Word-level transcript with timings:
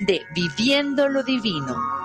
de 0.00 0.26
Viviendo 0.34 1.08
lo 1.08 1.22
Divino. 1.22 1.95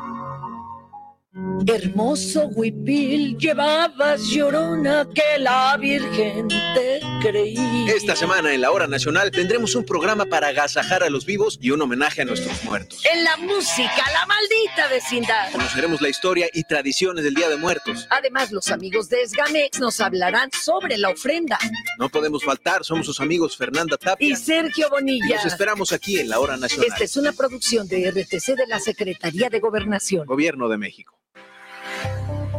Hermoso 1.68 2.48
huipil 2.56 3.38
llevabas 3.38 4.22
llorona 4.24 5.08
que 5.14 5.40
la 5.40 5.78
Virgen 5.78 6.48
te 6.48 7.00
creí. 7.22 7.56
Esta 7.88 8.16
semana 8.16 8.54
en 8.54 8.62
la 8.62 8.72
Hora 8.72 8.88
Nacional 8.88 9.30
tendremos 9.30 9.76
un 9.76 9.86
programa 9.86 10.26
para 10.26 10.48
agasajar 10.48 11.04
a 11.04 11.10
los 11.10 11.26
vivos 11.26 11.60
y 11.62 11.70
un 11.72 11.82
homenaje 11.82 12.24
a 12.24 12.26
nuestros 12.26 12.64
muertos. 12.64 13.04
En 13.06 13.24
la 13.24 13.38
música, 13.38 14.04
la 14.12 14.26
maldita 14.26 14.88
vecindad. 14.90 15.52
Conoceremos 15.52 16.02
la 16.02 16.10
historia 16.10 16.50
y 16.52 16.64
tradiciones 16.64 17.24
del 17.24 17.36
Día 17.36 17.50
de 17.50 17.58
Muertos. 17.58 18.08
Además, 18.10 18.52
los 18.52 18.70
amigos 18.70 19.08
de 19.10 19.22
Esgamex 19.22 19.80
nos 19.80 20.00
hablarán 20.00 20.50
sobre 20.52 20.98
la 20.98 21.10
ofrenda. 21.10 21.60
No 22.00 22.10
podemos 22.10 22.44
faltar, 22.44 22.84
somos 22.84 23.06
sus 23.06 23.20
amigos 23.20 23.56
Fernanda 23.56 23.98
Tapia 23.98 24.28
y 24.28 24.36
Sergio 24.36 24.90
Bonilla. 24.90 25.36
Los 25.36 25.46
esperamos 25.46 25.92
aquí 25.92 26.20
en 26.20 26.30
la 26.30 26.40
Hora 26.40 26.58
Nacional. 26.58 26.88
Esta 26.88 27.04
es 27.04 27.16
una 27.18 27.34
producción 27.34 27.88
de 27.88 28.10
RTC 28.10 28.56
de 28.56 28.68
la 28.68 28.80
Secretaría 28.80 29.50
de 29.50 29.60
Gobernación. 29.60 30.26
Gobierno 30.26 30.68
de 30.68 30.78
México. 30.78 31.21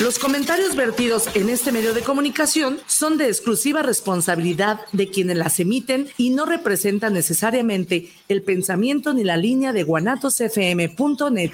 Los 0.00 0.20
comentarios 0.20 0.76
vertidos 0.76 1.28
en 1.34 1.48
este 1.48 1.72
medio 1.72 1.92
de 1.92 2.02
comunicación 2.02 2.78
son 2.86 3.18
de 3.18 3.26
exclusiva 3.26 3.82
responsabilidad 3.82 4.78
de 4.92 5.08
quienes 5.10 5.36
las 5.36 5.58
emiten 5.58 6.08
y 6.16 6.30
no 6.30 6.46
representan 6.46 7.14
necesariamente 7.14 8.12
el 8.28 8.42
pensamiento 8.42 9.12
ni 9.12 9.24
la 9.24 9.36
línea 9.36 9.72
de 9.72 9.82
guanatosfm.net. 9.82 11.50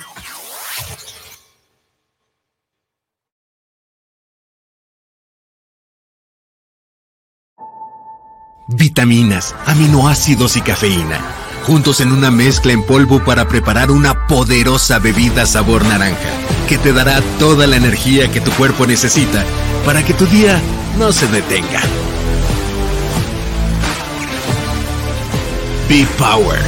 Vitaminas, 8.69 9.55
aminoácidos 9.65 10.59
y 10.59 10.61
cafeína, 10.61 11.19
juntos 11.67 12.03
en 12.03 12.13
una 12.13 12.31
mezcla 12.31 12.73
en 12.75 12.85
polvo 12.85 13.25
para 13.25 13.49
preparar 13.49 13.91
una 13.91 14.27
poderosa 14.27 14.99
bebida 14.99 15.47
sabor 15.47 15.83
naranja 15.85 16.54
que 16.67 16.79
te 16.79 16.93
dará 16.93 17.21
toda 17.39 17.67
la 17.67 17.77
energía 17.77 18.31
que 18.31 18.41
tu 18.41 18.51
cuerpo 18.53 18.87
necesita 18.87 19.45
para 19.85 20.05
que 20.05 20.15
tu 20.15 20.27
día 20.27 20.61
no 20.99 21.13
se 21.13 21.27
detenga. 21.29 21.81
Be 25.89 26.07
Power. 26.19 26.61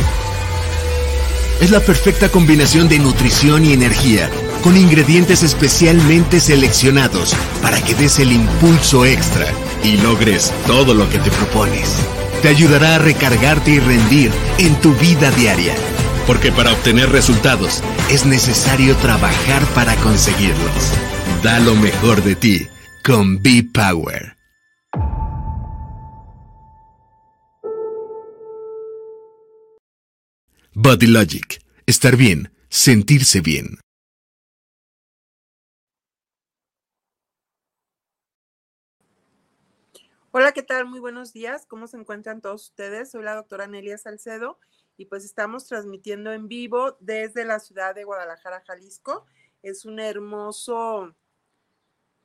Es 1.60 1.70
la 1.70 1.80
perfecta 1.80 2.28
combinación 2.28 2.88
de 2.88 2.98
nutrición 2.98 3.64
y 3.64 3.72
energía, 3.72 4.28
con 4.62 4.76
ingredientes 4.76 5.42
especialmente 5.42 6.40
seleccionados 6.40 7.34
para 7.62 7.80
que 7.80 7.94
des 7.94 8.18
el 8.18 8.32
impulso 8.32 9.06
extra 9.06 9.46
y 9.82 9.96
logres 9.96 10.52
todo 10.66 10.92
lo 10.92 11.08
que 11.08 11.18
te 11.18 11.30
propones. 11.30 11.96
Te 12.42 12.48
ayudará 12.48 12.96
a 12.96 12.98
recargarte 12.98 13.70
y 13.70 13.78
rendir 13.80 14.30
en 14.58 14.74
tu 14.80 14.92
vida 14.94 15.30
diaria 15.30 15.74
porque 16.26 16.50
para 16.50 16.72
obtener 16.72 17.08
resultados 17.10 17.82
es 18.10 18.26
necesario 18.26 18.96
trabajar 18.96 19.62
para 19.74 19.94
conseguirlos. 20.02 20.92
Da 21.42 21.60
lo 21.60 21.74
mejor 21.74 22.22
de 22.22 22.34
ti 22.34 22.66
con 23.04 23.40
B-Power. 23.40 24.36
Body 30.74 31.06
Logic. 31.06 31.62
Estar 31.86 32.16
bien, 32.16 32.52
sentirse 32.68 33.40
bien. 33.40 33.78
Hola, 40.32 40.52
¿qué 40.52 40.62
tal? 40.62 40.84
Muy 40.84 41.00
buenos 41.00 41.32
días. 41.32 41.64
¿Cómo 41.66 41.86
se 41.86 41.96
encuentran 41.96 42.42
todos 42.42 42.64
ustedes? 42.64 43.12
Soy 43.12 43.22
la 43.22 43.34
doctora 43.34 43.66
Nelia 43.68 43.96
Salcedo 43.96 44.58
y 44.96 45.06
pues 45.06 45.24
estamos 45.24 45.66
transmitiendo 45.66 46.32
en 46.32 46.48
vivo 46.48 46.96
desde 47.00 47.44
la 47.44 47.60
ciudad 47.60 47.94
de 47.94 48.04
Guadalajara, 48.04 48.62
Jalisco. 48.66 49.26
Es 49.62 49.84
un 49.84 50.00
hermoso 50.00 51.14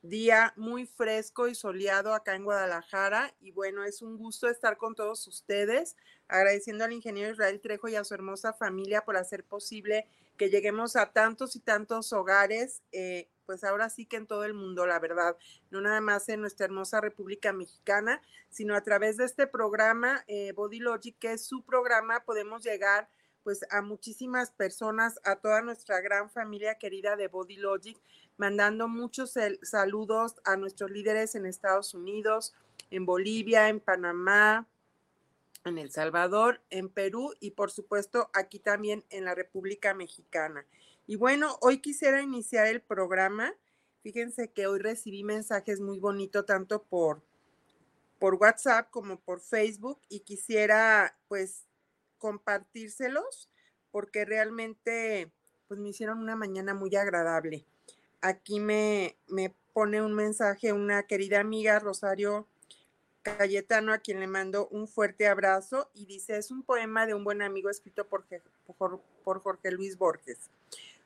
día 0.02 0.52
muy 0.56 0.86
fresco 0.86 1.46
y 1.46 1.54
soleado 1.54 2.12
acá 2.12 2.34
en 2.34 2.44
Guadalajara 2.44 3.34
y 3.40 3.52
bueno, 3.52 3.84
es 3.84 4.02
un 4.02 4.18
gusto 4.18 4.48
estar 4.48 4.76
con 4.76 4.94
todos 4.94 5.26
ustedes, 5.28 5.96
agradeciendo 6.26 6.84
al 6.84 6.92
ingeniero 6.92 7.30
Israel 7.30 7.60
Trejo 7.60 7.88
y 7.88 7.94
a 7.94 8.04
su 8.04 8.14
hermosa 8.14 8.52
familia 8.52 9.04
por 9.04 9.16
hacer 9.16 9.44
posible 9.44 10.08
que 10.36 10.50
lleguemos 10.50 10.96
a 10.96 11.12
tantos 11.12 11.54
y 11.54 11.60
tantos 11.60 12.12
hogares, 12.12 12.82
eh, 12.90 13.28
pues 13.46 13.64
ahora 13.64 13.88
sí 13.90 14.06
que 14.06 14.16
en 14.16 14.26
todo 14.26 14.44
el 14.44 14.54
mundo, 14.54 14.86
la 14.86 14.98
verdad, 14.98 15.36
no 15.70 15.80
nada 15.80 16.00
más 16.00 16.28
en 16.28 16.40
nuestra 16.40 16.66
hermosa 16.66 17.00
República 17.00 17.52
Mexicana, 17.52 18.22
sino 18.50 18.74
a 18.74 18.82
través 18.82 19.16
de 19.16 19.24
este 19.24 19.46
programa 19.46 20.24
eh, 20.26 20.52
Body 20.52 20.80
Logic, 20.80 21.16
que 21.18 21.32
es 21.32 21.44
su 21.44 21.62
programa, 21.62 22.24
podemos 22.24 22.62
llegar 22.62 23.08
pues 23.42 23.64
a 23.70 23.82
muchísimas 23.82 24.52
personas, 24.52 25.20
a 25.24 25.36
toda 25.36 25.62
nuestra 25.62 26.00
gran 26.00 26.30
familia 26.30 26.78
querida 26.78 27.16
de 27.16 27.28
Body 27.28 27.56
Logic, 27.56 27.98
mandando 28.36 28.88
muchos 28.88 29.34
saludos 29.62 30.36
a 30.44 30.56
nuestros 30.56 30.90
líderes 30.90 31.34
en 31.34 31.46
Estados 31.46 31.94
Unidos, 31.94 32.54
en 32.90 33.04
Bolivia, 33.04 33.68
en 33.68 33.80
Panamá, 33.80 34.68
en 35.64 35.78
El 35.78 35.90
Salvador, 35.90 36.60
en 36.70 36.88
Perú 36.88 37.34
y 37.40 37.52
por 37.52 37.70
supuesto 37.70 38.30
aquí 38.32 38.58
también 38.58 39.04
en 39.10 39.24
la 39.24 39.34
República 39.34 39.94
Mexicana. 39.94 40.66
Y 41.06 41.16
bueno, 41.16 41.58
hoy 41.60 41.78
quisiera 41.78 42.22
iniciar 42.22 42.66
el 42.66 42.80
programa. 42.80 43.54
Fíjense 44.02 44.50
que 44.52 44.66
hoy 44.66 44.78
recibí 44.78 45.24
mensajes 45.24 45.80
muy 45.80 45.98
bonitos 45.98 46.46
tanto 46.46 46.82
por, 46.84 47.22
por 48.18 48.34
WhatsApp 48.34 48.90
como 48.90 49.20
por 49.20 49.40
Facebook 49.40 50.00
y 50.08 50.20
quisiera 50.20 51.16
pues 51.28 51.66
compartírselos 52.18 53.50
porque 53.90 54.24
realmente 54.24 55.32
pues 55.68 55.80
me 55.80 55.90
hicieron 55.90 56.18
una 56.18 56.36
mañana 56.36 56.74
muy 56.74 56.94
agradable. 56.96 57.64
Aquí 58.20 58.60
me, 58.60 59.16
me 59.26 59.54
pone 59.72 60.02
un 60.02 60.14
mensaje 60.14 60.72
una 60.72 61.04
querida 61.04 61.40
amiga, 61.40 61.78
Rosario 61.78 62.46
Cayetano, 63.22 63.92
a 63.92 63.98
quien 63.98 64.20
le 64.20 64.26
mando 64.26 64.68
un 64.68 64.88
fuerte 64.88 65.26
abrazo 65.28 65.90
y 65.94 66.06
dice, 66.06 66.36
es 66.36 66.50
un 66.50 66.62
poema 66.62 67.06
de 67.06 67.14
un 67.14 67.24
buen 67.24 67.42
amigo 67.42 67.70
escrito 67.70 68.06
por, 68.06 68.24
por 69.24 69.42
Jorge 69.42 69.70
Luis 69.70 69.96
Borges. 69.96 70.50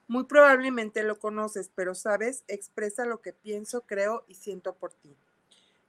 Muy 0.09 0.25
probablemente 0.25 1.03
lo 1.03 1.19
conoces, 1.19 1.71
pero 1.75 1.94
sabes, 1.94 2.44
expresa 2.47 3.06
lo 3.06 3.21
que 3.22 3.33
pienso, 3.33 3.81
creo 3.83 4.25
y 4.28 4.34
siento 4.34 4.75
por 4.77 4.93
ti. 4.93 5.17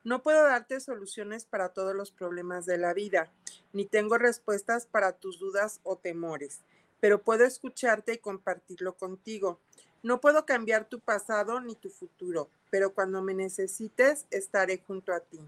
No 0.04 0.24
puedo 0.24 0.44
darte 0.44 0.80
soluciones 0.80 1.46
para 1.46 1.70
todos 1.70 1.94
los 1.94 2.12
problemas 2.12 2.66
de 2.66 2.80
la 2.80 2.94
vida, 2.94 3.32
ni 3.74 3.86
tengo 3.86 4.18
respuestas 4.18 4.88
para 4.88 5.14
tus 5.14 5.38
dudas 5.40 5.82
o 5.84 5.98
temores, 5.98 6.62
pero 7.00 7.22
puedo 7.22 7.46
escucharte 7.46 8.14
y 8.14 8.18
compartirlo 8.18 8.98
contigo. 8.98 9.60
No 10.02 10.20
puedo 10.20 10.46
cambiar 10.46 10.90
tu 10.90 11.00
pasado 11.00 11.62
ni 11.62 11.76
tu 11.76 11.90
futuro, 11.90 12.50
pero 12.72 12.94
cuando 12.94 13.22
me 13.22 13.36
necesites 13.36 14.26
estaré 14.32 14.80
junto 14.80 15.14
a 15.14 15.20
ti. 15.20 15.42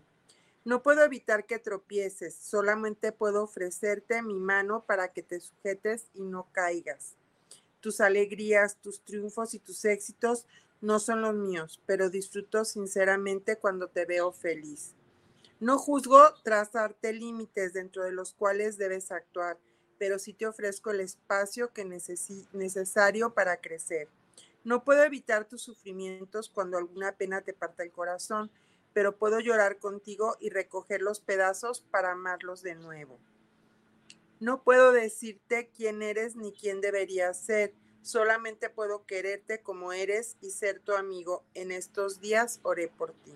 No 0.64 0.84
puedo 0.84 1.04
evitar 1.04 1.46
que 1.46 1.58
tropieces, 1.58 2.36
solamente 2.36 3.12
puedo 3.12 3.44
ofrecerte 3.44 4.22
mi 4.22 4.40
mano 4.40 4.84
para 4.86 5.12
que 5.12 5.24
te 5.24 5.40
sujetes 5.40 6.08
y 6.14 6.22
no 6.22 6.48
caigas. 6.52 7.16
Tus 7.80 8.02
alegrías, 8.02 8.78
tus 8.78 9.02
triunfos 9.02 9.54
y 9.54 9.60
tus 9.60 9.86
éxitos 9.86 10.46
no 10.82 11.00
son 11.00 11.22
los 11.22 11.36
míos, 11.36 11.82
pero 11.86 12.10
disfruto 12.10 12.66
sinceramente 12.66 13.58
cuando 13.58 13.88
te 13.88 14.06
veo 14.06 14.32
feliz. 14.32 14.96
No 15.60 15.78
juzgo 15.78 16.20
trazarte 16.44 17.12
límites 17.12 17.74
dentro 17.74 18.04
de 18.04 18.12
los 18.12 18.34
cuales 18.34 18.78
debes 18.78 19.12
actuar, 19.12 19.58
pero 19.98 20.18
sí 20.18 20.34
te 20.34 20.48
ofrezco 20.48 20.92
el 20.92 21.02
espacio 21.02 21.74
que 21.74 21.84
necesario 21.84 23.34
para 23.34 23.58
crecer. 23.58 24.08
No 24.64 24.84
puedo 24.84 25.04
evitar 25.04 25.46
tus 25.46 25.62
sufrimientos 25.62 26.50
cuando 26.50 26.78
alguna 26.78 27.14
pena 27.14 27.42
te 27.42 27.54
parta 27.54 27.84
el 27.84 27.92
corazón, 27.92 28.50
pero 28.94 29.18
puedo 29.18 29.40
llorar 29.40 29.80
contigo 29.80 30.38
y 30.40 30.50
recoger 30.50 31.02
los 31.02 31.20
pedazos 31.20 31.82
para 31.82 32.12
amarlos 32.12 32.62
de 32.62 32.76
nuevo. 32.76 33.20
No 34.40 34.64
puedo 34.64 34.92
decirte 34.92 35.70
quién 35.76 36.02
eres 36.02 36.36
ni 36.36 36.54
quién 36.54 36.82
deberías 36.82 37.40
ser, 37.40 37.74
solamente 38.02 38.70
puedo 38.70 39.06
quererte 39.06 39.62
como 39.62 39.94
eres 39.94 40.38
y 40.42 40.52
ser 40.52 40.80
tu 40.80 40.94
amigo. 40.94 41.44
En 41.54 41.72
estos 41.72 42.20
días 42.20 42.60
oré 42.64 42.88
por 42.88 43.14
ti. 43.14 43.34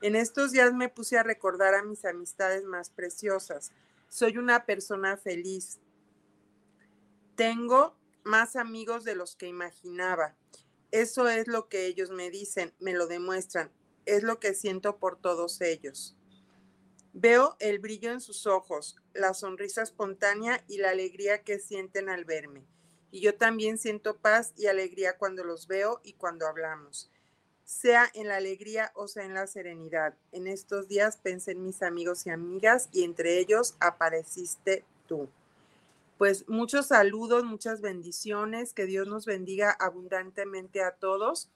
En 0.00 0.16
estos 0.16 0.52
días 0.52 0.72
me 0.72 0.88
puse 0.88 1.18
a 1.18 1.22
recordar 1.22 1.74
a 1.74 1.82
mis 1.82 2.04
amistades 2.04 2.64
más 2.64 2.90
preciosas. 2.90 3.72
Soy 4.08 4.38
una 4.38 4.64
persona 4.64 5.16
feliz. 5.16 5.78
Tengo 7.36 7.94
más 8.24 8.56
amigos 8.56 9.04
de 9.04 9.14
los 9.14 9.36
que 9.36 9.46
imaginaba. 9.46 10.34
Eso 10.90 11.28
es 11.28 11.46
lo 11.46 11.68
que 11.68 11.86
ellos 11.86 12.10
me 12.10 12.30
dicen, 12.30 12.72
me 12.80 12.94
lo 12.94 13.06
demuestran 13.06 13.70
es 14.06 14.22
lo 14.22 14.40
que 14.40 14.54
siento 14.54 14.98
por 14.98 15.16
todos 15.16 15.60
ellos. 15.60 16.16
Veo 17.12 17.56
el 17.58 17.80
brillo 17.80 18.12
en 18.12 18.20
sus 18.20 18.46
ojos, 18.46 18.96
la 19.14 19.34
sonrisa 19.34 19.82
espontánea 19.82 20.62
y 20.68 20.78
la 20.78 20.90
alegría 20.90 21.42
que 21.42 21.58
sienten 21.58 22.08
al 22.08 22.24
verme. 22.24 22.64
Y 23.10 23.20
yo 23.20 23.34
también 23.34 23.78
siento 23.78 24.16
paz 24.16 24.52
y 24.56 24.66
alegría 24.66 25.18
cuando 25.18 25.42
los 25.42 25.66
veo 25.66 26.00
y 26.04 26.12
cuando 26.12 26.46
hablamos. 26.46 27.10
Sea 27.64 28.10
en 28.14 28.28
la 28.28 28.36
alegría 28.36 28.92
o 28.94 29.08
sea 29.08 29.24
en 29.24 29.34
la 29.34 29.46
serenidad. 29.46 30.14
En 30.30 30.46
estos 30.46 30.86
días 30.86 31.16
pensé 31.16 31.52
en 31.52 31.64
mis 31.64 31.82
amigos 31.82 32.26
y 32.26 32.30
amigas 32.30 32.88
y 32.92 33.02
entre 33.02 33.38
ellos 33.38 33.74
apareciste 33.80 34.84
tú. 35.08 35.28
Pues 36.18 36.48
muchos 36.48 36.88
saludos, 36.88 37.44
muchas 37.44 37.80
bendiciones, 37.80 38.72
que 38.72 38.86
Dios 38.86 39.08
nos 39.08 39.26
bendiga 39.26 39.70
abundantemente 39.70 40.82
a 40.82 40.92
todos 40.92 41.48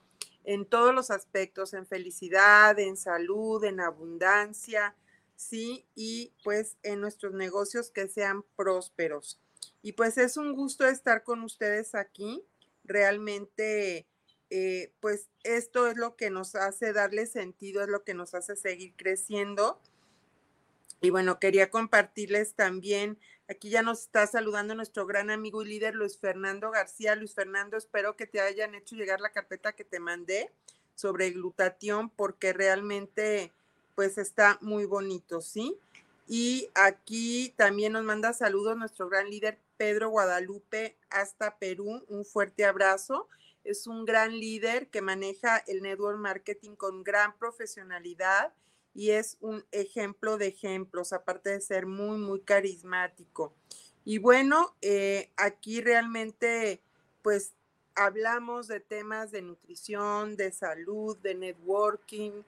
en 0.45 0.65
todos 0.65 0.93
los 0.93 1.11
aspectos, 1.11 1.73
en 1.73 1.85
felicidad, 1.85 2.77
en 2.79 2.97
salud, 2.97 3.63
en 3.63 3.79
abundancia, 3.79 4.95
¿sí? 5.35 5.85
Y 5.95 6.33
pues 6.43 6.77
en 6.83 7.01
nuestros 7.01 7.33
negocios 7.33 7.89
que 7.89 8.07
sean 8.07 8.43
prósperos. 8.55 9.39
Y 9.81 9.93
pues 9.93 10.17
es 10.17 10.37
un 10.37 10.53
gusto 10.53 10.87
estar 10.87 11.23
con 11.23 11.43
ustedes 11.43 11.95
aquí. 11.95 12.43
Realmente, 12.83 14.05
eh, 14.49 14.91
pues 14.99 15.27
esto 15.43 15.87
es 15.87 15.97
lo 15.97 16.15
que 16.15 16.29
nos 16.29 16.55
hace 16.55 16.93
darle 16.93 17.25
sentido, 17.25 17.81
es 17.81 17.89
lo 17.89 18.03
que 18.03 18.13
nos 18.13 18.33
hace 18.33 18.55
seguir 18.55 18.93
creciendo. 18.95 19.79
Y 21.01 21.09
bueno, 21.09 21.39
quería 21.39 21.69
compartirles 21.69 22.53
también, 22.53 23.19
aquí 23.47 23.69
ya 23.69 23.83
nos 23.83 24.01
está 24.01 24.25
saludando 24.27 24.75
nuestro 24.75 25.05
gran 25.05 25.29
amigo 25.29 25.61
y 25.61 25.67
líder 25.67 25.95
Luis 25.95 26.17
Fernando 26.17 26.71
García. 26.71 27.15
Luis 27.15 27.33
Fernando, 27.33 27.77
espero 27.77 28.15
que 28.15 28.25
te 28.25 28.41
hayan 28.41 28.75
hecho 28.75 28.95
llegar 28.95 29.21
la 29.21 29.31
carpeta 29.31 29.73
que 29.73 29.83
te 29.83 29.99
mandé 29.99 30.51
sobre 30.95 31.31
glutatión 31.31 32.09
porque 32.09 32.53
realmente 32.53 33.51
pues 33.95 34.17
está 34.17 34.57
muy 34.61 34.85
bonito, 34.85 35.41
¿sí? 35.41 35.77
Y 36.27 36.69
aquí 36.73 37.53
también 37.55 37.93
nos 37.93 38.03
manda 38.03 38.33
saludos 38.33 38.77
nuestro 38.77 39.09
gran 39.09 39.29
líder 39.29 39.59
Pedro 39.77 40.09
Guadalupe 40.09 40.97
hasta 41.09 41.57
Perú. 41.57 42.03
Un 42.07 42.25
fuerte 42.25 42.65
abrazo. 42.65 43.27
Es 43.63 43.87
un 43.87 44.05
gran 44.05 44.39
líder 44.39 44.89
que 44.89 45.01
maneja 45.01 45.57
el 45.67 45.81
network 45.81 46.19
marketing 46.19 46.75
con 46.75 47.03
gran 47.03 47.37
profesionalidad 47.37 48.53
y 48.93 49.11
es 49.11 49.37
un 49.41 49.65
ejemplo 49.71 50.37
de 50.37 50.47
ejemplos, 50.47 51.13
aparte 51.13 51.49
de 51.49 51.61
ser 51.61 51.85
muy, 51.85 52.17
muy 52.17 52.41
carismático. 52.41 53.53
Y 54.05 54.19
bueno, 54.19 54.75
eh, 54.81 55.31
aquí 55.35 55.81
realmente 55.81 56.81
pues 57.21 57.53
hablamos 57.95 58.67
de 58.67 58.79
temas 58.79 59.31
de 59.31 59.41
nutrición, 59.41 60.37
de 60.37 60.51
salud, 60.51 61.17
de 61.17 61.35
networking, 61.35 62.43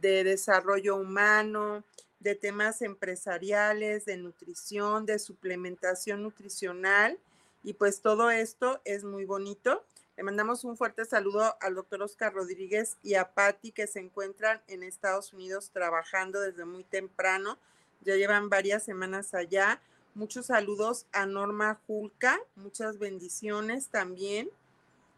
de 0.00 0.24
desarrollo 0.24 0.96
humano, 0.96 1.84
de 2.20 2.34
temas 2.34 2.82
empresariales, 2.82 4.04
de 4.04 4.16
nutrición, 4.16 5.06
de 5.06 5.18
suplementación 5.18 6.22
nutricional. 6.22 7.18
Y 7.62 7.74
pues 7.74 8.00
todo 8.00 8.30
esto 8.30 8.80
es 8.84 9.04
muy 9.04 9.24
bonito. 9.24 9.84
Le 10.16 10.22
mandamos 10.22 10.64
un 10.64 10.76
fuerte 10.76 11.04
saludo 11.04 11.56
al 11.60 11.74
doctor 11.74 12.02
Oscar 12.02 12.32
Rodríguez 12.32 12.96
y 13.02 13.14
a 13.14 13.32
Patti 13.34 13.72
que 13.72 13.86
se 13.86 14.00
encuentran 14.00 14.62
en 14.66 14.82
Estados 14.82 15.32
Unidos 15.32 15.70
trabajando 15.72 16.40
desde 16.40 16.64
muy 16.64 16.84
temprano. 16.84 17.58
Ya 18.02 18.16
llevan 18.16 18.48
varias 18.48 18.84
semanas 18.84 19.34
allá. 19.34 19.80
Muchos 20.14 20.46
saludos 20.46 21.06
a 21.12 21.26
Norma 21.26 21.78
Julca, 21.86 22.40
muchas 22.54 22.98
bendiciones 22.98 23.88
también. 23.88 24.48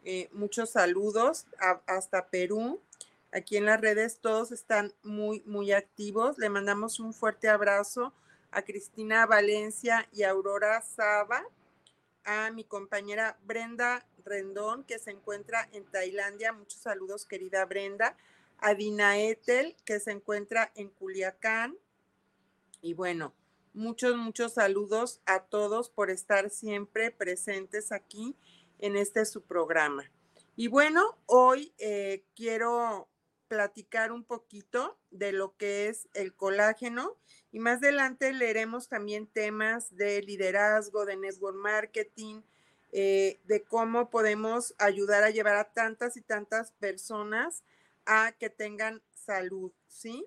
Eh, 0.03 0.29
muchos 0.33 0.71
saludos 0.71 1.45
hasta 1.85 2.27
Perú. 2.27 2.81
Aquí 3.31 3.57
en 3.57 3.65
las 3.65 3.79
redes 3.79 4.19
todos 4.21 4.51
están 4.51 4.93
muy, 5.03 5.43
muy 5.45 5.71
activos. 5.71 6.39
Le 6.39 6.49
mandamos 6.49 6.99
un 6.99 7.13
fuerte 7.13 7.47
abrazo 7.47 8.11
a 8.49 8.63
Cristina 8.63 9.27
Valencia 9.27 10.07
y 10.11 10.23
Aurora 10.23 10.81
Saba, 10.81 11.43
a 12.23 12.49
mi 12.49 12.63
compañera 12.63 13.37
Brenda 13.43 14.03
Rendón, 14.25 14.83
que 14.83 14.97
se 14.97 15.11
encuentra 15.11 15.69
en 15.73 15.85
Tailandia. 15.85 16.53
Muchos 16.53 16.81
saludos, 16.81 17.25
querida 17.25 17.65
Brenda. 17.65 18.17
A 18.57 18.73
Dina 18.73 19.19
Etel, 19.19 19.75
que 19.85 19.99
se 19.99 20.11
encuentra 20.11 20.71
en 20.75 20.89
Culiacán. 20.89 21.77
Y 22.81 22.93
bueno, 22.93 23.33
muchos, 23.73 24.17
muchos 24.17 24.55
saludos 24.55 25.21
a 25.25 25.43
todos 25.43 25.89
por 25.89 26.09
estar 26.09 26.49
siempre 26.49 27.11
presentes 27.11 27.91
aquí 27.91 28.35
en 28.79 28.97
este 28.97 29.23
su 29.25 29.43
programa. 29.43 30.11
Y 30.55 30.67
bueno, 30.67 31.17
hoy 31.25 31.73
eh, 31.77 32.23
quiero 32.35 33.07
platicar 33.49 34.13
un 34.13 34.23
poquito 34.23 34.97
de 35.11 35.33
lo 35.33 35.57
que 35.57 35.89
es 35.89 36.07
el 36.13 36.33
colágeno 36.33 37.17
y 37.51 37.59
más 37.59 37.79
adelante 37.79 38.31
leeremos 38.31 38.87
también 38.87 39.27
temas 39.27 39.95
de 39.97 40.21
liderazgo, 40.21 41.05
de 41.05 41.17
network 41.17 41.57
marketing, 41.57 42.41
eh, 42.91 43.39
de 43.45 43.63
cómo 43.63 44.09
podemos 44.09 44.75
ayudar 44.77 45.23
a 45.23 45.31
llevar 45.31 45.57
a 45.57 45.73
tantas 45.73 46.15
y 46.15 46.21
tantas 46.21 46.71
personas 46.73 47.63
a 48.05 48.31
que 48.39 48.49
tengan 48.49 49.01
salud, 49.11 49.71
¿sí? 49.87 50.25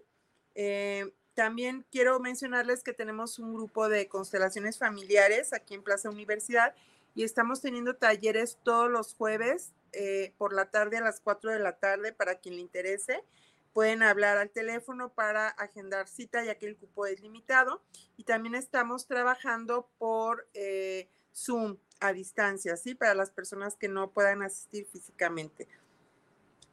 Eh, 0.54 1.14
también 1.34 1.86
quiero 1.90 2.20
mencionarles 2.20 2.82
que 2.82 2.92
tenemos 2.92 3.38
un 3.38 3.54
grupo 3.54 3.88
de 3.88 4.08
constelaciones 4.08 4.78
familiares 4.78 5.52
aquí 5.52 5.74
en 5.74 5.82
Plaza 5.82 6.10
Universidad 6.10 6.74
y 7.14 7.22
estamos 7.22 7.60
teniendo 7.60 7.96
talleres 7.96 8.58
todos 8.62 8.90
los 8.90 9.14
jueves 9.14 9.72
eh, 9.92 10.34
por 10.38 10.52
la 10.52 10.70
tarde 10.70 10.96
a 10.96 11.02
las 11.02 11.20
4 11.20 11.50
de 11.50 11.58
la 11.58 11.78
tarde 11.78 12.12
para 12.12 12.36
quien 12.36 12.56
le 12.56 12.60
interese. 12.60 13.24
Pueden 13.72 14.02
hablar 14.02 14.36
al 14.38 14.50
teléfono 14.50 15.12
para 15.14 15.48
agendar 15.48 16.08
cita 16.08 16.44
ya 16.44 16.58
que 16.58 16.66
el 16.66 16.76
cupo 16.76 17.06
es 17.06 17.20
limitado. 17.20 17.82
Y 18.16 18.24
también 18.24 18.54
estamos 18.54 19.06
trabajando 19.06 19.88
por 19.98 20.48
eh, 20.54 21.08
Zoom 21.34 21.78
a 22.00 22.12
distancia, 22.12 22.76
¿sí? 22.76 22.94
Para 22.94 23.14
las 23.14 23.30
personas 23.30 23.76
que 23.76 23.88
no 23.88 24.10
puedan 24.10 24.42
asistir 24.42 24.86
físicamente. 24.86 25.68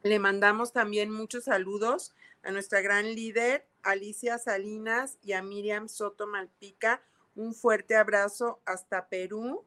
Le 0.02 0.18
mandamos 0.18 0.72
también 0.72 1.10
muchos 1.10 1.44
saludos 1.44 2.14
a 2.42 2.50
nuestra 2.52 2.80
gran 2.80 3.14
líder, 3.14 3.66
Alicia 3.82 4.38
Salinas, 4.38 5.18
y 5.22 5.32
a 5.32 5.42
Miriam 5.42 5.88
Soto 5.88 6.26
Malpica. 6.26 7.02
Un 7.34 7.54
fuerte 7.54 7.96
abrazo 7.96 8.60
hasta 8.64 9.08
Perú. 9.08 9.64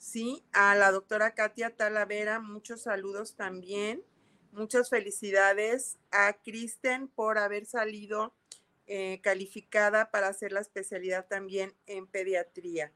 Sí, 0.00 0.42
a 0.52 0.74
la 0.76 0.92
doctora 0.92 1.34
Katia 1.34 1.76
Talavera, 1.76 2.40
muchos 2.40 2.80
saludos 2.80 3.34
también. 3.34 4.02
Muchas 4.50 4.88
felicidades 4.88 5.98
a 6.10 6.32
Kristen 6.42 7.06
por 7.06 7.36
haber 7.36 7.66
salido 7.66 8.32
eh, 8.86 9.20
calificada 9.22 10.10
para 10.10 10.28
hacer 10.28 10.52
la 10.52 10.60
especialidad 10.60 11.26
también 11.28 11.74
en 11.86 12.06
pediatría. 12.06 12.90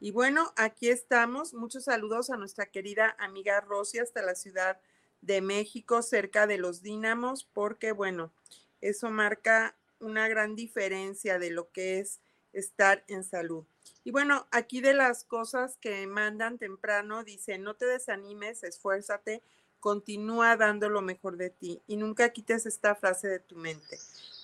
Y 0.00 0.10
bueno, 0.10 0.52
aquí 0.56 0.88
estamos. 0.88 1.54
Muchos 1.54 1.84
saludos 1.84 2.28
a 2.28 2.36
nuestra 2.36 2.66
querida 2.66 3.14
amiga 3.20 3.60
Rosy 3.60 4.00
hasta 4.00 4.20
la 4.20 4.34
Ciudad 4.34 4.80
de 5.22 5.40
México, 5.40 6.02
cerca 6.02 6.48
de 6.48 6.58
los 6.58 6.82
Dínamos, 6.82 7.44
porque 7.44 7.92
bueno, 7.92 8.32
eso 8.80 9.10
marca 9.10 9.76
una 10.00 10.26
gran 10.26 10.56
diferencia 10.56 11.38
de 11.38 11.50
lo 11.50 11.70
que 11.70 12.00
es 12.00 12.18
estar 12.52 13.04
en 13.06 13.22
salud. 13.22 13.64
Y 14.04 14.10
bueno, 14.10 14.46
aquí 14.50 14.80
de 14.80 14.94
las 14.94 15.24
cosas 15.24 15.76
que 15.80 16.06
mandan 16.06 16.58
temprano, 16.58 17.24
dice, 17.24 17.58
no 17.58 17.74
te 17.74 17.86
desanimes, 17.86 18.64
esfuérzate, 18.64 19.42
continúa 19.80 20.56
dando 20.56 20.88
lo 20.88 21.02
mejor 21.02 21.36
de 21.36 21.50
ti 21.50 21.82
y 21.86 21.96
nunca 21.96 22.30
quites 22.30 22.66
esta 22.66 22.94
frase 22.94 23.28
de 23.28 23.38
tu 23.38 23.56
mente. 23.56 23.98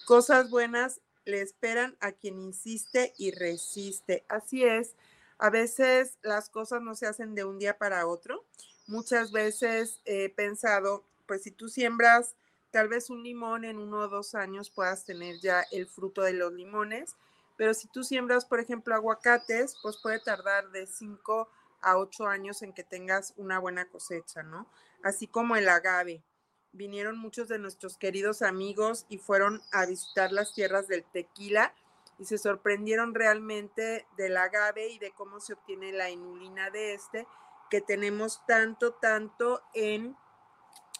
Cosas 0.06 0.50
buenas 0.50 1.00
le 1.24 1.40
esperan 1.40 1.96
a 2.00 2.12
quien 2.12 2.38
insiste 2.38 3.14
y 3.16 3.30
resiste. 3.30 4.24
Así 4.28 4.64
es, 4.64 4.94
a 5.38 5.50
veces 5.50 6.18
las 6.22 6.48
cosas 6.48 6.82
no 6.82 6.94
se 6.94 7.06
hacen 7.06 7.34
de 7.34 7.44
un 7.44 7.58
día 7.58 7.78
para 7.78 8.06
otro. 8.06 8.44
Muchas 8.86 9.32
veces 9.32 10.00
he 10.04 10.28
pensado, 10.28 11.04
pues 11.26 11.42
si 11.42 11.50
tú 11.50 11.68
siembras 11.68 12.34
tal 12.70 12.88
vez 12.88 13.08
un 13.08 13.22
limón 13.22 13.64
en 13.64 13.78
uno 13.78 14.00
o 14.00 14.08
dos 14.08 14.34
años 14.34 14.68
puedas 14.68 15.04
tener 15.04 15.38
ya 15.40 15.64
el 15.70 15.86
fruto 15.86 16.22
de 16.22 16.32
los 16.32 16.52
limones 16.52 17.16
pero 17.56 17.74
si 17.74 17.88
tú 17.88 18.02
siembras, 18.02 18.44
por 18.44 18.60
ejemplo, 18.60 18.94
aguacates, 18.94 19.76
pues 19.82 19.98
puede 20.02 20.18
tardar 20.18 20.70
de 20.70 20.86
5 20.86 21.48
a 21.80 21.98
8 21.98 22.26
años 22.26 22.62
en 22.62 22.72
que 22.72 22.84
tengas 22.84 23.34
una 23.36 23.58
buena 23.58 23.88
cosecha, 23.88 24.42
¿no? 24.42 24.66
Así 25.02 25.26
como 25.26 25.56
el 25.56 25.68
agave. 25.68 26.24
Vinieron 26.72 27.18
muchos 27.18 27.46
de 27.48 27.58
nuestros 27.58 27.96
queridos 27.96 28.42
amigos 28.42 29.06
y 29.08 29.18
fueron 29.18 29.62
a 29.70 29.86
visitar 29.86 30.32
las 30.32 30.54
tierras 30.54 30.88
del 30.88 31.04
tequila 31.04 31.72
y 32.18 32.24
se 32.24 32.38
sorprendieron 32.38 33.14
realmente 33.14 34.06
del 34.16 34.36
agave 34.36 34.88
y 34.88 34.98
de 34.98 35.12
cómo 35.12 35.40
se 35.40 35.52
obtiene 35.52 35.92
la 35.92 36.10
inulina 36.10 36.70
de 36.70 36.94
este, 36.94 37.26
que 37.70 37.80
tenemos 37.80 38.44
tanto, 38.46 38.94
tanto 38.94 39.62
en 39.74 40.16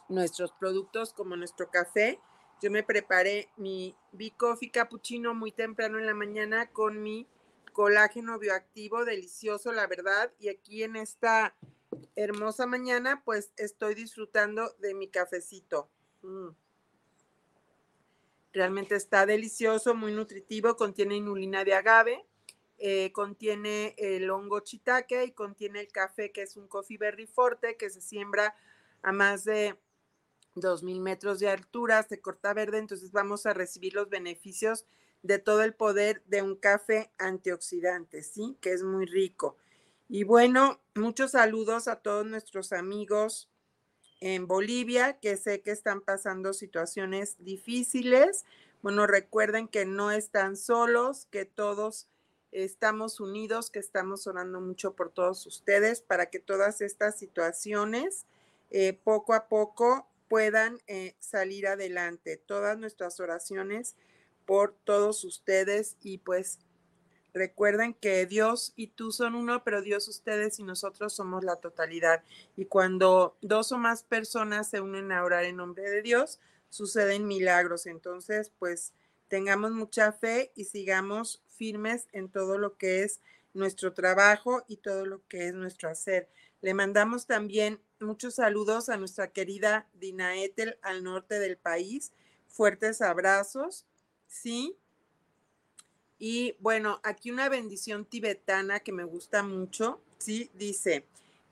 nuestros 0.09 0.53
productos 0.53 1.13
como 1.13 1.37
nuestro 1.37 1.71
café 1.71 2.21
yo 2.63 2.71
me 2.71 2.83
preparé 2.83 3.49
mi 3.57 3.95
B-Coffee 4.13 4.71
cappuccino 4.71 5.35
muy 5.35 5.53
temprano 5.53 5.99
en 5.99 6.07
la 6.07 6.15
mañana 6.15 6.71
con 6.71 7.03
mi 7.03 7.27
colágeno 7.73 8.39
bioactivo, 8.39 9.05
delicioso, 9.05 9.73
la 9.73 9.87
verdad. 9.87 10.33
Y 10.39 10.49
aquí 10.49 10.83
en 10.83 10.97
esta 10.97 11.55
hermosa 12.17 12.67
mañana, 12.67 13.23
pues 13.25 13.53
estoy 13.57 13.95
disfrutando 13.95 14.75
de 14.79 14.95
mi 14.95 15.09
cafecito. 15.09 15.91
Mm. 16.23 16.49
Realmente 18.53 18.95
está 18.95 19.27
delicioso, 19.27 19.95
muy 19.95 20.13
nutritivo, 20.13 20.77
contiene 20.77 21.17
inulina 21.17 21.65
de 21.65 21.75
agave, 21.75 22.25
eh, 22.79 23.11
contiene 23.13 23.95
el 23.99 24.31
hongo 24.31 24.61
chitaque 24.61 25.25
y 25.25 25.33
contiene 25.33 25.81
el 25.81 25.89
café, 25.89 26.31
que 26.31 26.43
es 26.43 26.57
un 26.57 26.69
coffee 26.69 26.97
berry 26.97 27.27
forte 27.27 27.77
que 27.77 27.91
se 27.91 28.01
siembra 28.01 28.55
a 29.03 29.11
más 29.11 29.45
de 29.45 29.77
2.000 30.55 31.01
metros 31.01 31.41
de 31.41 31.49
altura, 31.49 32.03
se 32.03 32.21
corta 32.21 32.55
verde, 32.55 32.79
entonces 32.79 33.13
vamos 33.13 33.47
a 33.47 33.55
recibir 33.55 33.95
los 33.95 34.09
beneficios 34.09 34.85
de 35.23 35.39
todo 35.39 35.63
el 35.63 35.75
poder 35.75 36.23
de 36.27 36.43
un 36.43 36.55
café 36.55 37.11
antioxidante, 37.19 38.23
¿sí? 38.23 38.57
Que 38.61 38.73
es 38.73 38.83
muy 38.83 39.07
rico. 39.07 39.57
Y 40.09 40.25
bueno, 40.25 40.81
muchos 40.95 41.33
saludos 41.33 41.89
a 41.89 41.97
todos 41.97 42.27
nuestros 42.27 42.73
amigos 42.73 43.49
en 44.21 44.47
Bolivia, 44.47 45.19
que 45.19 45.37
sé 45.37 45.63
que 45.63 45.71
están 45.71 46.03
pasando 46.03 46.53
situaciones 46.53 47.37
difíciles. 47.39 48.45
Bueno, 48.83 49.07
recuerden 49.07 49.67
que 49.67 49.87
no 49.87 50.11
están 50.11 50.57
solos, 50.57 51.27
que 51.31 51.47
todos 51.47 52.07
estamos 52.53 53.19
unidos, 53.19 53.71
que 53.71 53.81
estamos 53.81 54.27
orando 54.27 54.61
mucho 54.61 54.95
por 54.95 55.11
todos 55.11 55.47
ustedes 55.47 56.03
para 56.03 56.27
que 56.27 56.39
todas 56.39 56.81
estas 56.81 57.19
situaciones 57.19 58.27
eh, 58.71 58.93
poco 58.93 59.35
a 59.35 59.49
poco 59.49 60.07
puedan 60.29 60.81
eh, 60.87 61.15
salir 61.19 61.67
adelante. 61.67 62.37
Todas 62.37 62.79
nuestras 62.79 63.21
oraciones 63.21 63.97
por 64.47 64.75
todos 64.85 65.25
ustedes 65.25 65.97
y 66.03 66.19
pues 66.19 66.59
recuerden 67.33 67.95
que 67.95 68.27
Dios 68.27 68.73
y 68.77 68.89
tú 68.89 69.11
son 69.11 69.35
uno, 69.35 69.65
pero 69.65 69.83
Dios 69.83 70.09
ustedes 70.09 70.59
y 70.59 70.63
nosotros 70.63 71.15
somos 71.15 71.45
la 71.45 71.57
totalidad. 71.57 72.23
Y 72.57 72.67
cuando 72.67 73.37
dos 73.43 73.73
o 73.73 73.79
más 73.79 74.05
personas 74.05 74.71
se 74.71 74.81
unen 74.81 75.13
a 75.13 75.25
orar 75.25 75.45
en 75.45 75.57
nombre 75.57 75.91
de 75.91 76.03
Dios, 76.03 76.41
suceden 76.71 77.27
milagros. 77.27 77.87
Entonces, 77.87 78.53
pues 78.59 78.93
tengamos 79.29 79.73
mucha 79.73 80.13
fe 80.13 80.53
y 80.55 80.65
sigamos 80.65 81.43
firmes 81.49 82.07
en 82.13 82.29
todo 82.29 82.59
lo 82.59 82.77
que 82.77 83.03
es 83.03 83.21
nuestro 83.53 83.93
trabajo 83.93 84.65
y 84.69 84.79
todo 84.79 85.07
lo 85.07 85.27
que 85.29 85.49
es 85.49 85.55
nuestro 85.55 85.89
hacer. 85.89 86.29
Le 86.61 86.75
mandamos 86.75 87.27
también 87.27 87.81
muchos 88.05 88.35
saludos 88.35 88.89
a 88.89 88.97
nuestra 88.97 89.29
querida 89.29 89.87
Dina 89.95 90.37
Etel 90.37 90.79
al 90.83 91.03
norte 91.03 91.39
del 91.39 91.57
país. 91.57 92.13
Fuertes 92.49 93.03
abrazos, 93.03 93.85
¿sí? 94.29 94.77
Y 96.19 96.57
bueno, 96.61 97.01
aquí 97.03 97.31
una 97.31 97.49
bendición 97.49 98.05
tibetana 98.05 98.81
que 98.81 98.93
me 98.93 99.05
gusta 99.05 99.43
mucho, 99.43 100.01
¿sí? 100.19 100.51
Dice, 100.55 101.05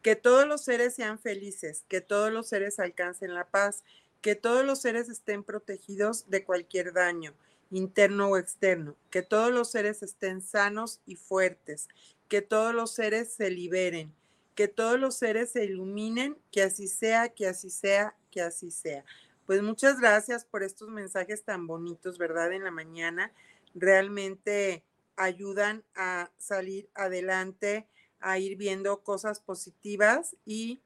que 0.03 0.17
todos 0.17 0.47
los 0.47 0.63
seres 0.63 0.95
sean 0.95 1.19
felices, 1.19 1.85
que 1.89 2.01
todos 2.01 2.33
los 2.33 2.49
seres 2.49 2.79
alcancen 2.79 3.35
la 3.35 3.47
paz, 3.47 3.85
que 4.21 4.35
todos 4.35 4.65
los 4.65 4.81
seres 4.81 5.09
estén 5.09 5.45
protegidos 5.45 6.29
de 6.29 6.45
cualquier 6.45 6.93
daño 6.93 7.35
interno 7.71 8.29
o 8.29 8.37
externo, 8.37 8.97
que 9.11 9.23
todos 9.23 9.51
los 9.51 9.71
seres 9.71 10.03
estén 10.03 10.43
sanos 10.43 11.01
y 11.07 11.17
fuertes, 11.17 11.89
que 12.29 12.43
todos 12.43 12.75
los 12.75 12.91
seres 12.93 13.33
se 13.33 13.51
liberen, 13.51 14.13
que 14.55 14.69
todos 14.69 14.99
los 14.99 15.17
seres 15.17 15.51
se 15.53 15.65
iluminen, 15.65 16.37
que 16.51 16.63
así 16.63 16.89
sea, 16.89 17.31
que 17.31 17.47
así 17.47 17.71
sea, 17.71 18.17
que 18.31 18.43
así 18.43 18.71
sea. 18.71 19.05
Pues 19.47 19.63
muchas 19.63 20.01
gracias 20.01 20.45
por 20.45 20.63
estos 20.63 20.89
mensajes 20.89 21.45
tan 21.45 21.67
bonitos, 21.67 22.19
¿verdad? 22.19 22.53
En 22.53 22.65
la 22.65 22.71
mañana 22.71 23.33
realmente 23.75 24.85
ayudan 25.17 25.85
a 25.95 26.31
salir 26.39 26.89
adelante, 26.95 27.87
a 28.21 28.39
ir 28.39 28.57
viendo 28.57 29.03
cosas 29.03 29.41
positivas 29.41 30.37
y 30.45 30.81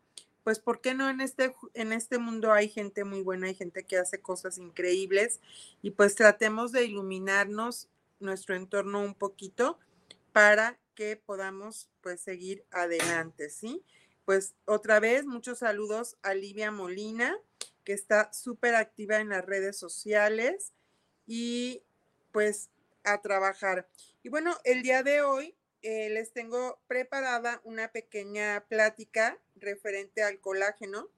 pues, 0.47 0.61
¿por 0.61 0.81
qué 0.81 0.95
no 0.95 1.11
en 1.11 1.21
este, 1.21 1.57
en 1.75 1.93
este 1.93 2.19
mundo 2.19 2.53
hay 2.53 2.69
gente 2.69 3.03
muy 3.03 3.21
buena, 3.21 3.49
hay 3.49 3.55
gente 3.55 3.85
que 3.85 3.99
hace 3.99 4.21
cosas 4.21 4.59
increíbles 4.59 5.41
y 5.83 5.91
pues 5.91 6.15
tratemos 6.15 6.71
de 6.71 6.85
iluminarnos 6.85 7.89
nuestro 8.21 8.55
entorno 8.55 9.01
un 9.01 9.15
poquito 9.15 9.79
para 10.33 10.79
que 10.97 11.17
podamos 11.17 11.89
pues 12.01 12.21
seguir 12.21 12.67
adelante, 12.73 13.51
¿sí? 13.51 13.85
Pues 14.25 14.57
otra 14.65 14.99
vez, 14.99 15.25
muchos 15.25 15.61
saludos 15.61 16.17
a 16.23 16.35
Livia 16.35 16.73
Molina, 16.73 17.39
que 17.85 17.93
está 17.93 18.33
súper 18.33 18.75
activa 18.75 19.19
en 19.19 19.29
las 19.29 19.45
redes 19.45 19.79
sociales 19.79 20.73
y 21.29 21.85
pues 22.33 22.71
a 23.05 23.23
trabajar. 23.23 23.89
Y 24.25 24.29
bueno, 24.29 24.59
el 24.65 24.83
día 24.83 25.05
de 25.05 25.23
hoy 25.23 25.55
eh, 25.83 26.11
les 26.11 26.33
tengo 26.33 26.81
preparada 26.89 27.61
una 27.63 27.93
pequeña 27.93 28.65
plática 28.69 29.39
referente 29.55 30.25
al 30.25 30.41
colágeno, 30.41 31.09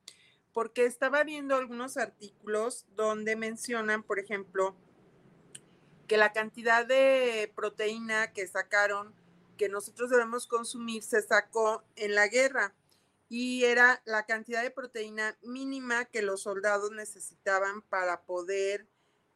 porque 0.52 0.84
estaba 0.84 1.24
viendo 1.24 1.56
algunos 1.56 1.96
artículos 1.96 2.84
donde 2.94 3.36
mencionan, 3.36 4.02
por 4.02 4.18
ejemplo, 4.18 4.76
que 6.06 6.16
la 6.16 6.32
cantidad 6.32 6.84
de 6.84 7.50
proteína 7.54 8.32
que 8.32 8.46
sacaron, 8.46 9.14
que 9.58 9.68
nosotros 9.68 10.08
debemos 10.08 10.46
consumir, 10.46 11.02
se 11.02 11.20
sacó 11.20 11.84
en 11.96 12.14
la 12.14 12.28
guerra 12.28 12.72
y 13.28 13.64
era 13.64 14.00
la 14.06 14.24
cantidad 14.24 14.62
de 14.62 14.70
proteína 14.70 15.36
mínima 15.42 16.06
que 16.06 16.22
los 16.22 16.42
soldados 16.42 16.90
necesitaban 16.92 17.82
para 17.82 18.22
poder 18.22 18.86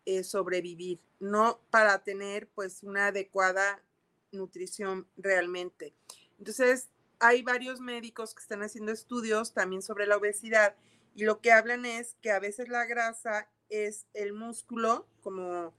eh, 0.07 0.25
sobrevivir, 0.25 0.99
no 1.21 1.61
para 1.71 2.03
tener 2.03 2.49
pues 2.55 2.83
una 2.83 3.09
adecuada 3.09 3.83
nutrición 4.31 5.07
realmente. 5.19 5.95
Entonces, 6.39 6.89
hay 7.19 7.43
varios 7.43 7.81
médicos 7.81 8.35
que 8.35 8.41
están 8.41 8.63
haciendo 8.63 8.93
estudios 8.93 9.53
también 9.53 9.83
sobre 9.83 10.07
la 10.07 10.17
obesidad 10.17 10.75
y 11.15 11.25
lo 11.25 11.41
que 11.41 11.53
hablan 11.53 11.85
es 11.85 12.17
que 12.23 12.31
a 12.31 12.41
veces 12.41 12.69
la 12.69 12.87
grasa 12.87 13.49
es 13.69 14.07
el 14.15 14.33
músculo, 14.33 15.07
como 15.21 15.75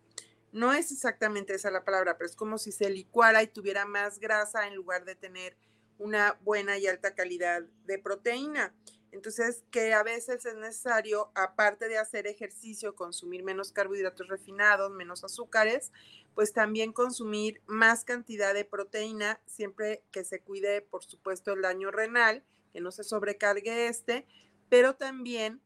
no 0.53 0.71
es 0.71 0.91
exactamente 0.91 1.55
esa 1.55 1.71
la 1.71 1.83
palabra, 1.83 2.17
pero 2.17 2.29
es 2.29 2.35
como 2.35 2.57
si 2.57 2.71
se 2.71 2.89
licuara 2.89 3.41
y 3.41 3.47
tuviera 3.47 3.85
más 3.85 4.19
grasa 4.19 4.67
en 4.67 4.75
lugar 4.75 5.03
de 5.03 5.15
tener 5.15 5.57
una 5.97 6.37
buena 6.41 6.77
y 6.77 6.87
alta 6.87 7.15
calidad 7.15 7.63
de 7.85 7.99
proteína. 7.99 8.73
Entonces, 9.11 9.63
que 9.69 9.93
a 9.93 10.03
veces 10.03 10.45
es 10.45 10.55
necesario, 10.55 11.31
aparte 11.35 11.87
de 11.87 11.97
hacer 11.97 12.27
ejercicio, 12.27 12.95
consumir 12.95 13.43
menos 13.43 13.71
carbohidratos 13.71 14.27
refinados, 14.27 14.91
menos 14.91 15.23
azúcares, 15.23 15.91
pues 16.35 16.53
también 16.53 16.93
consumir 16.93 17.61
más 17.65 18.05
cantidad 18.05 18.53
de 18.53 18.65
proteína, 18.65 19.39
siempre 19.45 20.03
que 20.11 20.23
se 20.23 20.39
cuide, 20.39 20.81
por 20.81 21.03
supuesto, 21.03 21.53
el 21.53 21.61
daño 21.61 21.91
renal, 21.91 22.43
que 22.71 22.81
no 22.81 22.91
se 22.91 23.03
sobrecargue 23.03 23.87
este, 23.87 24.25
pero 24.69 24.95
también 24.95 25.61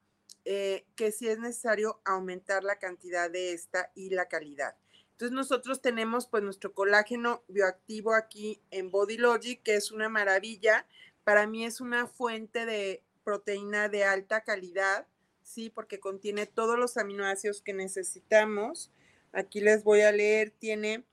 eh, 0.50 0.86
que 0.96 1.12
si 1.12 1.28
es 1.28 1.40
necesario 1.40 2.00
aumentar 2.06 2.64
la 2.64 2.80
cantidad 2.80 3.30
de 3.30 3.52
esta 3.52 3.92
y 3.96 4.12
la 4.12 4.30
calidad. 4.30 4.78
Entonces 5.12 5.36
nosotros 5.36 5.82
tenemos 5.82 6.28
pues 6.28 6.42
nuestro 6.42 6.74
colágeno 6.74 7.44
bioactivo 7.50 8.14
aquí 8.14 8.62
en 8.72 8.90
Body 8.90 9.18
Logic, 9.18 9.62
que 9.62 9.76
es 9.76 9.92
una 9.92 10.08
maravilla. 10.08 10.88
Para 11.26 11.48
mí 11.48 11.66
es 11.66 11.82
una 11.82 12.08
fuente 12.08 12.66
de 12.66 13.04
proteína 13.26 13.90
de 13.90 14.06
alta 14.06 14.46
calidad, 14.46 15.06
¿sí? 15.44 15.70
Porque 15.70 16.00
contiene 16.00 16.46
todos 16.46 16.80
los 16.80 16.96
aminoácidos 16.96 17.62
que 17.62 17.74
necesitamos. 17.74 18.90
Aquí 19.34 19.60
les 19.60 19.84
voy 19.84 20.00
a 20.00 20.14
leer, 20.14 20.52
tiene, 20.52 21.04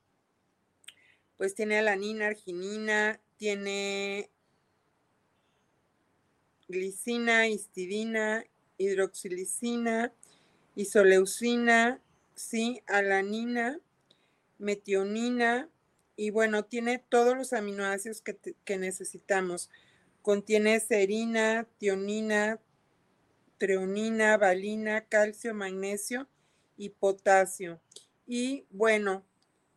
pues 1.37 1.57
tiene 1.57 1.81
alanina, 1.81 2.29
arginina, 2.29 3.21
tiene 3.37 4.31
glicina, 6.69 7.49
histidina, 7.49 8.45
hidroxilicina, 8.79 10.13
isoleucina, 10.75 12.01
sí, 12.35 12.83
alanina, 12.87 13.79
metionina, 14.59 15.69
y 16.17 16.31
bueno, 16.31 16.65
tiene 16.65 16.99
todos 17.09 17.37
los 17.37 17.53
aminoácidos 17.53 18.23
que, 18.23 18.37
que 18.65 18.79
necesitamos. 18.79 19.71
Contiene 20.23 20.79
serina, 20.81 21.67
tionina, 21.79 22.61
treonina, 23.59 24.37
valina, 24.37 25.07
calcio, 25.07 25.55
magnesio 25.55 26.29
y 26.77 26.91
potasio. 26.91 27.81
Y 28.27 28.67
bueno, 28.71 29.25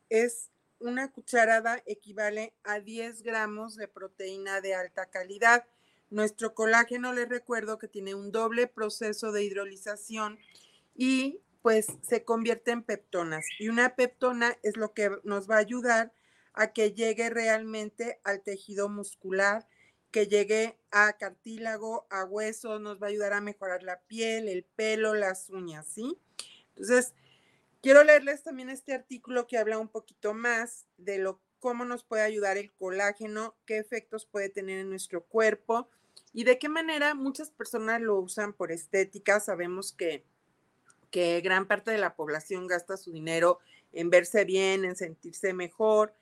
es 0.10 0.50
una 0.80 1.12
cucharada 1.12 1.82
equivale 1.86 2.54
a 2.63 2.80
10 2.80 3.24
gramos 3.24 3.75
de 3.75 3.88
proteína 3.88 4.62
de 4.62 4.75
alta 4.75 5.08
calidad. 5.08 5.66
Nuestro 6.10 6.54
colágeno, 6.54 7.14
les 7.14 7.28
recuerdo 7.28 7.78
que 7.78 7.88
tiene 7.88 8.16
un 8.16 8.32
doble 8.32 8.68
proceso 8.68 9.32
de 9.32 9.44
hidrolización 9.44 10.40
y 10.96 11.42
pues 11.62 11.88
se 12.02 12.24
convierte 12.24 12.72
en 12.72 12.84
peptonas. 12.84 13.46
Y 13.60 13.70
una 13.70 13.96
peptona 13.96 14.58
es 14.64 14.78
lo 14.78 14.94
que 14.94 15.12
nos 15.24 15.50
va 15.50 15.56
a 15.56 15.60
ayudar 15.60 16.14
a 16.54 16.72
que 16.72 16.94
llegue 16.94 17.30
realmente 17.30 18.20
al 18.24 18.42
tejido 18.42 18.90
muscular 18.90 19.68
que 20.12 20.28
llegue 20.28 20.78
a 20.92 21.14
cartílago, 21.18 22.08
a 22.10 22.24
hueso, 22.24 22.80
nos 22.80 23.02
va 23.02 23.08
a 23.08 23.10
ayudar 23.10 23.34
a 23.34 23.42
mejorar 23.42 23.84
la 23.84 24.00
piel, 24.02 24.48
el 24.48 24.64
pelo, 24.64 25.14
las 25.14 25.50
uñas, 25.50 25.88
¿sí? 25.88 26.18
Entonces, 26.70 27.14
quiero 27.82 28.04
leerles 28.04 28.44
también 28.44 28.70
este 28.70 28.94
artículo 28.94 29.48
que 29.48 29.58
habla 29.58 29.78
un 29.78 29.90
poquito 29.90 30.34
más 30.34 30.88
de 30.98 31.18
lo 31.18 31.42
cómo 31.60 31.86
nos 31.86 32.04
puede 32.04 32.24
ayudar 32.24 32.58
el 32.58 32.72
colágeno, 32.74 33.58
qué 33.66 33.78
efectos 33.78 34.26
puede 34.26 34.50
tener 34.50 34.80
en 34.80 34.90
nuestro 34.90 35.26
cuerpo 35.26 35.90
y 36.33 36.43
de 36.43 36.59
qué 36.59 36.69
manera 36.69 37.13
muchas 37.15 37.50
personas 37.50 38.01
lo 38.01 38.19
usan 38.19 38.53
por 38.53 38.71
estética. 38.71 39.39
Sabemos 39.39 39.91
que 39.91 40.24
que 41.12 41.41
gran 41.41 41.67
parte 41.67 41.91
de 41.91 41.97
la 41.97 42.15
población 42.15 42.67
gasta 42.67 42.97
su 42.97 43.12
dinero 43.12 43.59
en 43.93 44.09
verse 44.09 44.45
bien, 44.45 44.86
en 44.86 44.95
sentirse 44.95 45.53
mejor, 45.53 46.13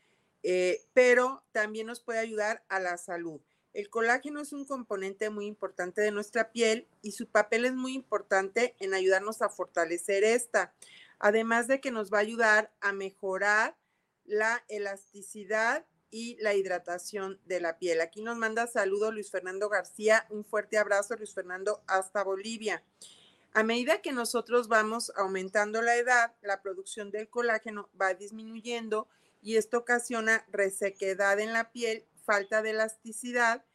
eh, 0.43 0.81
pero 0.93 1.43
también 1.51 1.87
nos 1.87 1.99
puede 1.99 2.19
ayudar 2.19 2.63
a 2.69 2.79
la 2.79 2.97
salud. 2.97 3.41
El 3.73 3.89
colágeno 3.89 4.39
es 4.39 4.53
un 4.53 4.65
componente 4.65 5.29
muy 5.29 5.47
importante 5.47 6.01
de 6.01 6.11
nuestra 6.11 6.51
piel 6.51 6.87
y 7.01 7.11
su 7.11 7.27
papel 7.27 7.65
es 7.65 7.73
muy 7.73 7.93
importante 7.93 8.75
en 8.79 8.93
ayudarnos 8.93 9.41
a 9.41 9.49
fortalecer 9.49 10.23
esta, 10.23 10.73
además 11.19 11.67
de 11.67 11.81
que 11.81 11.91
nos 11.91 12.13
va 12.13 12.19
a 12.19 12.21
ayudar 12.21 12.71
a 12.79 12.93
mejorar 12.93 13.75
la 14.23 14.63
elasticidad 14.69 15.85
y 16.15 16.37
la 16.39 16.53
hidratación 16.53 17.41
de 17.43 17.59
la 17.59 17.77
piel. 17.77 17.99
Aquí 17.99 18.21
nos 18.21 18.37
manda 18.37 18.67
saludo 18.67 19.11
Luis 19.11 19.29
Fernando 19.29 19.67
García, 19.67 20.25
un 20.29 20.45
fuerte 20.45 20.77
abrazo 20.77 21.17
Luis 21.17 21.33
Fernando 21.33 21.83
hasta 21.87 22.23
Bolivia. 22.23 22.81
A 23.51 23.63
medida 23.63 24.01
que 24.01 24.13
nosotros 24.13 24.69
vamos 24.69 25.11
aumentando 25.17 25.81
la 25.81 25.97
edad, 25.97 26.33
la 26.41 26.61
producción 26.61 27.11
del 27.11 27.27
colágeno 27.27 27.89
va 27.99 28.13
disminuyendo 28.13 29.09
y 29.41 29.57
esto 29.57 29.79
ocasiona 29.79 30.45
resequedad 30.53 31.37
en 31.41 31.51
la 31.51 31.73
piel, 31.73 32.05
falta 32.23 32.61
de 32.61 32.69
elasticidad 32.69 33.65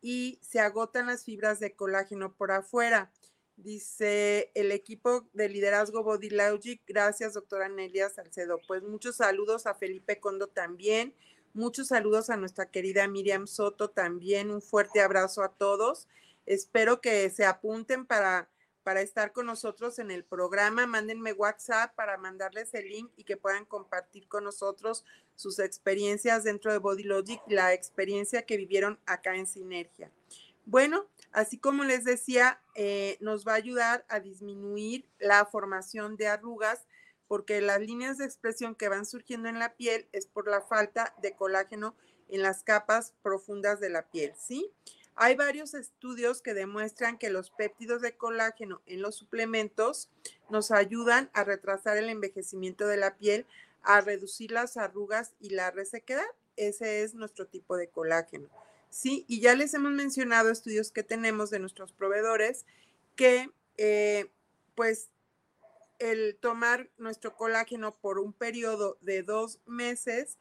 y 0.00 0.40
se 0.42 0.58
agotan 0.58 1.06
las 1.06 1.22
fibras 1.22 1.60
de 1.60 1.76
colágeno 1.76 2.34
por 2.34 2.50
afuera. 2.50 3.12
Dice 3.56 4.50
el 4.56 4.72
equipo 4.72 5.28
de 5.34 5.48
liderazgo 5.48 6.02
Body 6.02 6.30
Logic, 6.30 6.82
gracias 6.84 7.34
doctora 7.34 7.68
Nelia 7.68 8.10
Salcedo. 8.10 8.60
Pues 8.66 8.82
muchos 8.82 9.14
saludos 9.18 9.68
a 9.68 9.74
Felipe 9.74 10.18
Condo 10.18 10.48
también, 10.48 11.14
muchos 11.56 11.88
saludos 11.88 12.30
a 12.30 12.36
nuestra 12.36 12.66
querida 12.66 13.08
Miriam 13.08 13.46
Soto 13.46 13.90
también, 13.90 14.50
un 14.50 14.62
fuerte 14.62 15.00
abrazo 15.00 15.42
a 15.42 15.48
todos. 15.48 16.06
Espero 16.44 17.00
que 17.00 17.28
se 17.30 17.44
apunten 17.44 18.06
para 18.06 18.48
para 18.86 19.00
estar 19.00 19.32
con 19.32 19.46
nosotros 19.46 19.98
en 19.98 20.12
el 20.12 20.22
programa. 20.22 20.86
Mándenme 20.86 21.32
WhatsApp 21.32 21.92
para 21.96 22.18
mandarles 22.18 22.72
el 22.72 22.88
link 22.88 23.10
y 23.16 23.24
que 23.24 23.36
puedan 23.36 23.64
compartir 23.64 24.28
con 24.28 24.44
nosotros 24.44 25.04
sus 25.34 25.58
experiencias 25.58 26.44
dentro 26.44 26.70
de 26.70 26.78
Body 26.78 27.02
Logic, 27.02 27.40
la 27.48 27.72
experiencia 27.72 28.42
que 28.42 28.56
vivieron 28.56 29.00
acá 29.04 29.34
en 29.34 29.48
Sinergia. 29.48 30.12
Bueno, 30.66 31.06
así 31.32 31.58
como 31.58 31.82
les 31.82 32.04
decía, 32.04 32.60
eh, 32.76 33.16
nos 33.18 33.44
va 33.44 33.54
a 33.54 33.56
ayudar 33.56 34.04
a 34.08 34.20
disminuir 34.20 35.04
la 35.18 35.44
formación 35.46 36.16
de 36.16 36.28
arrugas 36.28 36.86
porque 37.28 37.60
las 37.60 37.80
líneas 37.80 38.18
de 38.18 38.24
expresión 38.24 38.74
que 38.74 38.88
van 38.88 39.06
surgiendo 39.06 39.48
en 39.48 39.58
la 39.58 39.74
piel 39.74 40.08
es 40.12 40.26
por 40.26 40.48
la 40.48 40.60
falta 40.60 41.14
de 41.22 41.34
colágeno 41.34 41.94
en 42.28 42.42
las 42.42 42.62
capas 42.62 43.14
profundas 43.22 43.80
de 43.80 43.90
la 43.90 44.08
piel, 44.08 44.32
¿sí? 44.36 44.72
Hay 45.18 45.34
varios 45.34 45.72
estudios 45.72 46.42
que 46.42 46.52
demuestran 46.52 47.16
que 47.16 47.30
los 47.30 47.50
péptidos 47.50 48.02
de 48.02 48.16
colágeno 48.16 48.82
en 48.84 49.00
los 49.00 49.16
suplementos 49.16 50.10
nos 50.50 50.70
ayudan 50.70 51.30
a 51.32 51.42
retrasar 51.42 51.96
el 51.96 52.10
envejecimiento 52.10 52.86
de 52.86 52.98
la 52.98 53.16
piel, 53.16 53.46
a 53.82 54.02
reducir 54.02 54.50
las 54.50 54.76
arrugas 54.76 55.32
y 55.40 55.50
la 55.50 55.70
resequedad. 55.70 56.26
Ese 56.56 57.02
es 57.02 57.14
nuestro 57.14 57.46
tipo 57.46 57.78
de 57.78 57.88
colágeno. 57.88 58.48
Sí, 58.90 59.24
y 59.26 59.40
ya 59.40 59.54
les 59.54 59.72
hemos 59.72 59.92
mencionado 59.92 60.50
estudios 60.50 60.92
que 60.92 61.02
tenemos 61.02 61.48
de 61.48 61.60
nuestros 61.60 61.92
proveedores 61.92 62.66
que, 63.14 63.50
eh, 63.78 64.30
pues, 64.74 65.08
el 65.98 66.36
tomar 66.40 66.90
nuestro 66.98 67.36
colágeno 67.36 67.96
por 67.96 68.18
un 68.18 68.32
periodo 68.32 68.98
de 69.00 69.22
dos 69.22 69.60
meses 69.66 70.38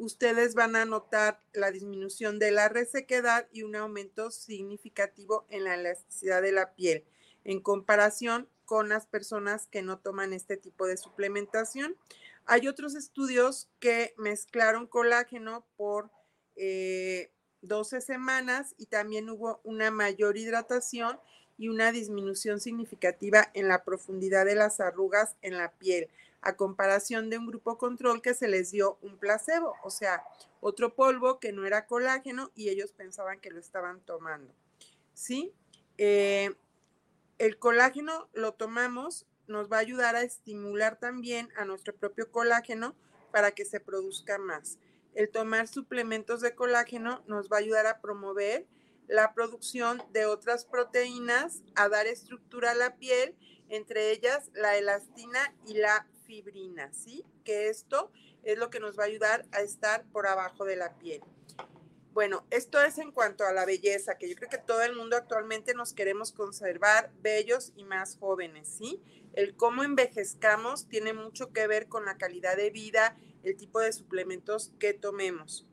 ustedes 0.00 0.54
van 0.54 0.76
a 0.76 0.86
notar 0.86 1.42
la 1.52 1.70
disminución 1.70 2.38
de 2.38 2.50
la 2.50 2.68
resequedad 2.68 3.46
y 3.52 3.62
un 3.62 3.76
aumento 3.76 4.30
significativo 4.30 5.44
en 5.50 5.64
la 5.64 5.74
elasticidad 5.74 6.40
de 6.40 6.52
la 6.52 6.74
piel 6.74 7.04
en 7.44 7.60
comparación 7.60 8.48
con 8.64 8.88
las 8.88 9.06
personas 9.06 9.66
que 9.66 9.82
no 9.82 9.98
toman 9.98 10.32
este 10.32 10.56
tipo 10.56 10.86
de 10.86 10.96
suplementación. 10.96 11.96
Hay 12.46 12.66
otros 12.66 12.94
estudios 12.94 13.68
que 13.78 14.14
mezclaron 14.16 14.86
colágeno 14.86 15.66
por 15.76 16.10
12 16.54 17.30
eh, 17.96 18.00
semanas 18.00 18.74
y 18.78 18.86
también 18.86 19.28
hubo 19.28 19.60
una 19.64 19.90
mayor 19.90 20.36
hidratación 20.36 21.18
y 21.60 21.68
una 21.68 21.92
disminución 21.92 22.58
significativa 22.58 23.50
en 23.52 23.68
la 23.68 23.84
profundidad 23.84 24.46
de 24.46 24.54
las 24.54 24.80
arrugas 24.80 25.36
en 25.42 25.58
la 25.58 25.70
piel 25.72 26.08
a 26.40 26.56
comparación 26.56 27.28
de 27.28 27.36
un 27.36 27.46
grupo 27.46 27.76
control 27.76 28.22
que 28.22 28.32
se 28.32 28.48
les 28.48 28.70
dio 28.70 28.96
un 29.02 29.18
placebo, 29.18 29.74
o 29.84 29.90
sea, 29.90 30.24
otro 30.62 30.94
polvo 30.94 31.38
que 31.38 31.52
no 31.52 31.66
era 31.66 31.84
colágeno 31.84 32.50
y 32.54 32.70
ellos 32.70 32.92
pensaban 32.92 33.40
que 33.40 33.50
lo 33.50 33.60
estaban 33.60 34.00
tomando. 34.00 34.54
¿Sí? 35.12 35.52
Eh, 35.98 36.54
el 37.36 37.58
colágeno 37.58 38.30
lo 38.32 38.52
tomamos, 38.52 39.26
nos 39.46 39.70
va 39.70 39.76
a 39.76 39.80
ayudar 39.80 40.16
a 40.16 40.22
estimular 40.22 40.98
también 40.98 41.50
a 41.58 41.66
nuestro 41.66 41.94
propio 41.94 42.32
colágeno 42.32 42.94
para 43.32 43.50
que 43.50 43.66
se 43.66 43.80
produzca 43.80 44.38
más. 44.38 44.78
El 45.14 45.28
tomar 45.28 45.68
suplementos 45.68 46.40
de 46.40 46.54
colágeno 46.54 47.22
nos 47.26 47.50
va 47.50 47.58
a 47.58 47.60
ayudar 47.60 47.86
a 47.86 48.00
promover 48.00 48.66
la 49.10 49.34
producción 49.34 50.00
de 50.12 50.24
otras 50.26 50.64
proteínas, 50.64 51.62
a 51.74 51.88
dar 51.88 52.06
estructura 52.06 52.70
a 52.70 52.74
la 52.76 52.96
piel, 52.96 53.36
entre 53.68 54.12
ellas 54.12 54.50
la 54.54 54.76
elastina 54.76 55.52
y 55.66 55.74
la 55.74 56.06
fibrina, 56.26 56.92
¿sí? 56.92 57.24
Que 57.44 57.68
esto 57.68 58.12
es 58.44 58.56
lo 58.56 58.70
que 58.70 58.78
nos 58.78 58.96
va 58.96 59.02
a 59.02 59.06
ayudar 59.06 59.46
a 59.50 59.62
estar 59.62 60.04
por 60.12 60.28
abajo 60.28 60.64
de 60.64 60.76
la 60.76 60.96
piel. 60.96 61.22
Bueno, 62.12 62.46
esto 62.50 62.80
es 62.80 62.98
en 62.98 63.10
cuanto 63.10 63.44
a 63.44 63.52
la 63.52 63.66
belleza, 63.66 64.16
que 64.16 64.28
yo 64.28 64.36
creo 64.36 64.48
que 64.48 64.58
todo 64.58 64.82
el 64.82 64.94
mundo 64.94 65.16
actualmente 65.16 65.74
nos 65.74 65.92
queremos 65.92 66.30
conservar 66.30 67.10
bellos 67.20 67.72
y 67.74 67.82
más 67.82 68.16
jóvenes, 68.16 68.68
¿sí? 68.68 69.02
El 69.32 69.56
cómo 69.56 69.82
envejezcamos 69.82 70.88
tiene 70.88 71.12
mucho 71.14 71.52
que 71.52 71.66
ver 71.66 71.88
con 71.88 72.04
la 72.04 72.16
calidad 72.16 72.56
de 72.56 72.70
vida, 72.70 73.16
el 73.42 73.56
tipo 73.56 73.80
de 73.80 73.92
suplementos 73.92 74.72
que 74.78 74.92
tomemos. 74.92 75.66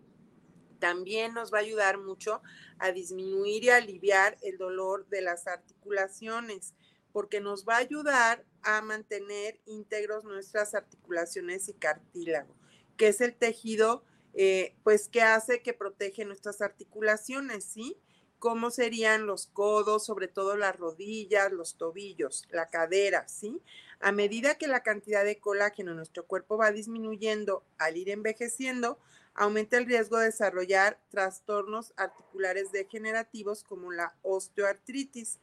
También 0.80 1.34
nos 1.34 1.54
va 1.54 1.60
a 1.60 1.62
ayudar 1.62 1.98
mucho 1.98 2.42
a 2.80 2.92
disminuir 2.92 3.64
y 3.66 3.70
aliviar 3.70 4.38
el 4.42 4.58
dolor 4.58 5.08
de 5.08 5.22
las 5.22 5.48
articulaciones 5.48 6.74
porque 7.18 7.42
nos 7.42 7.66
va 7.66 7.78
a 7.78 7.80
ayudar 7.80 8.46
a 8.62 8.80
mantener 8.82 9.60
íntegros 9.66 10.24
nuestras 10.24 10.76
articulaciones 10.76 11.68
y 11.68 11.74
cartílago, 11.74 12.54
que 12.96 13.08
es 13.08 13.22
el 13.22 13.34
tejido, 13.36 14.04
eh, 14.36 14.76
pues, 14.84 15.10
que 15.10 15.24
hace 15.24 15.64
que 15.64 15.74
protege 15.74 16.26
nuestras 16.26 16.62
articulaciones, 16.62 17.64
¿sí? 17.64 17.98
¿Cómo 18.38 18.70
serían 18.70 19.26
los 19.26 19.48
codos, 19.48 20.06
sobre 20.06 20.28
todo 20.28 20.56
las 20.58 20.76
rodillas, 20.76 21.52
los 21.52 21.76
tobillos, 21.78 22.46
la 22.52 22.70
cadera, 22.70 23.28
¿sí? 23.28 23.64
A 24.00 24.12
medida 24.12 24.60
que 24.60 24.68
la 24.68 24.84
cantidad 24.84 25.26
de 25.26 25.40
colágeno 25.40 25.92
en 25.92 25.98
nuestro 25.98 26.28
cuerpo 26.28 26.56
va 26.56 26.72
disminuyendo 26.72 27.66
al 27.80 27.98
ir 27.98 28.10
envejeciendo, 28.12 29.00
aumenta 29.38 29.78
el 29.78 29.86
riesgo 29.86 30.18
de 30.18 30.26
desarrollar 30.26 31.00
trastornos 31.10 31.94
articulares 31.96 32.72
degenerativos 32.72 33.64
como 33.64 33.92
la 33.92 34.16
osteoartritis. 34.24 35.40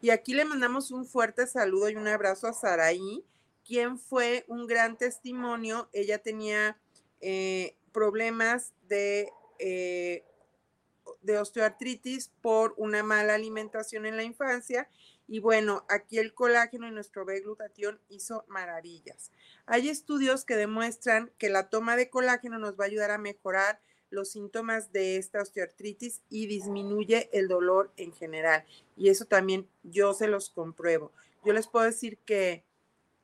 Y 0.00 0.10
aquí 0.10 0.32
le 0.32 0.46
mandamos 0.46 0.90
un 0.90 1.06
fuerte 1.06 1.46
saludo 1.46 1.90
y 1.90 1.96
un 1.96 2.08
abrazo 2.08 2.46
a 2.46 2.54
Saraí, 2.54 3.22
quien 3.66 3.98
fue 3.98 4.44
un 4.48 4.66
gran 4.66 4.96
testimonio. 4.96 5.90
Ella 5.92 6.18
tenía 6.18 6.78
eh, 7.20 7.76
problemas 7.92 8.72
de, 8.88 9.30
eh, 9.58 10.24
de 11.20 11.38
osteoartritis 11.38 12.30
por 12.40 12.74
una 12.78 13.02
mala 13.02 13.34
alimentación 13.34 14.06
en 14.06 14.16
la 14.16 14.22
infancia. 14.22 14.88
Y 15.28 15.40
bueno, 15.40 15.84
aquí 15.90 16.18
el 16.18 16.32
colágeno 16.32 16.88
y 16.88 16.90
nuestro 16.90 17.26
B-glutatión 17.26 18.00
hizo 18.08 18.44
maravillas. 18.48 19.30
Hay 19.66 19.90
estudios 19.90 20.46
que 20.46 20.56
demuestran 20.56 21.30
que 21.36 21.50
la 21.50 21.68
toma 21.68 21.96
de 21.96 22.08
colágeno 22.08 22.58
nos 22.58 22.80
va 22.80 22.84
a 22.84 22.86
ayudar 22.86 23.10
a 23.10 23.18
mejorar 23.18 23.78
los 24.08 24.30
síntomas 24.30 24.90
de 24.90 25.18
esta 25.18 25.42
osteoartritis 25.42 26.22
y 26.30 26.46
disminuye 26.46 27.28
el 27.32 27.46
dolor 27.46 27.92
en 27.98 28.14
general. 28.14 28.64
Y 28.96 29.10
eso 29.10 29.26
también 29.26 29.68
yo 29.82 30.14
se 30.14 30.28
los 30.28 30.48
compruebo. 30.48 31.12
Yo 31.44 31.52
les 31.52 31.68
puedo 31.68 31.84
decir 31.84 32.16
que 32.24 32.64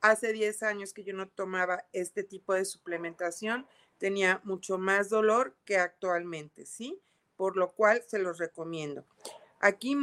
hace 0.02 0.34
10 0.34 0.62
años 0.62 0.92
que 0.92 1.04
yo 1.04 1.14
no 1.14 1.26
tomaba 1.26 1.86
este 1.94 2.22
tipo 2.22 2.52
de 2.52 2.66
suplementación, 2.66 3.66
tenía 3.96 4.42
mucho 4.44 4.76
más 4.76 5.08
dolor 5.08 5.56
que 5.64 5.78
actualmente, 5.78 6.66
¿sí? 6.66 7.00
Por 7.36 7.56
lo 7.56 7.72
cual 7.72 8.02
se 8.06 8.18
los 8.18 8.36
recomiendo. 8.36 9.06
Aquí, 9.66 9.94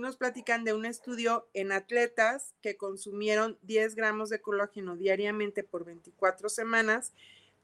nos 0.00 0.16
platican 0.16 0.64
de 0.64 0.72
un 0.72 0.86
estudio 0.86 1.46
en 1.52 1.70
atletas 1.70 2.54
que 2.62 2.78
consumieron 2.78 3.58
10 3.60 3.94
gramos 3.94 4.30
de 4.30 4.40
colágeno 4.40 4.96
diariamente 4.96 5.62
por 5.62 5.84
24 5.84 6.48
semanas 6.48 7.12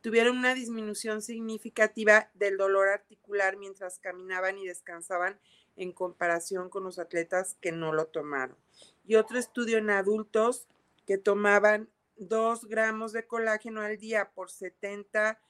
tuvieron 0.03 0.37
una 0.37 0.53
disminución 0.53 1.23
significativa 1.23 2.29
del 2.35 2.59
dolor 2.59 2.89
articular 2.89 3.57
mientras 3.57 3.99
caminaban 3.99 4.59
y 4.59 4.67
descansaban 4.67 5.41
en 5.79 5.93
comparación 5.93 6.69
con 6.69 6.85
los 6.85 6.99
atletas 6.99 7.57
que 7.63 7.73
no 7.73 7.95
lo 7.95 8.09
tomaron. 8.09 8.59
Y 9.07 9.15
otro 9.15 9.39
estudio 9.39 9.79
en 9.79 9.89
adultos 9.89 10.67
que 11.07 11.17
tomaban 11.17 11.89
2 12.19 12.67
gramos 12.67 13.13
de 13.13 13.27
colágeno 13.27 13.81
al 13.81 13.97
día 13.97 14.33
por 14.35 14.51
70 14.51 15.41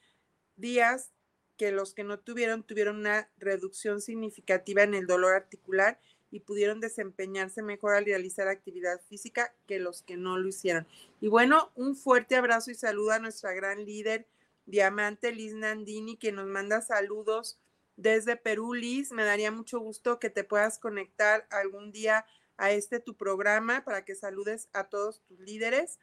días, 0.54 1.10
que 1.58 1.72
los 1.72 1.92
que 1.92 2.04
no 2.04 2.18
tuvieron 2.20 2.62
tuvieron 2.62 2.96
una 2.96 3.28
reducción 3.36 4.00
significativa 4.00 4.82
en 4.82 4.94
el 4.94 5.06
dolor 5.06 5.34
articular 5.34 6.00
y 6.30 6.40
pudieron 6.40 6.80
desempeñarse 6.80 7.62
mejor 7.62 7.94
al 7.94 8.04
realizar 8.04 8.48
actividad 8.48 9.00
física 9.08 9.54
que 9.66 9.78
los 9.78 10.02
que 10.02 10.16
no 10.16 10.38
lo 10.38 10.48
hicieron. 10.48 10.86
Y 11.20 11.28
bueno, 11.28 11.72
un 11.74 11.96
fuerte 11.96 12.36
abrazo 12.36 12.70
y 12.70 12.74
saludo 12.74 13.12
a 13.12 13.18
nuestra 13.18 13.52
gran 13.52 13.84
líder, 13.84 14.26
Diamante 14.66 15.32
Liz 15.32 15.54
Nandini, 15.54 16.16
que 16.16 16.32
nos 16.32 16.46
manda 16.46 16.80
saludos 16.80 17.58
desde 17.96 18.36
Perú. 18.36 18.74
Liz, 18.74 19.10
me 19.12 19.24
daría 19.24 19.50
mucho 19.50 19.80
gusto 19.80 20.18
que 20.18 20.30
te 20.30 20.44
puedas 20.44 20.78
conectar 20.78 21.46
algún 21.50 21.90
día 21.92 22.24
a 22.56 22.72
este 22.72 23.00
tu 23.00 23.16
programa 23.16 23.84
para 23.84 24.04
que 24.04 24.14
saludes 24.14 24.68
a 24.72 24.84
todos 24.84 25.22
tus 25.22 25.40
líderes. 25.40 25.98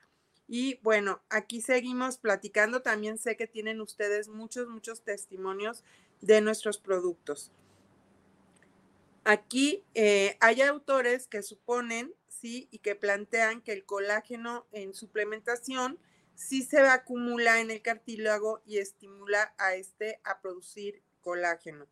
Y 0.47 0.79
bueno, 0.83 1.21
aquí 1.29 1.61
seguimos 1.61 2.17
platicando. 2.17 2.81
También 2.81 3.17
sé 3.17 3.35
que 3.35 3.47
tienen 3.47 3.81
ustedes 3.81 4.27
muchos, 4.27 4.67
muchos 4.67 5.01
testimonios 5.01 5.83
de 6.21 6.41
nuestros 6.41 6.77
productos. 6.77 7.51
Aquí 9.23 9.83
eh, 9.95 10.37
hay 10.39 10.61
autores 10.61 11.27
que 11.27 11.41
suponen, 11.41 12.13
sí, 12.27 12.67
y 12.69 12.77
que 12.77 12.95
plantean 12.95 13.61
que 13.61 13.73
el 13.73 13.83
colágeno 13.83 14.67
en 14.71 14.93
suplementación 14.93 15.97
sí 16.35 16.61
se 16.63 16.79
acumula 16.81 17.59
en 17.59 17.71
el 17.71 17.81
cartílago 17.81 18.61
y 18.67 18.77
estimula 18.77 19.55
a 19.57 19.75
este 19.75 20.19
a 20.23 20.41
producir 20.41 21.01
colágeno 21.21 21.87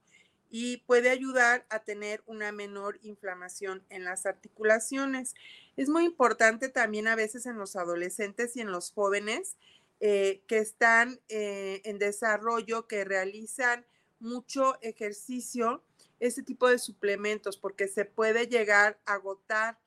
y 0.55 0.77
puede 0.85 1.09
ayudar 1.09 1.65
a 1.71 1.79
tener 1.79 2.21
una 2.27 2.51
menor 2.51 2.99
inflamación 3.01 3.83
en 3.89 4.03
las 4.03 4.27
articulaciones. 4.27 5.33
Es 5.75 5.89
muy 5.89 6.05
importante 6.05 6.69
también 6.69 7.07
a 7.07 7.15
veces 7.15 7.45
en 7.45 7.57
los 7.57 7.75
adolescentes 7.75 8.55
y 8.55 8.61
en 8.61 8.71
los 8.71 8.91
jóvenes 8.91 9.57
eh, 9.99 10.43
que 10.47 10.57
están 10.57 11.19
eh, 11.29 11.81
en 11.85 11.97
desarrollo, 11.97 12.87
que 12.87 13.05
realizan 13.05 13.85
mucho 14.19 14.77
ejercicio, 14.81 15.83
este 16.19 16.43
tipo 16.43 16.69
de 16.69 16.77
suplementos, 16.77 17.57
porque 17.57 17.87
se 17.87 18.05
puede 18.05 18.47
llegar 18.47 18.99
a 19.05 19.13
agotar. 19.13 19.79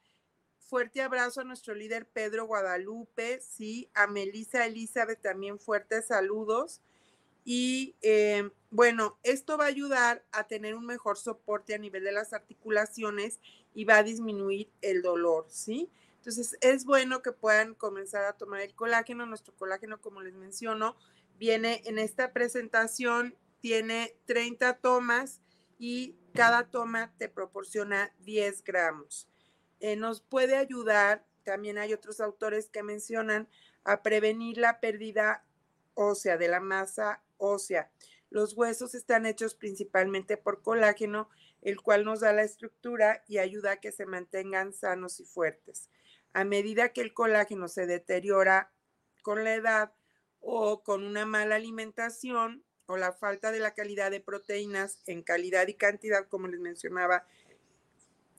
Fuerte 0.59 1.01
abrazo 1.01 1.43
a 1.43 1.45
nuestro 1.45 1.75
líder 1.75 2.09
Pedro 2.09 2.47
Guadalupe, 2.47 3.41
sí, 3.41 3.89
a 3.95 4.07
Melissa 4.07 4.67
Elizabeth 4.67 5.21
también 5.21 5.61
fuertes 5.61 6.07
saludos. 6.07 6.81
Y 7.49 7.95
eh, 8.03 8.51
bueno, 8.71 9.21
esto 9.23 9.57
va 9.57 9.67
a 9.67 9.69
ayudar 9.69 10.25
a 10.33 10.49
tener 10.49 10.75
un 10.75 10.85
mejor 10.85 11.17
soporte 11.17 11.77
a 11.77 11.79
nivel 11.79 12.03
de 12.03 12.11
las 12.11 12.33
articulaciones 12.33 13.39
y 13.73 13.85
va 13.85 13.99
a 13.99 14.03
disminuir 14.03 14.69
el 14.83 15.01
dolor, 15.01 15.47
¿sí? 15.49 15.89
Entonces 16.17 16.59
es 16.61 16.85
bueno 16.85 17.23
que 17.23 17.31
puedan 17.31 17.77
comenzar 17.77 18.25
a 18.25 18.33
tomar 18.33 18.63
el 18.63 18.75
colágeno. 18.75 19.27
Nuestro 19.27 19.55
colágeno, 19.55 20.01
como 20.01 20.23
les 20.23 20.35
menciono, 20.35 20.97
viene 21.39 21.83
en 21.85 22.01
esta 22.01 22.33
presentación 22.33 23.37
tiene 23.61 24.17
30 24.27 24.79
tomas 24.79 25.41
y 25.79 26.17
cada 26.35 26.69
toma 26.69 27.15
te 27.17 27.29
proporciona 27.29 28.13
10 28.25 28.65
gramos. 28.65 29.29
Eh, 29.79 29.95
nos 29.95 30.21
puede 30.21 30.57
ayudar, 30.57 31.25
también 31.45 31.79
hay 31.79 31.93
otros 31.93 32.21
autores 32.21 32.69
que 32.71 32.83
mencionan, 32.83 33.49
a 33.85 34.03
prevenir 34.03 34.59
la 34.59 34.81
pérdida 34.81 35.45
ósea, 35.95 36.37
de 36.37 36.49
la 36.49 36.59
masa 36.59 37.23
ósea. 37.39 37.91
Los 38.31 38.57
huesos 38.57 38.95
están 38.95 39.27
hechos 39.27 39.55
principalmente 39.55 40.37
por 40.37 40.63
colágeno, 40.63 41.29
el 41.63 41.81
cual 41.81 42.05
nos 42.05 42.21
da 42.21 42.33
la 42.33 42.43
estructura 42.43 43.25
y 43.29 43.39
ayuda 43.39 43.73
a 43.73 43.77
que 43.77 43.93
se 43.93 44.07
mantengan 44.07 44.73
sanos 44.73 45.21
y 45.21 45.25
fuertes. 45.25 45.91
A 46.33 46.45
medida 46.45 46.93
que 46.93 47.01
el 47.01 47.15
colágeno 47.15 47.69
se 47.69 47.87
deteriora 47.87 48.73
con 49.23 49.45
la 49.45 49.55
edad 49.55 49.93
o 50.41 50.83
con 50.83 51.05
una 51.05 51.27
mala 51.27 51.57
alimentación, 51.57 52.65
o 52.87 52.97
la 52.97 53.13
falta 53.13 53.51
de 53.51 53.61
la 53.61 53.75
calidad 53.75 54.11
de 54.11 54.21
proteínas 54.21 55.03
en 55.07 55.23
calidad 55.23 55.67
y 55.67 55.75
cantidad, 55.75 56.29
como 56.29 56.47
les 56.47 56.61
mencionaba 56.61 57.27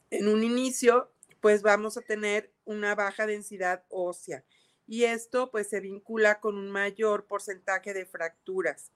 en 0.10 0.28
un 0.28 0.44
inicio, 0.44 1.12
pues 1.42 1.62
vamos 1.62 1.98
a 1.98 2.02
tener 2.02 2.52
una 2.66 2.96
baja 2.96 3.28
densidad 3.28 3.84
ósea. 3.90 4.44
Y 4.88 5.04
esto 5.04 5.52
pues 5.52 5.70
se 5.70 5.82
vincula 5.82 6.40
con 6.40 6.58
un 6.58 6.72
mayor 6.72 7.26
porcentaje 7.26 7.94
de 7.94 8.06
fracturas. 8.06 8.92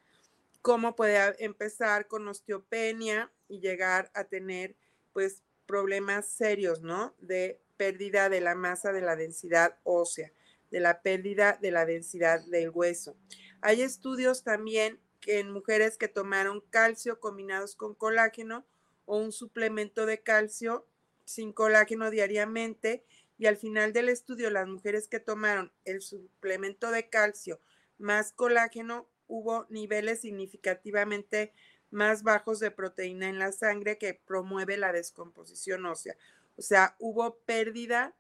¿Cómo 0.62 0.96
puede 0.96 1.44
empezar 1.44 2.08
con 2.08 2.28
osteopenia 2.28 3.32
y 3.48 3.60
llegar 3.60 4.10
a 4.14 4.24
tener 4.24 4.76
pues 5.12 5.44
problemas 5.66 6.28
serios, 6.28 6.82
¿no? 6.82 7.14
De 7.20 7.62
pérdida 7.78 8.30
de 8.30 8.42
la 8.42 8.56
masa 8.56 8.94
de 8.94 9.02
la 9.02 9.16
densidad 9.16 9.78
ósea, 9.84 10.32
de 10.70 10.80
la 10.80 11.02
pérdida 11.02 11.58
de 11.62 11.72
la 11.72 11.86
densidad 11.86 12.46
del 12.46 12.70
hueso. 12.70 13.18
Hay 13.62 13.82
estudios 13.82 14.44
también 14.44 15.00
que 15.20 15.40
en 15.40 15.52
mujeres 15.52 15.98
que 15.98 16.08
tomaron 16.08 16.62
calcio 16.70 17.20
combinados 17.20 17.76
con 17.76 17.96
colágeno 17.96 18.66
o 19.06 19.18
un 19.18 19.32
suplemento 19.32 20.06
de 20.06 20.22
calcio 20.22 20.88
sin 21.26 21.54
colágeno 21.54 22.12
diariamente 22.12 23.04
y 23.42 23.48
al 23.48 23.58
final 23.58 23.92
del 23.92 24.08
estudio 24.10 24.52
las 24.52 24.68
mujeres 24.68 25.08
que 25.08 25.20
tomaron 25.20 25.74
el 25.84 26.04
suplemento 26.04 26.92
de 26.92 27.10
calcio 27.10 27.60
más 27.98 28.34
colágeno 28.34 29.10
hubo 29.26 29.66
niveles 29.72 30.22
significativamente 30.22 31.52
más 31.90 32.22
bajos 32.22 32.60
de 32.60 32.70
proteína 32.70 33.30
en 33.30 33.40
la 33.40 33.52
sangre 33.52 33.98
que 33.98 34.14
promueve 34.14 34.78
la 34.78 34.94
descomposición 34.94 35.88
ósea. 35.88 36.16
O 36.56 36.62
sea, 36.62 36.96
hubo 37.00 37.40
pérdida, 37.40 38.14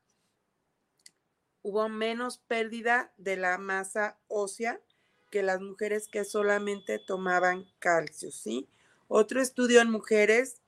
hubo 1.61 1.87
menos 1.87 2.39
pérdida 2.39 3.13
de 3.17 3.37
la 3.37 3.59
masa 3.59 4.17
ósea 4.27 4.81
que 5.29 5.43
las 5.43 5.61
mujeres 5.61 6.07
que 6.07 6.25
solamente 6.25 6.97
tomaban 6.97 7.71
calcio, 7.77 8.31
¿sí? 8.31 8.67
Otro 9.07 9.39
estudio 9.39 9.81
en 9.81 9.91
mujeres 9.91 10.61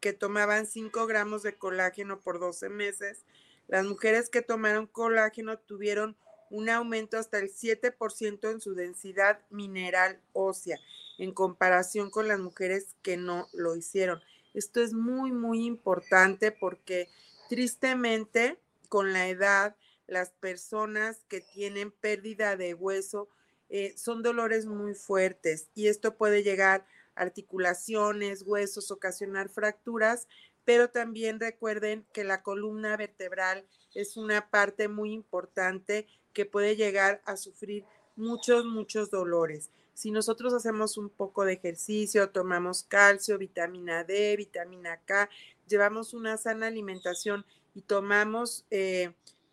que 0.00 0.12
tomaban 0.12 0.66
5 0.66 1.06
gramos 1.06 1.42
de 1.44 1.56
colágeno 1.56 2.20
por 2.20 2.38
12 2.38 2.68
meses, 2.68 3.24
las 3.68 3.84
mujeres 3.84 4.28
que 4.28 4.42
tomaron 4.42 4.86
colágeno 4.86 5.58
tuvieron 5.58 6.16
un 6.50 6.68
aumento 6.68 7.18
hasta 7.18 7.38
el 7.38 7.50
7% 7.50 8.50
en 8.50 8.60
su 8.60 8.74
densidad 8.74 9.40
mineral 9.50 10.20
ósea 10.32 10.78
en 11.18 11.32
comparación 11.32 12.10
con 12.10 12.28
las 12.28 12.38
mujeres 12.38 12.96
que 13.02 13.16
no 13.16 13.48
lo 13.52 13.76
hicieron. 13.76 14.20
Esto 14.52 14.82
es 14.82 14.92
muy, 14.92 15.32
muy 15.32 15.64
importante 15.64 16.52
porque 16.52 17.08
tristemente 17.48 18.58
con 18.88 19.12
la 19.12 19.28
edad, 19.28 19.76
las 20.06 20.30
personas 20.30 21.24
que 21.28 21.40
tienen 21.40 21.90
pérdida 21.90 22.56
de 22.56 22.74
hueso 22.74 23.28
eh, 23.70 23.94
son 23.96 24.22
dolores 24.22 24.66
muy 24.66 24.94
fuertes 24.94 25.68
y 25.74 25.88
esto 25.88 26.16
puede 26.16 26.42
llegar 26.42 26.86
a 27.14 27.22
articulaciones, 27.22 28.42
huesos, 28.42 28.90
ocasionar 28.90 29.48
fracturas, 29.48 30.28
pero 30.64 30.90
también 30.90 31.40
recuerden 31.40 32.06
que 32.12 32.24
la 32.24 32.42
columna 32.42 32.96
vertebral 32.96 33.64
es 33.94 34.16
una 34.16 34.50
parte 34.50 34.88
muy 34.88 35.12
importante 35.12 36.06
que 36.32 36.46
puede 36.46 36.76
llegar 36.76 37.22
a 37.24 37.36
sufrir 37.36 37.84
muchos, 38.16 38.64
muchos 38.64 39.10
dolores. 39.10 39.70
Si 39.94 40.10
nosotros 40.10 40.52
hacemos 40.52 40.96
un 40.96 41.08
poco 41.08 41.44
de 41.44 41.54
ejercicio, 41.54 42.30
tomamos 42.30 42.82
calcio, 42.82 43.38
vitamina 43.38 44.02
D, 44.02 44.36
vitamina 44.36 45.00
K, 45.04 45.30
llevamos 45.68 46.14
una 46.14 46.36
sana 46.36 46.66
alimentación 46.66 47.44
y 47.74 47.82
tomamos 47.82 48.66
eh, 48.70 49.12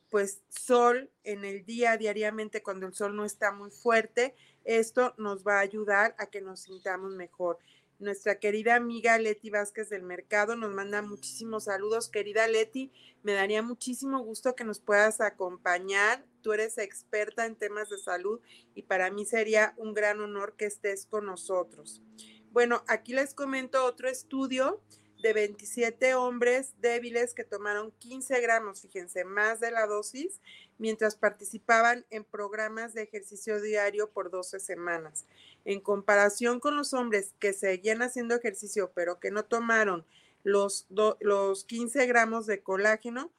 pues 0.09 0.41
sol 0.49 1.09
en 1.23 1.45
el 1.45 1.65
día 1.65 1.95
diariamente 1.97 2.63
cuando 2.63 2.87
el 2.87 2.93
sol 2.93 3.15
no 3.15 3.23
está 3.23 3.51
muy 3.51 3.71
fuerte, 3.71 4.35
esto 4.65 5.13
nos 5.17 5.45
va 5.45 5.57
a 5.57 5.61
ayudar 5.61 6.15
a 6.17 6.25
que 6.25 6.41
nos 6.41 6.61
sintamos 6.61 7.13
mejor. 7.13 7.59
Nuestra 8.01 8.39
querida 8.39 8.73
amiga 8.73 9.15
Leti 9.19 9.51
Vázquez 9.51 9.91
del 9.91 10.01
Mercado 10.01 10.55
nos 10.55 10.73
manda 10.73 11.03
muchísimos 11.03 11.65
saludos. 11.65 12.09
Querida 12.09 12.47
Leti, 12.47 12.91
me 13.21 13.33
daría 13.33 13.61
muchísimo 13.61 14.23
gusto 14.23 14.55
que 14.55 14.63
nos 14.63 14.79
puedas 14.79 15.21
acompañar. 15.21 16.25
Tú 16.41 16.51
eres 16.51 16.79
experta 16.79 17.45
en 17.45 17.55
temas 17.55 17.89
de 17.89 17.99
salud 17.99 18.41
y 18.73 18.81
para 18.81 19.11
mí 19.11 19.23
sería 19.23 19.75
un 19.77 19.93
gran 19.93 20.19
honor 20.19 20.55
que 20.57 20.65
estés 20.65 21.05
con 21.05 21.27
nosotros. 21.27 22.01
Bueno, 22.49 22.83
aquí 22.87 23.13
les 23.13 23.35
comento 23.35 23.85
otro 23.85 24.09
estudio 24.09 24.81
de 25.21 25.33
27 25.33 26.15
hombres 26.15 26.73
débiles 26.79 27.33
que 27.33 27.43
tomaron 27.43 27.91
15 27.99 28.41
gramos, 28.41 28.81
fíjense, 28.81 29.23
más 29.23 29.59
de 29.59 29.71
la 29.71 29.85
dosis, 29.85 30.39
mientras 30.77 31.15
participaban 31.15 32.05
en 32.09 32.23
programas 32.23 32.93
de 32.93 33.03
ejercicio 33.03 33.61
diario 33.61 34.09
por 34.09 34.31
12 34.31 34.59
semanas. 34.59 35.25
En 35.65 35.79
comparación 35.79 36.59
con 36.59 36.75
los 36.75 36.93
hombres 36.93 37.33
que 37.39 37.53
seguían 37.53 38.01
haciendo 38.01 38.35
ejercicio, 38.35 38.91
pero 38.95 39.19
que 39.19 39.31
no 39.31 39.45
tomaron 39.45 40.05
los, 40.43 40.87
los 41.19 41.65
15 41.65 42.05
gramos 42.07 42.47
de 42.47 42.61
colágeno, 42.61 43.31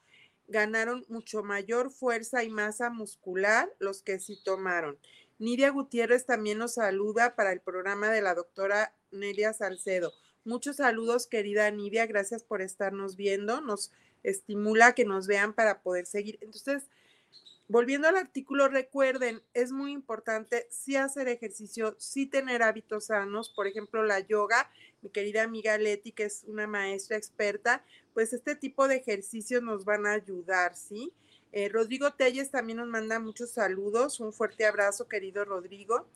ganaron 0.47 1.05
mucho 1.09 1.43
mayor 1.43 1.91
fuerza 1.91 2.43
y 2.43 2.49
masa 2.49 2.89
muscular 2.89 3.73
los 3.79 4.01
que 4.01 4.19
sí 4.19 4.41
tomaron. 4.43 4.97
Nidia 5.39 5.69
Gutiérrez 5.69 6.25
también 6.25 6.59
nos 6.59 6.75
saluda 6.75 7.35
para 7.35 7.51
el 7.51 7.59
programa 7.59 8.09
de 8.09 8.21
la 8.21 8.35
doctora 8.35 8.93
Nelia 9.11 9.51
Salcedo. 9.51 10.13
Muchos 10.45 10.75
saludos, 10.75 11.25
querida 11.25 11.71
Nidia. 11.71 12.05
Gracias 12.05 12.43
por 12.43 12.61
estarnos 12.61 13.15
viendo. 13.15 13.61
Nos 13.61 13.93
estimula 14.23 14.93
que 14.93 15.05
nos 15.05 15.25
vean 15.25 15.53
para 15.53 15.81
poder 15.81 16.05
seguir. 16.05 16.37
Entonces, 16.41 16.89
volviendo 17.69 18.09
al 18.09 18.17
artículo, 18.17 18.67
recuerden, 18.67 19.41
es 19.53 19.71
muy 19.71 19.93
importante 19.93 20.67
sí 20.69 20.97
hacer 20.97 21.29
ejercicio, 21.29 21.95
sí 21.97 22.25
tener 22.25 22.61
hábitos 22.61 23.05
sanos, 23.05 23.49
por 23.49 23.67
ejemplo, 23.67 24.03
la 24.03 24.19
yoga, 24.19 24.69
mi 25.01 25.09
querida 25.09 25.43
amiga 25.43 25.77
Leti, 25.77 26.11
que 26.11 26.25
es 26.25 26.43
una 26.45 26.67
maestra 26.67 27.15
experta, 27.15 27.85
pues 28.13 28.33
este 28.33 28.57
tipo 28.57 28.89
de 28.89 28.97
ejercicios 28.97 29.63
nos 29.63 29.85
van 29.85 30.05
a 30.05 30.11
ayudar, 30.11 30.75
¿sí? 30.75 31.13
Eh, 31.55 31.69
Rodrigo 31.69 32.11
Telles 32.11 32.49
también 32.49 32.77
nos 32.79 32.87
manda 32.87 33.19
muchos 33.19 33.51
saludos, 33.51 34.19
un 34.19 34.33
fuerte 34.33 34.65
abrazo, 34.65 35.07
querido 35.07 35.45
Rodrigo. 35.45 36.07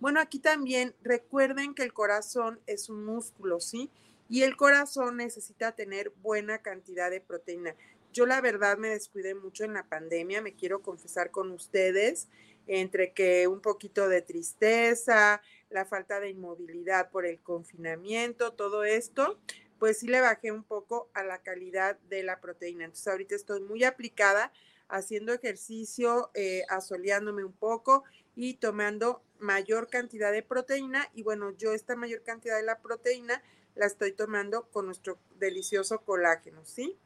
Bueno, 0.00 0.20
aquí 0.20 0.38
también 0.38 0.94
recuerden 1.02 1.74
que 1.74 1.82
el 1.82 1.92
corazón 1.92 2.60
es 2.66 2.88
un 2.88 3.04
músculo, 3.04 3.60
¿sí? 3.60 3.90
Y 4.30 4.42
el 4.42 4.56
corazón 4.56 5.18
necesita 5.18 5.72
tener 5.72 6.12
buena 6.22 6.62
cantidad 6.62 7.10
de 7.10 7.20
proteína. 7.20 7.76
Yo 8.14 8.24
la 8.24 8.40
verdad 8.40 8.78
me 8.78 8.88
descuidé 8.88 9.34
mucho 9.34 9.64
en 9.64 9.74
la 9.74 9.86
pandemia, 9.86 10.40
me 10.40 10.54
quiero 10.54 10.80
confesar 10.80 11.30
con 11.30 11.50
ustedes, 11.50 12.28
entre 12.66 13.12
que 13.12 13.48
un 13.48 13.60
poquito 13.60 14.08
de 14.08 14.22
tristeza, 14.22 15.42
la 15.68 15.84
falta 15.84 16.20
de 16.20 16.30
inmovilidad 16.30 17.10
por 17.10 17.26
el 17.26 17.38
confinamiento, 17.40 18.54
todo 18.54 18.82
esto, 18.84 19.38
pues 19.78 19.98
sí 19.98 20.08
le 20.08 20.22
bajé 20.22 20.52
un 20.52 20.64
poco 20.64 21.10
a 21.12 21.22
la 21.22 21.42
calidad 21.42 21.98
de 22.08 22.22
la 22.22 22.40
proteína. 22.40 22.86
Entonces 22.86 23.08
ahorita 23.08 23.34
estoy 23.34 23.60
muy 23.60 23.84
aplicada 23.84 24.52
haciendo 24.88 25.32
ejercicio, 25.32 26.30
eh, 26.34 26.64
asoleándome 26.68 27.44
un 27.44 27.52
poco 27.52 28.04
y 28.34 28.54
tomando 28.54 29.22
mayor 29.38 29.88
cantidad 29.88 30.32
de 30.32 30.42
proteína. 30.42 31.08
Y 31.14 31.22
bueno, 31.22 31.50
yo 31.56 31.72
esta 31.72 31.96
mayor 31.96 32.22
cantidad 32.22 32.56
de 32.56 32.62
la 32.62 32.80
proteína 32.80 33.42
la 33.74 33.86
estoy 33.86 34.12
tomando 34.12 34.68
con 34.70 34.86
nuestro 34.86 35.18
delicioso 35.38 36.00
colágeno, 36.00 36.64
¿sí? 36.64 36.96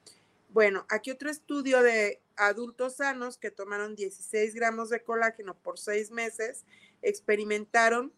Bueno, 0.48 0.86
aquí 0.88 1.10
otro 1.10 1.30
estudio 1.30 1.82
de 1.82 2.20
adultos 2.36 2.96
sanos 2.96 3.38
que 3.38 3.50
tomaron 3.50 3.94
16 3.94 4.54
gramos 4.54 4.90
de 4.90 5.02
colágeno 5.02 5.54
por 5.54 5.78
seis 5.78 6.10
meses, 6.10 6.64
experimentaron 7.02 8.12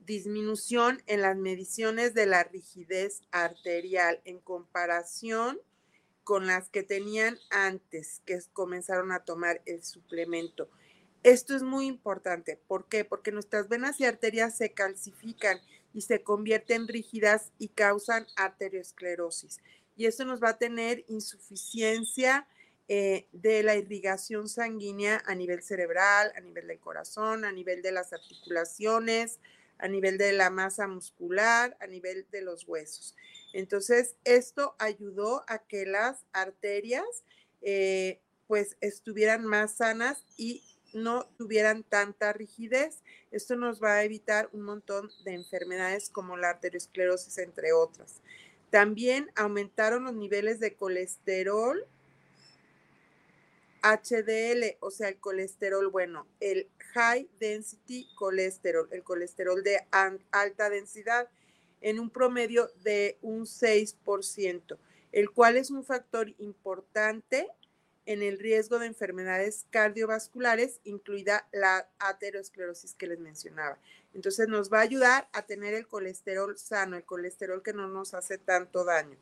disminución 0.00 1.02
en 1.06 1.20
las 1.20 1.36
mediciones 1.36 2.14
de 2.14 2.26
la 2.26 2.44
rigidez 2.44 3.22
arterial 3.30 4.20
en 4.24 4.38
comparación 4.38 5.60
con 6.28 6.46
las 6.46 6.68
que 6.68 6.82
tenían 6.82 7.38
antes 7.48 8.20
que 8.26 8.38
comenzaron 8.52 9.12
a 9.12 9.24
tomar 9.24 9.62
el 9.64 9.82
suplemento. 9.82 10.68
Esto 11.22 11.56
es 11.56 11.62
muy 11.62 11.86
importante. 11.86 12.60
¿Por 12.68 12.86
qué? 12.86 13.06
Porque 13.06 13.32
nuestras 13.32 13.70
venas 13.70 13.98
y 13.98 14.04
arterias 14.04 14.54
se 14.54 14.74
calcifican 14.74 15.58
y 15.94 16.02
se 16.02 16.22
convierten 16.22 16.86
rígidas 16.86 17.50
y 17.58 17.68
causan 17.68 18.26
arteriosclerosis 18.36 19.60
y 19.96 20.04
esto 20.04 20.26
nos 20.26 20.42
va 20.42 20.50
a 20.50 20.58
tener 20.58 21.06
insuficiencia 21.08 22.46
eh, 22.88 23.26
de 23.32 23.62
la 23.62 23.74
irrigación 23.74 24.50
sanguínea 24.50 25.22
a 25.24 25.34
nivel 25.34 25.62
cerebral, 25.62 26.30
a 26.36 26.40
nivel 26.40 26.68
del 26.68 26.78
corazón, 26.78 27.46
a 27.46 27.52
nivel 27.52 27.80
de 27.80 27.90
las 27.90 28.12
articulaciones, 28.12 29.40
a 29.78 29.88
nivel 29.88 30.18
de 30.18 30.32
la 30.32 30.50
masa 30.50 30.86
muscular, 30.86 31.74
a 31.80 31.86
nivel 31.86 32.26
de 32.30 32.42
los 32.42 32.68
huesos. 32.68 33.16
Entonces, 33.58 34.14
esto 34.22 34.76
ayudó 34.78 35.42
a 35.48 35.58
que 35.58 35.84
las 35.84 36.24
arterias 36.32 37.24
eh, 37.60 38.20
pues 38.46 38.76
estuvieran 38.80 39.44
más 39.44 39.78
sanas 39.78 40.24
y 40.36 40.62
no 40.94 41.24
tuvieran 41.36 41.82
tanta 41.82 42.32
rigidez. 42.32 43.02
Esto 43.32 43.56
nos 43.56 43.82
va 43.82 43.94
a 43.94 44.04
evitar 44.04 44.48
un 44.52 44.62
montón 44.62 45.10
de 45.24 45.34
enfermedades 45.34 46.08
como 46.08 46.36
la 46.36 46.50
arteriosclerosis, 46.50 47.38
entre 47.38 47.72
otras. 47.72 48.20
También 48.70 49.28
aumentaron 49.34 50.04
los 50.04 50.14
niveles 50.14 50.60
de 50.60 50.76
colesterol 50.76 51.84
HDL, 53.82 54.76
o 54.78 54.92
sea, 54.92 55.08
el 55.08 55.18
colesterol 55.18 55.88
bueno, 55.88 56.28
el 56.38 56.68
high 56.94 57.28
density 57.40 58.08
colesterol, 58.14 58.88
el 58.92 59.02
colesterol 59.02 59.64
de 59.64 59.84
alta 60.30 60.70
densidad, 60.70 61.28
en 61.80 62.00
un 62.00 62.10
promedio 62.10 62.70
de 62.82 63.18
un 63.22 63.46
6%, 63.46 64.78
el 65.12 65.30
cual 65.30 65.56
es 65.56 65.70
un 65.70 65.84
factor 65.84 66.34
importante 66.38 67.48
en 68.06 68.22
el 68.22 68.38
riesgo 68.38 68.78
de 68.78 68.86
enfermedades 68.86 69.66
cardiovasculares, 69.70 70.80
incluida 70.84 71.46
la 71.52 71.88
aterosclerosis 71.98 72.94
que 72.94 73.06
les 73.06 73.18
mencionaba. 73.18 73.78
Entonces 74.14 74.48
nos 74.48 74.72
va 74.72 74.78
a 74.78 74.82
ayudar 74.82 75.28
a 75.32 75.44
tener 75.44 75.74
el 75.74 75.86
colesterol 75.86 76.56
sano, 76.56 76.96
el 76.96 77.04
colesterol 77.04 77.62
que 77.62 77.74
no 77.74 77.86
nos 77.86 78.14
hace 78.14 78.38
tanto 78.38 78.84
daño. 78.84 79.18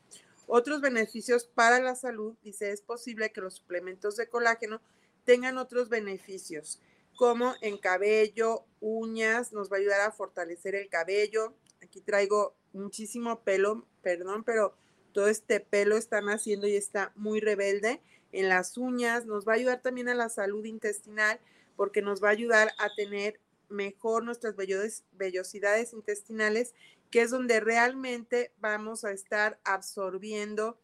Otros 0.47 0.81
beneficios 0.81 1.47
para 1.47 1.81
la 1.81 1.97
salud, 1.97 2.37
dice, 2.45 2.71
es 2.71 2.81
posible 2.81 3.33
que 3.33 3.41
los 3.41 3.55
suplementos 3.55 4.17
de 4.17 4.29
colágeno 4.29 4.81
tengan 5.25 5.59
otros 5.59 5.89
beneficios, 5.89 6.81
como 7.17 7.55
en 7.63 7.79
cabello, 7.79 8.65
uñas, 8.81 9.53
nos 9.53 9.73
va 9.73 9.77
a 9.77 9.81
ayudar 9.81 10.01
a 10.03 10.13
fortalecer 10.13 10.75
el 10.77 10.89
cabello. 10.89 11.55
Aquí 11.87 12.01
traigo 12.01 12.57
muchísimo 12.73 13.43
pelo, 13.43 13.87
perdón, 14.03 14.43
pero 14.43 14.75
todo 15.13 15.29
este 15.29 15.61
pelo 15.61 15.97
está 15.97 16.21
naciendo 16.21 16.67
y 16.67 16.75
está 16.75 17.13
muy 17.15 17.39
rebelde 17.41 18.03
en 18.33 18.49
las 18.49 18.77
uñas, 18.77 19.25
nos 19.25 19.47
va 19.47 19.53
a 19.53 19.55
ayudar 19.55 19.83
también 19.83 20.09
a 20.09 20.15
la 20.15 20.29
salud 20.29 20.65
intestinal 20.65 21.39
porque 21.77 22.03
nos 22.03 22.23
va 22.23 22.29
a 22.29 22.33
ayudar 22.33 22.73
a 22.79 22.93
tener 22.97 23.39
mejor 23.69 24.25
nuestras 24.25 24.57
vellosidades 24.57 25.93
intestinales, 25.93 26.75
que 27.11 27.23
es 27.23 27.31
donde 27.31 27.61
realmente 27.61 28.53
vamos 28.59 29.05
a 29.05 29.13
estar 29.13 29.61
absorbiendo 29.65 30.77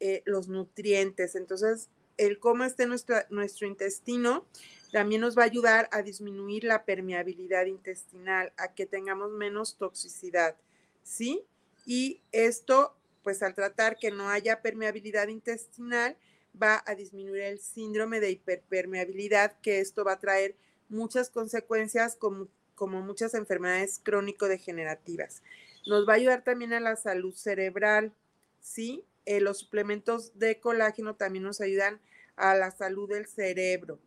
eh, 0.00 0.22
los 0.26 0.48
nutrientes. 0.48 1.36
Entonces, 1.36 1.88
el 2.16 2.40
cómo 2.40 2.64
esté 2.64 2.86
nuestro 2.86 3.66
intestino 3.66 4.44
también 4.92 5.20
nos 5.20 5.36
va 5.36 5.42
a 5.42 5.46
ayudar 5.46 5.88
a 5.92 6.02
disminuir 6.02 6.64
la 6.64 6.84
permeabilidad 6.84 7.66
intestinal, 7.66 8.52
a 8.56 8.74
que 8.74 8.86
tengamos 8.86 9.30
menos 9.32 9.76
toxicidad, 9.76 10.56
¿sí? 11.02 11.44
Y 11.84 12.20
esto, 12.32 12.94
pues 13.22 13.42
al 13.42 13.54
tratar 13.54 13.98
que 13.98 14.10
no 14.10 14.28
haya 14.30 14.62
permeabilidad 14.62 15.28
intestinal, 15.28 16.16
va 16.60 16.82
a 16.86 16.94
disminuir 16.94 17.42
el 17.42 17.58
síndrome 17.58 18.20
de 18.20 18.30
hiperpermeabilidad, 18.30 19.58
que 19.60 19.80
esto 19.80 20.04
va 20.04 20.12
a 20.12 20.18
traer 20.18 20.56
muchas 20.88 21.28
consecuencias 21.28 22.16
como, 22.16 22.48
como 22.74 23.02
muchas 23.02 23.34
enfermedades 23.34 24.00
crónico-degenerativas. 24.02 25.42
Nos 25.86 26.08
va 26.08 26.14
a 26.14 26.16
ayudar 26.16 26.44
también 26.44 26.72
a 26.72 26.80
la 26.80 26.96
salud 26.96 27.34
cerebral, 27.34 28.12
¿sí? 28.60 29.04
Eh, 29.26 29.40
los 29.40 29.58
suplementos 29.58 30.38
de 30.38 30.58
colágeno 30.58 31.14
también 31.14 31.44
nos 31.44 31.60
ayudan 31.60 32.00
a 32.36 32.54
la 32.54 32.70
salud 32.70 33.08
del 33.10 33.26
cerebro 33.26 33.98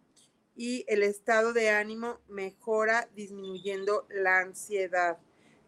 y 0.56 0.86
el 0.88 1.04
estado 1.04 1.54
de 1.54 1.70
ánimo 1.70 2.20
mejora 2.28 3.10
disminuyendo 3.16 4.06
la 4.10 4.40
ansiedad. 4.40 5.18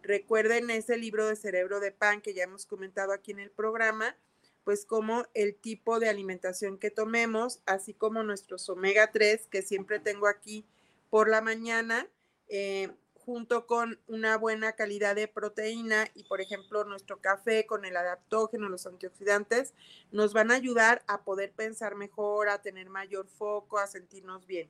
Recuerden 0.01 0.69
ese 0.69 0.97
libro 0.97 1.27
de 1.27 1.35
cerebro 1.35 1.79
de 1.79 1.91
pan 1.91 2.21
que 2.21 2.33
ya 2.33 2.43
hemos 2.43 2.65
comentado 2.65 3.13
aquí 3.13 3.31
en 3.31 3.39
el 3.39 3.51
programa, 3.51 4.17
pues 4.63 4.85
como 4.85 5.25
el 5.33 5.55
tipo 5.55 5.99
de 5.99 6.09
alimentación 6.09 6.77
que 6.77 6.91
tomemos, 6.91 7.61
así 7.65 7.93
como 7.93 8.23
nuestros 8.23 8.67
omega 8.69 9.11
3 9.11 9.47
que 9.47 9.61
siempre 9.61 9.99
tengo 9.99 10.27
aquí 10.27 10.65
por 11.09 11.29
la 11.29 11.41
mañana, 11.41 12.07
eh, 12.47 12.89
junto 13.25 13.65
con 13.65 13.99
una 14.07 14.37
buena 14.37 14.73
calidad 14.73 15.15
de 15.15 15.27
proteína 15.27 16.07
y, 16.13 16.23
por 16.23 16.41
ejemplo, 16.41 16.83
nuestro 16.83 17.19
café 17.19 17.65
con 17.65 17.85
el 17.85 17.95
adaptógeno, 17.95 18.69
los 18.69 18.85
antioxidantes, 18.85 19.73
nos 20.11 20.33
van 20.33 20.51
a 20.51 20.55
ayudar 20.55 21.03
a 21.07 21.23
poder 21.23 21.51
pensar 21.51 21.95
mejor, 21.95 22.49
a 22.49 22.61
tener 22.61 22.89
mayor 22.89 23.27
foco, 23.27 23.77
a 23.77 23.87
sentirnos 23.87 24.45
bien. 24.45 24.69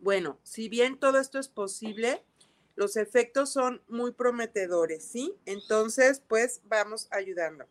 Bueno, 0.00 0.38
si 0.42 0.68
bien 0.68 0.98
todo 0.98 1.18
esto 1.18 1.38
es 1.38 1.48
posible, 1.48 2.24
los 2.76 2.96
efectos 2.96 3.50
son 3.52 3.82
muy 3.88 4.12
prometedores, 4.12 5.04
¿sí? 5.04 5.34
Entonces, 5.46 6.22
pues 6.26 6.60
vamos 6.64 7.08
ayudando. 7.10 7.66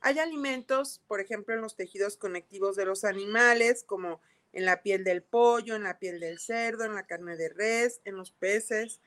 Hay 0.00 0.18
alimentos, 0.18 1.00
por 1.06 1.20
ejemplo, 1.20 1.54
en 1.54 1.60
los 1.60 1.76
tejidos 1.76 2.16
conectivos 2.16 2.76
de 2.76 2.84
los 2.84 3.04
animales, 3.04 3.84
como 3.84 4.20
en 4.52 4.66
la 4.66 4.82
piel 4.82 5.04
del 5.04 5.22
pollo, 5.22 5.74
en 5.74 5.84
la 5.84 5.98
piel 5.98 6.20
del 6.20 6.38
cerdo, 6.38 6.84
en 6.84 6.94
la 6.94 7.06
carne 7.06 7.36
de 7.36 7.48
res, 7.48 8.00
en 8.04 8.16
los 8.16 8.32
peces, 8.32 9.00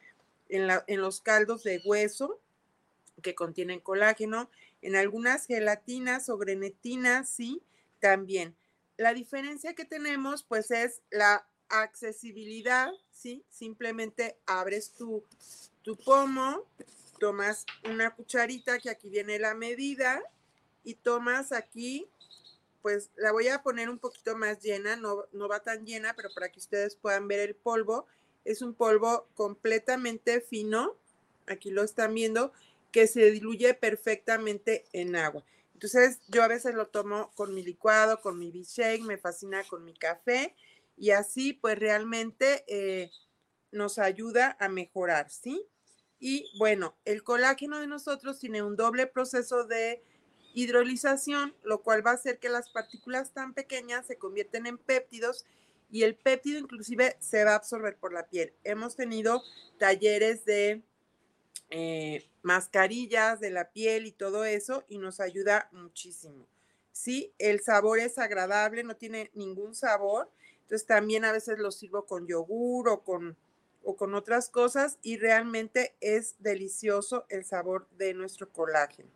en, 0.49 1.01
los 1.01 1.21
caldos 1.21 1.63
de 1.63 1.81
hueso 1.85 2.39
que 3.21 3.35
contienen 3.35 3.79
colágeno, 3.79 4.49
en 4.81 4.95
algunas 4.95 5.45
gelatinas 5.45 6.29
o 6.29 6.37
grenetinas, 6.37 7.29
sí, 7.29 7.61
también. 7.99 8.55
La 8.97 9.13
diferencia 9.13 9.73
que 9.73 9.85
tenemos, 9.85 10.43
pues, 10.43 10.69
es 10.71 11.01
la 11.09 11.47
accesibilidad, 11.69 12.91
¿sí? 13.11 13.43
Simplemente 13.49 14.37
abres 14.45 14.91
tu, 14.91 15.23
tu 15.81 15.95
pomo, 15.97 16.65
tomas 17.19 17.65
una 17.89 18.13
cucharita, 18.13 18.77
que 18.79 18.89
aquí 18.89 19.09
viene 19.09 19.39
la 19.39 19.55
medida, 19.55 20.21
y 20.83 20.93
tomas 20.93 21.51
aquí, 21.51 22.07
pues 22.85 23.09
la 23.15 23.31
voy 23.31 23.47
a 23.47 23.63
poner 23.63 23.89
un 23.89 23.97
poquito 23.97 24.37
más 24.37 24.61
llena, 24.61 24.95
no, 24.95 25.25
no 25.33 25.47
va 25.47 25.59
tan 25.61 25.87
llena, 25.87 26.13
pero 26.15 26.29
para 26.35 26.51
que 26.51 26.59
ustedes 26.59 26.95
puedan 26.95 27.27
ver 27.27 27.39
el 27.39 27.55
polvo, 27.55 28.05
es 28.43 28.61
un 28.61 28.75
polvo 28.75 29.27
completamente 29.33 30.39
fino, 30.39 30.95
aquí 31.47 31.71
lo 31.71 31.81
están 31.81 32.13
viendo, 32.13 32.53
que 32.91 33.07
se 33.07 33.31
diluye 33.31 33.73
perfectamente 33.73 34.85
en 34.93 35.15
agua. 35.15 35.43
Entonces, 35.73 36.19
yo 36.27 36.43
a 36.43 36.47
veces 36.47 36.75
lo 36.75 36.85
tomo 36.85 37.31
con 37.33 37.55
mi 37.55 37.63
licuado, 37.63 38.21
con 38.21 38.37
mi 38.37 38.51
shake, 38.51 39.01
me 39.01 39.17
fascina 39.17 39.63
con 39.63 39.83
mi 39.83 39.95
café 39.95 40.53
y 40.95 41.09
así 41.09 41.53
pues 41.53 41.79
realmente 41.79 42.65
eh, 42.67 43.09
nos 43.71 43.97
ayuda 43.97 44.57
a 44.59 44.69
mejorar, 44.69 45.31
¿sí? 45.31 45.65
Y 46.19 46.51
bueno, 46.59 46.95
el 47.03 47.23
colágeno 47.23 47.79
de 47.79 47.87
nosotros 47.87 48.37
tiene 48.37 48.61
un 48.61 48.75
doble 48.75 49.07
proceso 49.07 49.63
de 49.63 50.03
hidrolización, 50.55 51.53
lo 51.63 51.83
cual 51.83 52.05
va 52.05 52.11
a 52.11 52.15
hacer 52.15 52.39
que 52.39 52.49
las 52.49 52.69
partículas 52.69 53.33
tan 53.33 53.53
pequeñas 53.53 54.07
se 54.07 54.17
convierten 54.17 54.65
en 54.65 54.77
péptidos 54.77 55.45
y 55.91 56.03
el 56.03 56.15
péptido 56.15 56.57
inclusive 56.57 57.15
se 57.19 57.43
va 57.43 57.51
a 57.51 57.55
absorber 57.55 57.97
por 57.97 58.13
la 58.13 58.27
piel. 58.27 58.53
Hemos 58.63 58.95
tenido 58.95 59.43
talleres 59.77 60.45
de 60.45 60.81
eh, 61.69 62.25
mascarillas 62.41 63.39
de 63.39 63.51
la 63.51 63.71
piel 63.71 64.05
y 64.05 64.11
todo 64.11 64.45
eso 64.45 64.83
y 64.87 64.97
nos 64.97 65.19
ayuda 65.19 65.69
muchísimo. 65.73 66.47
Sí, 66.91 67.33
el 67.37 67.59
sabor 67.61 67.99
es 67.99 68.17
agradable, 68.17 68.83
no 68.83 68.95
tiene 68.95 69.31
ningún 69.33 69.75
sabor. 69.75 70.31
Entonces 70.61 70.87
también 70.87 71.25
a 71.25 71.33
veces 71.33 71.59
lo 71.59 71.71
sirvo 71.71 72.05
con 72.05 72.27
yogur 72.27 72.87
o 72.87 73.03
con, 73.03 73.37
o 73.83 73.97
con 73.97 74.15
otras 74.15 74.49
cosas 74.49 74.97
y 75.01 75.17
realmente 75.17 75.95
es 75.99 76.35
delicioso 76.39 77.25
el 77.29 77.43
sabor 77.43 77.87
de 77.97 78.13
nuestro 78.13 78.49
colágeno. 78.51 79.09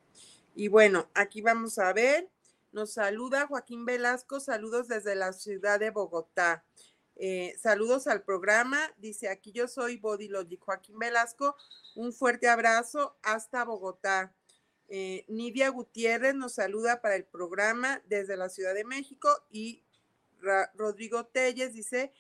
Y 0.60 0.68
bueno, 0.68 1.10
aquí 1.14 1.40
vamos 1.40 1.80
a 1.80 1.94
ver, 1.94 2.28
nos 2.74 2.92
saluda 2.92 3.48
Joaquín 3.48 3.86
Velasco, 3.86 4.42
saludos 4.42 4.90
desde 4.90 5.16
la 5.16 5.32
ciudad 5.32 5.80
de 5.80 5.90
Bogotá. 5.90 6.66
Eh, 7.16 7.56
saludos 7.58 8.08
al 8.08 8.24
programa, 8.24 8.78
dice 8.98 9.30
aquí 9.30 9.54
yo 9.54 9.70
soy 9.70 9.96
Body 9.96 10.28
Logic. 10.28 10.60
Joaquín 10.60 11.00
Velasco, 11.00 11.56
un 11.96 12.12
fuerte 12.12 12.50
abrazo 12.50 13.16
hasta 13.24 13.64
Bogotá. 13.64 14.34
Eh, 14.90 15.24
Nidia 15.30 15.70
Gutiérrez 15.70 16.36
nos 16.36 16.56
saluda 16.56 17.00
para 17.00 17.16
el 17.16 17.24
programa 17.24 18.02
desde 18.10 18.36
la 18.36 18.50
Ciudad 18.50 18.74
de 18.74 18.84
México 18.84 19.30
y 19.50 19.86
Rodrigo 20.74 21.26
Telles 21.26 21.74
dice, 21.74 22.12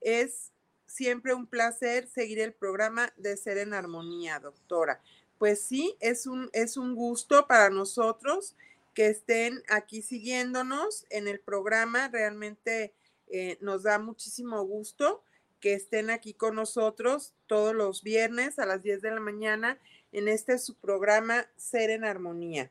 es 0.00 0.52
siempre 0.86 1.34
un 1.34 1.48
placer 1.48 2.06
seguir 2.06 2.38
el 2.38 2.52
programa 2.52 3.12
de 3.16 3.36
Ser 3.36 3.58
en 3.58 3.74
Armonía, 3.74 4.38
doctora 4.38 5.02
pues 5.38 5.62
sí, 5.62 5.96
es 6.00 6.26
un, 6.26 6.50
es 6.52 6.76
un 6.76 6.94
gusto 6.94 7.46
para 7.46 7.70
nosotros 7.70 8.56
que 8.94 9.06
estén 9.06 9.62
aquí 9.68 10.02
siguiéndonos 10.02 11.06
en 11.10 11.28
el 11.28 11.38
programa. 11.38 12.08
Realmente 12.08 12.92
eh, 13.28 13.56
nos 13.60 13.84
da 13.84 13.98
muchísimo 13.98 14.62
gusto 14.64 15.22
que 15.60 15.74
estén 15.74 16.10
aquí 16.10 16.34
con 16.34 16.56
nosotros 16.56 17.34
todos 17.46 17.74
los 17.74 18.02
viernes 18.02 18.58
a 18.58 18.66
las 18.66 18.82
10 18.82 19.02
de 19.02 19.10
la 19.10 19.20
mañana 19.20 19.78
en 20.12 20.28
este 20.28 20.58
su 20.58 20.74
programa 20.74 21.46
Ser 21.56 21.90
en 21.90 22.04
Armonía. 22.04 22.70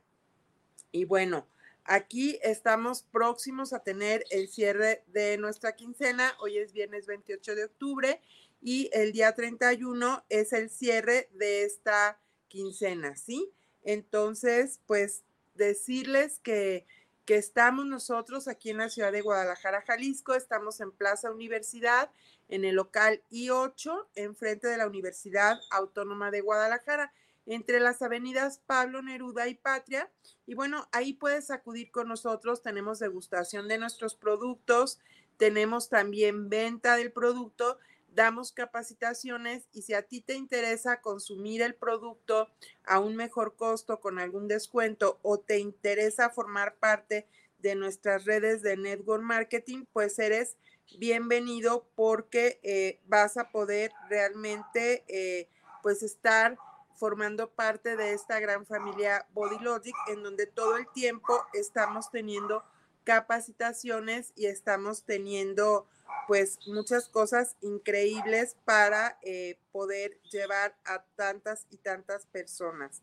Y 0.92 1.06
bueno, 1.06 1.48
aquí 1.84 2.40
estamos 2.42 3.04
próximos 3.04 3.74
a 3.74 3.80
tener 3.80 4.24
el 4.30 4.48
cierre 4.48 5.04
de 5.08 5.38
nuestra 5.38 5.76
quincena. 5.76 6.34
Hoy 6.40 6.58
es 6.58 6.74
viernes 6.74 7.06
28 7.08 7.56
de 7.56 7.66
octubre 7.66 8.22
y 8.62 8.90
el 8.94 9.12
día 9.12 9.34
31 9.34 10.26
es 10.30 10.54
el 10.54 10.70
cierre 10.70 11.30
de 11.34 11.64
esta 11.64 12.20
quincena, 12.48 13.16
¿sí? 13.16 13.52
Entonces, 13.84 14.80
pues 14.86 15.24
decirles 15.56 16.40
que, 16.40 16.86
que 17.26 17.36
estamos 17.36 17.86
nosotros 17.86 18.48
aquí 18.48 18.70
en 18.70 18.78
la 18.78 18.90
ciudad 18.90 19.12
de 19.12 19.22
Guadalajara, 19.22 19.82
Jalisco, 19.82 20.34
estamos 20.34 20.80
en 20.80 20.92
Plaza 20.92 21.32
Universidad, 21.32 22.10
en 22.50 22.64
el 22.64 22.76
local 22.76 23.22
I8, 23.32 24.08
enfrente 24.16 24.68
de 24.68 24.78
la 24.78 24.88
Universidad 24.88 25.60
Autónoma 25.70 26.32
de 26.32 26.42
Guadalajara, 26.42 27.12
entre 27.46 27.80
las 27.80 28.02
avenidas 28.02 28.62
Pablo 28.66 29.02
Neruda 29.02 29.48
y 29.48 29.56
Patria. 29.56 30.10
Y 30.46 30.54
bueno, 30.54 30.88
ahí 30.92 31.14
puedes 31.14 31.50
acudir 31.50 31.92
con 31.92 32.08
nosotros, 32.08 32.62
tenemos 32.62 33.00
degustación 33.00 33.68
de 33.68 33.78
nuestros 33.78 34.16
productos, 34.16 35.00
tenemos 35.38 35.90
también 35.90 36.50
venta 36.50 36.96
del 36.96 37.12
producto 37.12 37.80
damos 38.18 38.52
capacitaciones 38.52 39.68
y 39.72 39.84
si 39.84 39.94
a 39.94 40.02
ti 40.02 40.22
te 40.22 40.34
interesa 40.34 41.02
consumir 41.02 41.62
el 41.62 41.76
producto 41.76 42.50
a 42.84 42.98
un 42.98 43.16
mejor 43.16 43.56
costo 43.56 44.00
con 44.00 44.18
algún 44.18 44.48
descuento 44.48 45.20
o 45.22 45.40
te 45.40 45.60
interesa 45.60 46.32
formar 46.32 46.78
parte 46.78 47.28
de 47.60 47.76
nuestras 47.76 48.26
redes 48.26 48.64
de 48.64 48.76
network 48.76 49.22
marketing, 49.22 49.86
pues 49.94 50.18
eres 50.18 50.58
bienvenido 50.98 51.88
porque 51.94 52.60
eh, 52.64 53.00
vas 53.06 53.38
a 53.38 53.52
poder 53.52 53.92
realmente 54.10 55.06
eh, 55.08 55.48
pues 55.84 56.02
estar 56.02 56.58
formando 56.96 57.52
parte 57.52 57.96
de 57.98 58.14
esta 58.14 58.40
gran 58.40 58.66
familia 58.66 59.28
Body 59.34 59.60
Logic 59.60 59.96
en 60.08 60.24
donde 60.24 60.48
todo 60.48 60.78
el 60.78 60.92
tiempo 60.92 61.46
estamos 61.54 62.10
teniendo 62.10 62.64
capacitaciones 63.04 64.34
y 64.36 64.48
estamos 64.48 65.04
teniendo 65.04 65.88
pues 66.28 66.60
muchas 66.68 67.08
cosas 67.08 67.56
increíbles 67.62 68.56
para 68.66 69.18
eh, 69.24 69.58
poder 69.72 70.20
llevar 70.32 70.76
a 70.86 71.04
tantas 71.16 71.66
y 71.70 71.78
tantas 71.78 72.26
personas. 72.26 73.02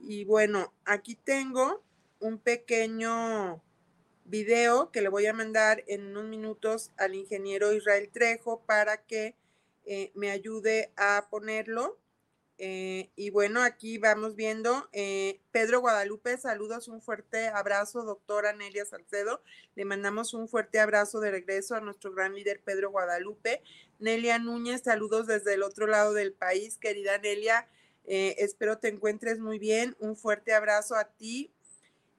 Y 0.00 0.24
bueno, 0.24 0.72
aquí 0.84 1.16
tengo 1.16 1.82
un 2.20 2.38
pequeño 2.38 3.60
video 4.24 4.90
que 4.90 5.02
le 5.02 5.08
voy 5.08 5.26
a 5.26 5.32
mandar 5.32 5.82
en 5.86 6.06
unos 6.06 6.24
minutos 6.24 6.92
al 6.96 7.14
ingeniero 7.14 7.72
Israel 7.72 8.08
Trejo 8.12 8.60
para 8.60 8.98
que 8.98 9.34
eh, 9.84 10.12
me 10.14 10.30
ayude 10.30 10.92
a 10.96 11.26
ponerlo. 11.30 11.98
Eh, 12.64 13.10
y 13.16 13.30
bueno, 13.30 13.60
aquí 13.60 13.98
vamos 13.98 14.36
viendo, 14.36 14.88
eh, 14.92 15.40
Pedro 15.50 15.80
Guadalupe, 15.80 16.38
saludos, 16.38 16.86
un 16.86 17.02
fuerte 17.02 17.48
abrazo, 17.48 18.04
doctora 18.04 18.52
Nelia 18.52 18.84
Salcedo. 18.84 19.42
Le 19.74 19.84
mandamos 19.84 20.32
un 20.32 20.46
fuerte 20.46 20.78
abrazo 20.78 21.18
de 21.18 21.32
regreso 21.32 21.74
a 21.74 21.80
nuestro 21.80 22.12
gran 22.12 22.36
líder 22.36 22.60
Pedro 22.60 22.92
Guadalupe. 22.92 23.64
Nelia 23.98 24.38
Núñez, 24.38 24.82
saludos 24.84 25.26
desde 25.26 25.54
el 25.54 25.64
otro 25.64 25.88
lado 25.88 26.12
del 26.12 26.34
país, 26.34 26.78
querida 26.78 27.18
Nelia. 27.18 27.66
Eh, 28.04 28.36
espero 28.38 28.78
te 28.78 28.86
encuentres 28.86 29.40
muy 29.40 29.58
bien. 29.58 29.96
Un 29.98 30.14
fuerte 30.14 30.54
abrazo 30.54 30.94
a 30.94 31.06
ti 31.06 31.52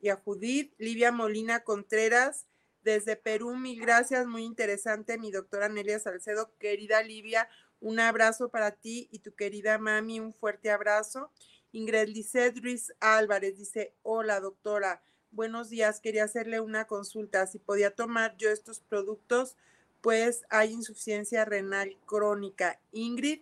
y 0.02 0.10
a 0.10 0.18
Judith. 0.18 0.74
Livia 0.78 1.14
Molina 1.14 1.64
Contreras, 1.64 2.48
desde 2.84 3.16
Perú, 3.16 3.56
mil 3.56 3.80
gracias, 3.80 4.28
muy 4.28 4.44
interesante, 4.44 5.18
mi 5.18 5.32
doctora 5.32 5.70
Nelia 5.70 6.00
Salcedo. 6.00 6.52
Querida 6.60 7.02
Livia, 7.02 7.48
un 7.84 8.00
abrazo 8.00 8.48
para 8.48 8.72
ti 8.72 9.10
y 9.12 9.20
tu 9.20 9.36
querida 9.36 9.78
mami, 9.78 10.22
un 10.22 10.34
fuerte 10.34 10.72
abrazo. 10.72 11.30
Ingrid 11.74 12.08
Lisset 12.08 12.56
Álvarez 13.02 13.58
dice, 13.58 13.94
hola 14.04 14.40
doctora, 14.40 15.04
buenos 15.32 15.70
días, 15.70 16.00
quería 16.00 16.24
hacerle 16.24 16.62
una 16.62 16.86
consulta. 16.86 17.46
Si 17.46 17.60
podía 17.60 17.92
tomar 17.92 18.38
yo 18.38 18.50
estos 18.50 18.80
productos, 18.80 19.58
pues 20.00 20.46
hay 20.50 20.72
insuficiencia 20.72 21.44
renal 21.44 21.98
crónica. 22.06 22.80
Ingrid, 22.94 23.42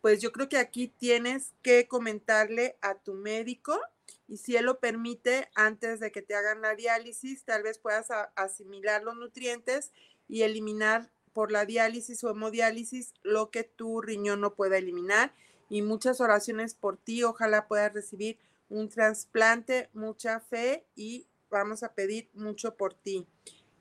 pues 0.00 0.22
yo 0.22 0.32
creo 0.32 0.48
que 0.48 0.56
aquí 0.56 0.88
tienes 0.88 1.52
que 1.60 1.86
comentarle 1.86 2.76
a 2.80 2.94
tu 2.94 3.12
médico 3.12 3.78
y 4.26 4.38
si 4.38 4.56
él 4.56 4.64
lo 4.64 4.80
permite, 4.80 5.50
antes 5.54 6.00
de 6.00 6.10
que 6.12 6.22
te 6.22 6.34
hagan 6.34 6.62
la 6.62 6.74
diálisis, 6.74 7.44
tal 7.44 7.62
vez 7.62 7.76
puedas 7.76 8.08
asimilar 8.36 9.02
los 9.02 9.16
nutrientes 9.16 9.92
y 10.28 10.44
eliminar 10.44 11.10
por 11.32 11.52
la 11.52 11.64
diálisis 11.64 12.22
o 12.24 12.30
hemodiálisis 12.30 13.14
lo 13.22 13.50
que 13.50 13.64
tu 13.64 14.00
riñón 14.00 14.40
no 14.40 14.54
pueda 14.54 14.78
eliminar. 14.78 15.34
Y 15.68 15.82
muchas 15.82 16.20
oraciones 16.20 16.74
por 16.74 16.96
ti. 16.96 17.22
Ojalá 17.22 17.66
puedas 17.66 17.92
recibir 17.92 18.38
un 18.68 18.88
trasplante, 18.88 19.90
mucha 19.92 20.40
fe 20.40 20.86
y 20.94 21.26
vamos 21.50 21.82
a 21.82 21.92
pedir 21.94 22.28
mucho 22.32 22.76
por 22.76 22.94
ti. 22.94 23.26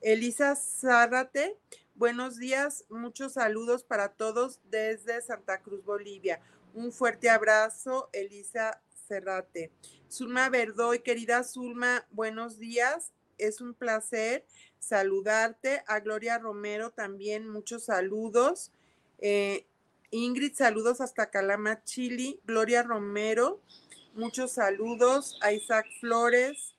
Elisa 0.01 0.55
Zárate, 0.55 1.57
buenos 1.95 2.37
días, 2.37 2.85
muchos 2.89 3.33
saludos 3.33 3.83
para 3.83 4.09
todos 4.09 4.59
desde 4.69 5.21
Santa 5.21 5.61
Cruz, 5.61 5.83
Bolivia. 5.85 6.41
Un 6.73 6.91
fuerte 6.91 7.29
abrazo, 7.29 8.09
Elisa 8.11 8.81
Cerrate. 9.07 9.71
Zulma 10.09 10.49
Verdoy, 10.49 10.99
querida 10.99 11.43
Zulma, 11.43 12.05
buenos 12.11 12.57
días. 12.57 13.13
Es 13.37 13.61
un 13.61 13.73
placer 13.73 14.45
saludarte. 14.81 15.83
A 15.87 16.01
Gloria 16.01 16.37
Romero 16.37 16.89
también 16.91 17.47
muchos 17.47 17.85
saludos. 17.85 18.71
Eh, 19.19 19.65
Ingrid, 20.09 20.53
saludos 20.53 20.99
hasta 20.99 21.29
Calama, 21.29 21.83
Chile. 21.85 22.39
Gloria 22.43 22.83
Romero, 22.83 23.61
muchos 24.13 24.51
saludos. 24.53 25.37
A 25.41 25.53
Isaac 25.53 25.85
Flores, 26.01 26.75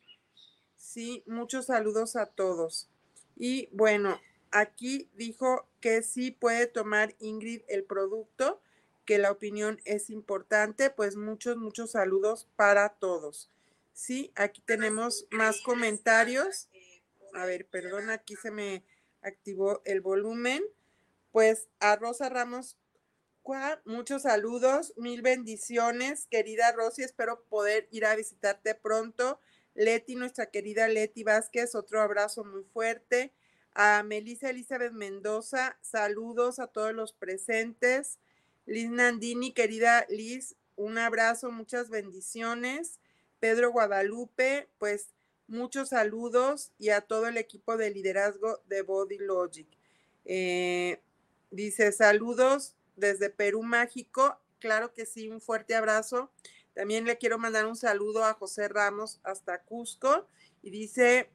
sí, 0.77 1.23
muchos 1.27 1.67
saludos 1.67 2.17
a 2.17 2.27
todos. 2.27 2.91
Y 3.37 3.69
bueno, 3.73 4.21
aquí 4.51 5.09
dijo 5.15 5.67
que 5.81 6.03
sí 6.03 6.31
puede 6.31 6.67
tomar 6.67 7.15
Ingrid 7.21 7.63
el 7.69 7.85
producto, 7.85 8.61
que 9.07 9.19
la 9.19 9.31
opinión 9.33 9.81
es 9.85 10.11
importante, 10.11 10.91
pues 10.91 11.17
muchos, 11.17 11.57
muchos 11.57 11.93
saludos 11.93 12.49
para 12.57 12.91
todos. 12.91 13.49
Sí, 13.95 14.33
aquí 14.35 14.63
tenemos 14.65 15.27
más 15.31 15.61
comentarios 15.61 16.69
a 17.35 17.45
ver, 17.45 17.67
perdón, 17.67 18.11
aquí 18.11 18.37
se 18.37 18.51
me 18.51 18.85
activó 19.23 19.83
el 19.85 20.01
volumen. 20.01 20.63
Pues 21.31 21.69
a 21.81 21.97
Rosa 21.97 22.29
Ramos, 22.29 22.77
muchos 23.85 24.23
saludos, 24.23 24.93
mil 24.97 25.23
bendiciones, 25.23 26.27
querida 26.31 26.73
Rosy, 26.73 27.03
espero 27.03 27.43
poder 27.49 27.89
ir 27.91 28.05
a 28.07 28.15
visitarte 28.15 28.75
pronto. 28.75 29.41
Leti, 29.75 30.15
nuestra 30.15 30.47
querida 30.47 30.89
Leti 30.89 31.25
Vázquez, 31.25 31.75
otro 31.75 32.01
abrazo 32.01 32.45
muy 32.45 32.65
fuerte. 32.65 33.33
A 33.75 34.03
Melissa 34.03 34.51
Elizabeth 34.51 34.93
Mendoza, 34.93 35.79
saludos 35.81 36.59
a 36.59 36.67
todos 36.67 36.93
los 36.93 37.15
presentes. 37.15 38.19
Liz 38.67 38.91
Nandini, 38.91 39.53
querida 39.53 40.07
Liz, 40.11 40.57
un 40.77 40.99
abrazo, 40.99 41.51
muchas 41.51 41.89
bendiciones. 41.89 43.01
Pedro 43.41 43.73
Guadalupe, 43.73 44.69
pues 44.79 45.09
muchos 45.47 45.91
saludos 45.91 46.73
y 46.79 46.91
a 46.91 47.01
todo 47.01 47.27
el 47.29 47.37
equipo 47.37 47.77
de 47.77 47.91
liderazgo 47.91 48.61
de 48.67 48.83
Body 48.83 49.19
Logic. 49.19 49.69
Eh, 50.25 51.01
dice 51.51 51.93
saludos 51.93 52.75
desde 52.97 53.31
Perú 53.31 53.63
Mágico. 53.63 54.39
Claro 54.59 54.93
que 54.95 55.07
sí, 55.07 55.29
un 55.29 55.41
fuerte 55.41 55.75
abrazo. 55.75 56.31
También 56.75 57.05
le 57.05 57.19
quiero 57.19 57.39
mandar 57.39 57.67
un 57.67 57.77
saludo 57.77 58.25
a 58.25 58.35
José 58.35 58.69
Ramos 58.69 59.21
hasta 59.25 59.63
Cusco 59.63 60.29
y 60.63 60.71
dice 60.71 61.31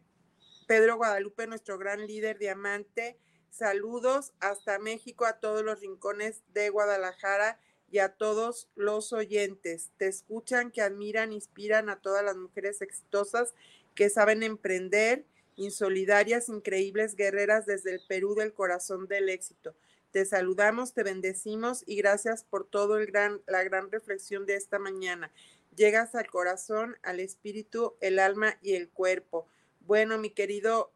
Pedro 0.68 0.98
Guadalupe, 0.98 1.48
nuestro 1.48 1.78
gran 1.78 2.06
líder 2.08 2.40
diamante. 2.40 3.20
Saludos 3.50 4.34
hasta 4.40 4.80
México 4.80 5.26
a 5.26 5.40
todos 5.40 5.64
los 5.64 5.80
rincones 5.80 6.44
de 6.54 6.70
Guadalajara 6.70 7.60
y 7.90 8.00
a 8.00 8.10
todos 8.10 8.70
los 8.76 9.14
oyentes. 9.14 9.92
Te 9.98 10.08
escuchan, 10.08 10.72
que 10.72 10.82
admiran, 10.82 11.32
inspiran 11.32 11.90
a 11.90 12.02
todas 12.02 12.24
las 12.24 12.36
mujeres 12.36 12.82
exitosas 12.82 13.54
que 13.98 14.12
saben 14.12 14.44
emprender, 14.44 15.26
insolidarias, 15.56 16.50
increíbles 16.50 17.16
guerreras 17.16 17.66
desde 17.66 17.96
el 17.96 18.02
Perú 18.08 18.36
del 18.36 18.54
corazón 18.54 19.08
del 19.08 19.28
éxito. 19.28 19.76
Te 20.12 20.24
saludamos, 20.24 20.94
te 20.94 21.02
bendecimos 21.02 21.84
y 21.88 21.96
gracias 21.96 22.44
por 22.44 22.68
todo 22.68 23.00
el 23.00 23.08
gran, 23.08 23.42
la 23.48 23.64
gran 23.64 23.92
reflexión 23.92 24.46
de 24.46 24.56
esta 24.56 24.78
mañana. 24.78 25.32
Llegas 25.76 26.14
al 26.14 26.28
corazón, 26.28 26.96
al 27.02 27.20
espíritu, 27.20 27.96
el 28.00 28.20
alma 28.20 28.60
y 28.62 28.76
el 28.76 28.88
cuerpo. 28.88 29.48
Bueno, 29.80 30.20
mi 30.20 30.30
querido 30.30 30.92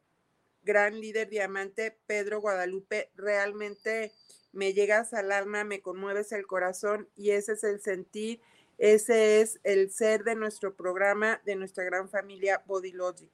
gran 0.62 1.02
líder 1.02 1.28
diamante 1.28 1.98
Pedro 2.06 2.40
Guadalupe, 2.40 3.10
realmente 3.16 4.12
me 4.52 4.74
llegas 4.74 5.16
al 5.16 5.32
alma, 5.32 5.64
me 5.64 5.82
conmueves 5.82 6.32
el 6.34 6.46
corazón 6.46 7.10
y 7.16 7.32
ese 7.32 7.54
es 7.54 7.64
el 7.64 7.82
sentir, 7.82 8.42
ese 8.82 9.42
es 9.42 9.60
el 9.64 9.92
ser 9.92 10.24
de 10.24 10.34
nuestro 10.34 10.76
programa, 10.76 11.40
de 11.46 11.56
nuestra 11.56 11.84
gran 11.84 12.10
familia 12.10 12.64
Body 12.66 12.92
Logic. 12.92 13.30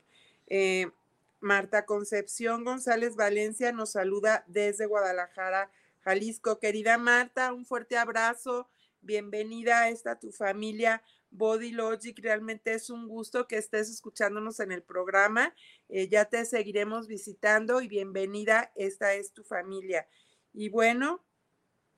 Eh, 0.47 0.91
Marta 1.39 1.85
Concepción 1.85 2.65
González 2.65 3.15
Valencia 3.15 3.71
nos 3.71 3.91
saluda 3.91 4.43
desde 4.47 4.87
Guadalajara, 4.87 5.71
Jalisco. 6.01 6.59
Querida 6.59 6.97
Marta, 6.97 7.53
un 7.53 7.65
fuerte 7.65 7.97
abrazo. 7.97 8.67
Bienvenida 9.01 9.83
a 9.83 9.89
esta 9.89 10.19
tu 10.19 10.33
familia 10.33 11.01
Body 11.31 11.71
Logic. 11.71 12.19
Realmente 12.21 12.73
es 12.73 12.89
un 12.89 13.07
gusto 13.07 13.47
que 13.47 13.55
estés 13.55 13.89
escuchándonos 13.89 14.59
en 14.59 14.73
el 14.73 14.83
programa. 14.83 15.55
Eh, 15.87 16.09
ya 16.09 16.25
te 16.25 16.43
seguiremos 16.43 17.07
visitando 17.07 17.79
y 17.79 17.87
bienvenida. 17.87 18.73
Esta 18.75 19.13
es 19.13 19.31
tu 19.31 19.45
familia. 19.45 20.09
Y 20.53 20.67
bueno, 20.67 21.23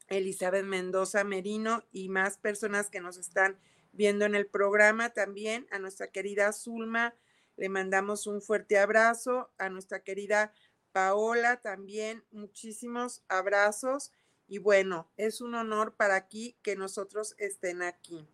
Elizabeth 0.10 0.66
Mendoza 0.66 1.24
Merino 1.24 1.84
y 1.91 2.10
más 2.10 2.38
personas 2.38 2.89
que 2.89 3.01
nos 3.01 3.18
están 3.18 3.57
viendo 3.91 4.26
en 4.26 4.36
el 4.36 4.47
programa 4.47 5.10
también, 5.10 5.68
a 5.72 5.80
nuestra 5.80 6.07
querida 6.07 6.53
Zulma 6.53 7.16
le 7.60 7.68
mandamos 7.68 8.26
un 8.26 8.41
fuerte 8.41 8.80
abrazo 8.80 9.51
a 9.57 9.70
nuestra 9.70 10.01
querida 10.01 10.53
Paola 10.93 11.60
también, 11.60 12.24
muchísimos 12.32 13.22
abrazos 13.28 14.14
y 14.47 14.60
bueno, 14.60 15.12
es 15.18 15.41
un 15.41 15.55
honor 15.55 15.93
para 15.95 16.16
aquí 16.16 16.55
que 16.64 16.78
nosotros 16.78 17.36
estén 17.38 17.82
aquí. 17.82 18.26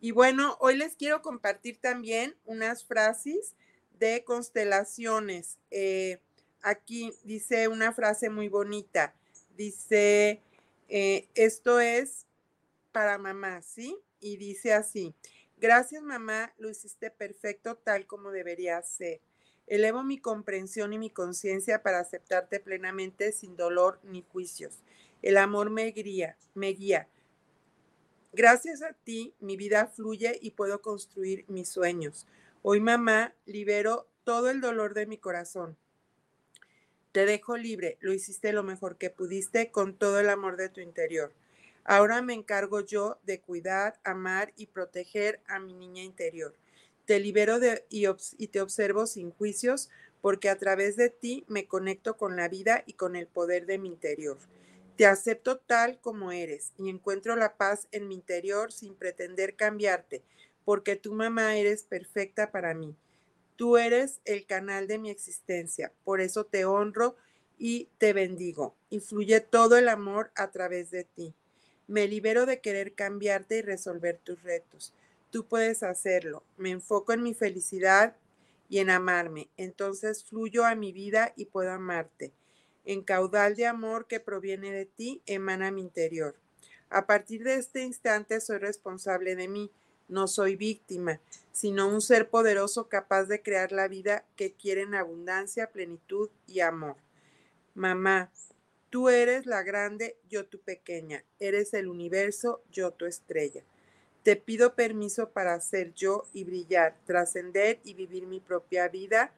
Y 0.00 0.12
bueno, 0.12 0.56
hoy 0.60 0.76
les 0.76 0.94
quiero 0.94 1.20
compartir 1.20 1.80
también 1.80 2.36
unas 2.44 2.84
frases 2.84 3.56
de 3.98 4.22
constelaciones. 4.22 5.58
Eh, 5.72 6.20
aquí 6.62 7.12
dice 7.24 7.66
una 7.66 7.92
frase 7.92 8.30
muy 8.30 8.48
bonita. 8.48 9.14
Dice, 9.56 10.42
eh, 10.88 11.28
esto 11.34 11.80
es 11.80 12.26
para 12.92 13.18
mamá, 13.18 13.62
¿sí? 13.62 13.96
Y 14.20 14.36
dice 14.36 14.72
así, 14.72 15.14
Gracias, 15.56 16.02
mamá, 16.02 16.52
lo 16.58 16.68
hiciste 16.68 17.10
perfecto 17.10 17.76
tal 17.76 18.06
como 18.06 18.32
debería 18.32 18.82
ser. 18.82 19.20
Elevo 19.66 20.02
mi 20.02 20.18
comprensión 20.18 20.92
y 20.92 20.98
mi 20.98 21.10
conciencia 21.10 21.82
para 21.82 22.00
aceptarte 22.00 22.60
plenamente 22.60 23.32
sin 23.32 23.56
dolor 23.56 23.98
ni 24.02 24.22
juicios. 24.22 24.82
El 25.22 25.38
amor 25.38 25.70
me 25.70 25.86
guía, 25.86 26.36
me 26.52 26.68
guía. 26.74 27.08
Gracias 28.32 28.82
a 28.82 28.92
ti, 28.92 29.34
mi 29.40 29.56
vida 29.56 29.86
fluye 29.86 30.38
y 30.42 30.50
puedo 30.50 30.82
construir 30.82 31.44
mis 31.48 31.68
sueños. 31.68 32.26
Hoy, 32.60 32.80
mamá, 32.80 33.34
libero 33.46 34.08
todo 34.24 34.50
el 34.50 34.60
dolor 34.60 34.92
de 34.92 35.06
mi 35.06 35.16
corazón. 35.16 35.78
Te 37.14 37.26
dejo 37.26 37.56
libre, 37.56 37.96
lo 38.00 38.12
hiciste 38.12 38.52
lo 38.52 38.64
mejor 38.64 38.98
que 38.98 39.08
pudiste 39.08 39.70
con 39.70 39.94
todo 39.94 40.18
el 40.18 40.28
amor 40.28 40.56
de 40.56 40.68
tu 40.68 40.80
interior. 40.80 41.32
Ahora 41.84 42.20
me 42.22 42.34
encargo 42.34 42.80
yo 42.80 43.18
de 43.22 43.38
cuidar, 43.38 44.00
amar 44.02 44.52
y 44.56 44.66
proteger 44.66 45.38
a 45.46 45.60
mi 45.60 45.74
niña 45.74 46.02
interior. 46.02 46.56
Te 47.04 47.20
libero 47.20 47.60
de, 47.60 47.86
y, 47.88 48.06
y 48.36 48.48
te 48.48 48.60
observo 48.60 49.06
sin 49.06 49.30
juicios 49.30 49.90
porque 50.20 50.48
a 50.48 50.58
través 50.58 50.96
de 50.96 51.08
ti 51.08 51.44
me 51.46 51.68
conecto 51.68 52.16
con 52.16 52.34
la 52.34 52.48
vida 52.48 52.82
y 52.84 52.94
con 52.94 53.14
el 53.14 53.28
poder 53.28 53.64
de 53.66 53.78
mi 53.78 53.90
interior. 53.90 54.36
Te 54.96 55.06
acepto 55.06 55.58
tal 55.58 56.00
como 56.00 56.32
eres 56.32 56.72
y 56.78 56.88
encuentro 56.88 57.36
la 57.36 57.56
paz 57.56 57.86
en 57.92 58.08
mi 58.08 58.16
interior 58.16 58.72
sin 58.72 58.96
pretender 58.96 59.54
cambiarte, 59.54 60.24
porque 60.64 60.96
tu 60.96 61.12
mamá 61.12 61.56
eres 61.56 61.84
perfecta 61.84 62.50
para 62.50 62.74
mí. 62.74 62.96
Tú 63.56 63.76
eres 63.76 64.20
el 64.24 64.46
canal 64.46 64.88
de 64.88 64.98
mi 64.98 65.10
existencia, 65.10 65.92
por 66.04 66.20
eso 66.20 66.44
te 66.44 66.64
honro 66.64 67.16
y 67.58 67.88
te 67.98 68.12
bendigo, 68.12 68.74
y 68.90 69.00
fluye 69.00 69.40
todo 69.40 69.76
el 69.76 69.88
amor 69.88 70.32
a 70.34 70.50
través 70.50 70.90
de 70.90 71.04
ti. 71.04 71.34
Me 71.86 72.08
libero 72.08 72.46
de 72.46 72.60
querer 72.60 72.94
cambiarte 72.94 73.58
y 73.58 73.62
resolver 73.62 74.18
tus 74.18 74.42
retos. 74.42 74.92
Tú 75.30 75.46
puedes 75.46 75.82
hacerlo. 75.82 76.44
Me 76.56 76.70
enfoco 76.70 77.12
en 77.12 77.22
mi 77.22 77.34
felicidad 77.34 78.16
y 78.68 78.78
en 78.78 78.88
amarme. 78.88 79.48
Entonces 79.56 80.24
fluyo 80.24 80.64
a 80.64 80.74
mi 80.74 80.92
vida 80.92 81.32
y 81.36 81.46
puedo 81.46 81.72
amarte. 81.72 82.32
En 82.84 83.02
caudal 83.02 83.56
de 83.56 83.66
amor 83.66 84.06
que 84.06 84.20
proviene 84.20 84.70
de 84.70 84.86
ti 84.86 85.22
emana 85.26 85.70
mi 85.70 85.82
interior. 85.82 86.36
A 86.88 87.06
partir 87.06 87.44
de 87.44 87.56
este 87.56 87.82
instante 87.82 88.40
soy 88.40 88.58
responsable 88.58 89.36
de 89.36 89.48
mí. 89.48 89.70
No 90.08 90.28
soy 90.28 90.56
víctima, 90.56 91.20
sino 91.52 91.88
un 91.88 92.00
ser 92.00 92.30
poderoso 92.30 92.88
capaz 92.88 93.24
de 93.24 93.42
crear 93.42 93.72
la 93.72 93.88
vida 93.88 94.24
que 94.36 94.52
quiere 94.52 94.82
en 94.82 94.94
abundancia, 94.94 95.70
plenitud 95.70 96.30
y 96.46 96.60
amor. 96.60 96.96
Mamá, 97.74 98.30
Tú 98.94 99.08
eres 99.08 99.44
la 99.44 99.64
grande, 99.64 100.16
yo 100.28 100.46
tu 100.46 100.60
pequeña. 100.60 101.24
Eres 101.40 101.74
el 101.74 101.88
universo, 101.88 102.62
yo 102.70 102.92
tu 102.92 103.06
estrella. 103.06 103.64
Te 104.22 104.36
pido 104.36 104.76
permiso 104.76 105.30
para 105.30 105.60
ser 105.60 105.92
yo 105.94 106.28
y 106.32 106.44
brillar, 106.44 106.96
trascender 107.04 107.80
y 107.82 107.94
vivir 107.94 108.28
mi 108.28 108.38
propia 108.38 108.86
vida 108.86 109.32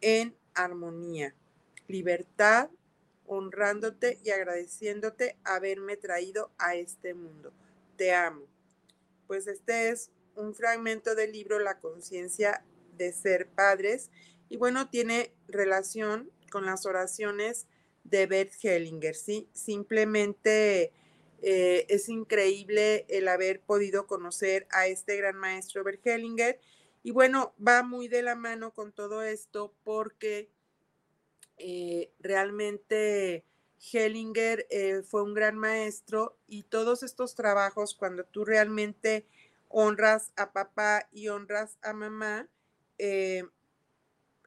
en 0.00 0.34
armonía. 0.54 1.34
Libertad, 1.88 2.70
honrándote 3.26 4.18
y 4.24 4.30
agradeciéndote 4.30 5.36
haberme 5.44 5.98
traído 5.98 6.50
a 6.56 6.74
este 6.74 7.12
mundo. 7.12 7.52
Te 7.98 8.14
amo. 8.14 8.46
Pues 9.28 9.46
este 9.46 9.90
es 9.90 10.10
un 10.34 10.54
fragmento 10.54 11.14
del 11.14 11.32
libro 11.32 11.60
La 11.60 11.78
conciencia 11.78 12.64
de 12.96 13.12
ser 13.12 13.46
padres 13.48 14.10
y 14.48 14.56
bueno, 14.56 14.88
tiene 14.88 15.34
relación 15.46 16.30
con 16.50 16.64
las 16.64 16.86
oraciones 16.86 17.66
de 18.04 18.26
Bert 18.26 18.52
Hellinger, 18.62 19.14
¿sí? 19.14 19.48
Simplemente 19.52 20.92
eh, 21.42 21.84
es 21.88 22.08
increíble 22.08 23.04
el 23.08 23.28
haber 23.28 23.60
podido 23.60 24.06
conocer 24.06 24.66
a 24.70 24.86
este 24.86 25.16
gran 25.16 25.36
maestro 25.36 25.84
Bert 25.84 26.04
Hellinger. 26.06 26.58
Y 27.02 27.10
bueno, 27.10 27.54
va 27.64 27.82
muy 27.82 28.08
de 28.08 28.22
la 28.22 28.34
mano 28.34 28.72
con 28.72 28.92
todo 28.92 29.22
esto 29.22 29.74
porque 29.84 30.48
eh, 31.58 32.10
realmente 32.18 33.44
Hellinger 33.80 34.66
eh, 34.70 35.02
fue 35.02 35.22
un 35.22 35.34
gran 35.34 35.56
maestro 35.56 36.36
y 36.46 36.64
todos 36.64 37.02
estos 37.02 37.34
trabajos, 37.34 37.94
cuando 37.94 38.24
tú 38.24 38.44
realmente 38.44 39.26
honras 39.68 40.32
a 40.36 40.52
papá 40.52 41.08
y 41.12 41.28
honras 41.28 41.78
a 41.82 41.92
mamá, 41.92 42.48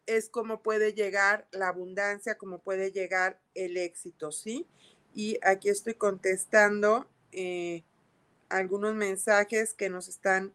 es 0.05 0.29
como 0.29 0.61
puede 0.61 0.93
llegar 0.93 1.47
la 1.51 1.69
abundancia, 1.69 2.37
como 2.37 2.59
puede 2.59 2.91
llegar 2.91 3.39
el 3.55 3.77
éxito, 3.77 4.31
¿sí? 4.31 4.67
Y 5.13 5.37
aquí 5.41 5.69
estoy 5.69 5.93
contestando 5.93 7.07
eh, 7.31 7.83
algunos 8.49 8.95
mensajes 8.95 9.73
que 9.73 9.89
nos 9.89 10.07
están 10.07 10.53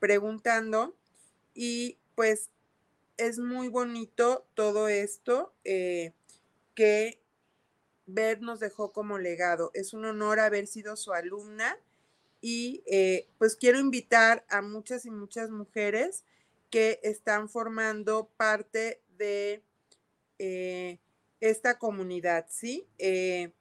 preguntando 0.00 0.96
y 1.54 1.98
pues 2.14 2.50
es 3.16 3.38
muy 3.38 3.68
bonito 3.68 4.46
todo 4.54 4.88
esto 4.88 5.52
eh, 5.64 6.12
que 6.74 7.20
Bert 8.08 8.40
nos 8.40 8.58
dejó 8.58 8.92
como 8.92 9.18
legado. 9.18 9.70
Es 9.74 9.92
un 9.92 10.04
honor 10.06 10.40
haber 10.40 10.66
sido 10.66 10.96
su 10.96 11.12
alumna 11.12 11.78
y 12.40 12.82
eh, 12.86 13.28
pues 13.36 13.54
quiero 13.54 13.78
invitar 13.78 14.44
a 14.48 14.62
muchas 14.62 15.04
y 15.04 15.10
muchas 15.10 15.50
mujeres 15.50 16.24
que 16.70 17.00
están 17.02 17.48
formando 17.48 18.30
parte 18.36 19.02
de 19.18 19.62
eh, 20.38 20.98
esta 21.40 21.78
comunidad, 21.78 22.46
¿sí? 22.48 22.86
Eh, 22.98 23.52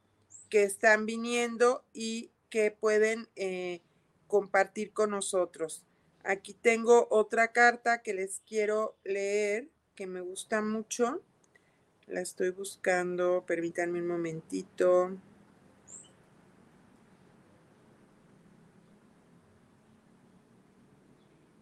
que 0.49 0.63
están 0.63 1.05
viniendo 1.05 1.83
y 1.93 2.31
que 2.49 2.71
pueden 2.71 3.27
compartir 4.27 4.93
con 4.93 5.11
nosotros. 5.11 5.83
Aquí 6.23 6.53
tengo 6.53 7.07
otra 7.09 7.51
carta 7.51 8.01
que 8.01 8.13
les 8.13 8.41
quiero 8.47 8.95
leer, 9.03 9.67
que 9.95 10.07
me 10.07 10.21
gusta 10.21 10.61
mucho. 10.61 11.21
La 12.07 12.21
estoy 12.21 12.51
buscando, 12.51 13.43
permítanme 13.45 13.99
un 13.99 14.07
momentito. 14.07 15.17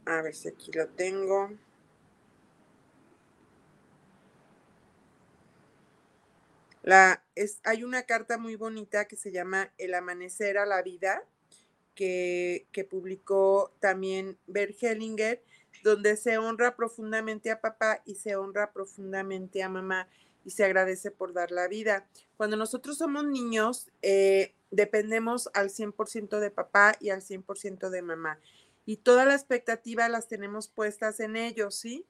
A 0.06 0.22
ver 0.22 0.36
si 0.36 0.50
aquí 0.50 0.72
lo 0.72 0.88
tengo. 0.90 1.50
La, 6.84 7.24
es, 7.34 7.60
hay 7.64 7.84
una 7.84 8.04
carta 8.04 8.38
muy 8.38 8.56
bonita 8.56 9.06
que 9.06 9.16
se 9.16 9.32
llama 9.32 9.72
El 9.80 9.96
amanecer 9.96 10.60
a 10.60 10.68
la 10.68 10.84
vida, 10.84 11.24
que, 11.96 12.68
que 12.72 12.84
publicó 12.84 13.74
también 13.80 14.38
Bert 14.46 14.76
Hellinger, 14.80 15.42
donde 15.84 16.16
se 16.18 16.38
honra 16.38 16.76
profundamente 16.76 17.50
a 17.50 17.62
papá 17.62 18.04
y 18.06 18.14
se 18.14 18.36
honra 18.36 18.72
profundamente 18.72 19.64
a 19.64 19.70
mamá 19.70 20.08
y 20.46 20.52
se 20.52 20.64
agradece 20.64 21.12
por 21.12 21.34
dar 21.34 21.52
la 21.52 21.68
vida. 21.68 22.08
Cuando 22.38 22.56
nosotros 22.56 23.00
somos 23.00 23.26
niños, 23.26 23.90
eh, 24.02 24.54
dependemos 24.72 25.50
al 25.54 25.70
100% 25.70 26.40
de 26.40 26.52
papá 26.52 26.96
y 27.02 27.10
al 27.10 27.22
100% 27.22 27.90
de 27.90 28.02
mamá. 28.02 28.40
Y 28.86 28.98
toda 28.98 29.26
la 29.26 29.34
expectativa 29.34 30.08
las 30.08 30.28
tenemos 30.28 30.68
puestas 30.68 31.20
en 31.20 31.36
ellos, 31.36 31.76
¿sí? 31.76 32.06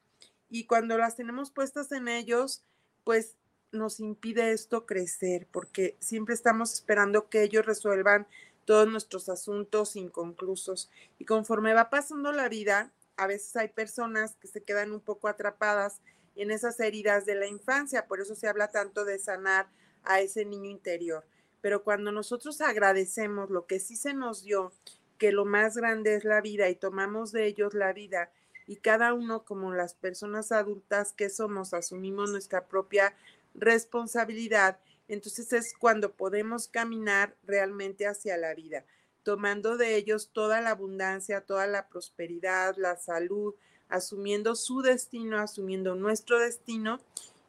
Y 0.50 0.66
cuando 0.66 0.98
las 0.98 1.16
tenemos 1.16 1.50
puestas 1.50 1.92
en 1.94 2.10
ellos, 2.10 2.64
pues 3.04 3.38
nos 3.72 4.00
impide 4.00 4.52
esto 4.52 4.86
crecer, 4.86 5.48
porque 5.52 5.98
siempre 6.00 6.36
estamos 6.36 6.74
esperando 6.74 7.30
que 7.30 7.44
ellos 7.44 7.66
resuelvan 7.66 8.28
todos 8.66 8.88
nuestros 8.88 9.30
asuntos 9.30 9.96
inconclusos. 9.96 10.92
Y 11.20 11.26
conforme 11.26 11.74
va 11.74 11.90
pasando 11.90 12.32
la 12.32 12.50
vida, 12.50 12.92
a 13.16 13.28
veces 13.28 13.56
hay 13.56 13.70
personas 13.70 14.36
que 14.36 14.48
se 14.48 14.64
quedan 14.64 14.92
un 14.92 15.00
poco 15.00 15.28
atrapadas 15.28 16.02
en 16.36 16.52
esas 16.52 16.80
heridas 16.80 17.26
de 17.26 17.36
la 17.36 17.48
infancia, 17.48 18.08
por 18.08 18.20
eso 18.20 18.36
se 18.36 18.48
habla 18.48 18.70
tanto 18.70 19.06
de 19.06 19.20
sanar 19.20 19.68
a 20.04 20.22
ese 20.22 20.46
niño 20.46 20.70
interior. 20.70 21.26
Pero 21.62 21.84
cuando 21.84 22.12
nosotros 22.12 22.62
agradecemos 22.62 23.50
lo 23.50 23.66
que 23.66 23.80
sí 23.80 23.96
se 23.96 24.14
nos 24.14 24.44
dio, 24.44 24.72
que 25.18 25.32
lo 25.32 25.46
más 25.46 25.78
grande 25.78 26.16
es 26.16 26.26
la 26.26 26.42
vida 26.42 26.70
y 26.70 26.76
tomamos 26.76 27.32
de 27.32 27.46
ellos 27.46 27.74
la 27.74 27.94
vida 27.94 28.32
y 28.68 28.78
cada 28.78 29.14
uno 29.14 29.46
como 29.46 29.74
las 29.74 29.94
personas 29.94 30.52
adultas 30.52 31.14
que 31.14 31.30
somos 31.30 31.74
asumimos 31.74 32.32
nuestra 32.32 32.68
propia 32.68 33.16
responsabilidad, 33.54 34.80
entonces 35.08 35.54
es 35.54 35.74
cuando 35.80 36.14
podemos 36.14 36.68
caminar 36.68 37.36
realmente 37.44 38.08
hacia 38.08 38.38
la 38.38 38.54
vida, 38.54 38.86
tomando 39.24 39.78
de 39.78 39.96
ellos 39.96 40.32
toda 40.34 40.62
la 40.62 40.72
abundancia, 40.72 41.42
toda 41.42 41.68
la 41.68 41.88
prosperidad, 41.88 42.76
la 42.78 42.98
salud, 42.98 43.56
asumiendo 43.90 44.56
su 44.56 44.82
destino, 44.82 45.40
asumiendo 45.40 45.96
nuestro 45.96 46.40
destino 46.40 47.00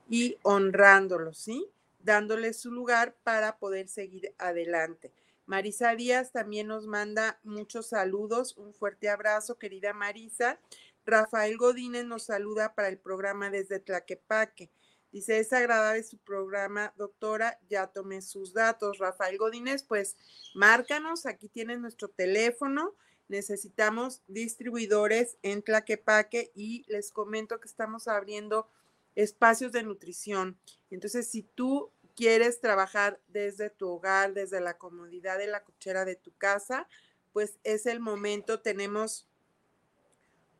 y 0.08 0.38
honrándolos, 0.42 1.38
¿sí? 1.38 1.66
Dándoles 2.00 2.58
su 2.60 2.70
lugar 2.70 3.14
para 3.24 3.58
poder 3.58 3.88
seguir 3.88 4.32
adelante. 4.38 5.12
Marisa 5.46 5.94
Díaz 5.94 6.32
también 6.32 6.66
nos 6.66 6.86
manda 6.86 7.38
muchos 7.44 7.86
saludos, 7.86 8.56
un 8.56 8.74
fuerte 8.74 9.08
abrazo, 9.08 9.58
querida 9.58 9.92
Marisa. 9.92 10.58
Rafael 11.04 11.56
Godínez 11.56 12.04
nos 12.04 12.24
saluda 12.24 12.74
para 12.74 12.88
el 12.88 12.98
programa 12.98 13.48
desde 13.48 13.78
Tlaquepaque. 13.78 14.70
Dice, 15.12 15.38
es 15.38 15.52
agradable 15.52 16.02
su 16.02 16.18
programa, 16.18 16.92
doctora, 16.96 17.58
ya 17.70 17.86
tomé 17.86 18.22
sus 18.22 18.52
datos. 18.52 18.98
Rafael 18.98 19.38
Godínez, 19.38 19.84
pues 19.84 20.16
márcanos, 20.54 21.26
aquí 21.26 21.48
tienes 21.48 21.78
nuestro 21.78 22.08
teléfono. 22.08 22.94
Necesitamos 23.28 24.22
distribuidores 24.28 25.36
en 25.42 25.62
Tlaquepaque 25.62 26.52
y 26.54 26.84
les 26.88 27.10
comento 27.10 27.60
que 27.60 27.68
estamos 27.68 28.08
abriendo 28.08 28.68
espacios 29.14 29.72
de 29.72 29.82
nutrición. 29.82 30.58
Entonces, 30.90 31.28
si 31.28 31.42
tú 31.42 31.90
quieres 32.14 32.60
trabajar 32.60 33.20
desde 33.28 33.70
tu 33.70 33.88
hogar, 33.88 34.32
desde 34.32 34.60
la 34.60 34.78
comodidad 34.78 35.38
de 35.38 35.48
la 35.48 35.64
cochera 35.64 36.04
de 36.04 36.16
tu 36.16 36.32
casa, 36.36 36.88
pues 37.32 37.58
es 37.64 37.86
el 37.86 38.00
momento. 38.00 38.60
Tenemos 38.60 39.28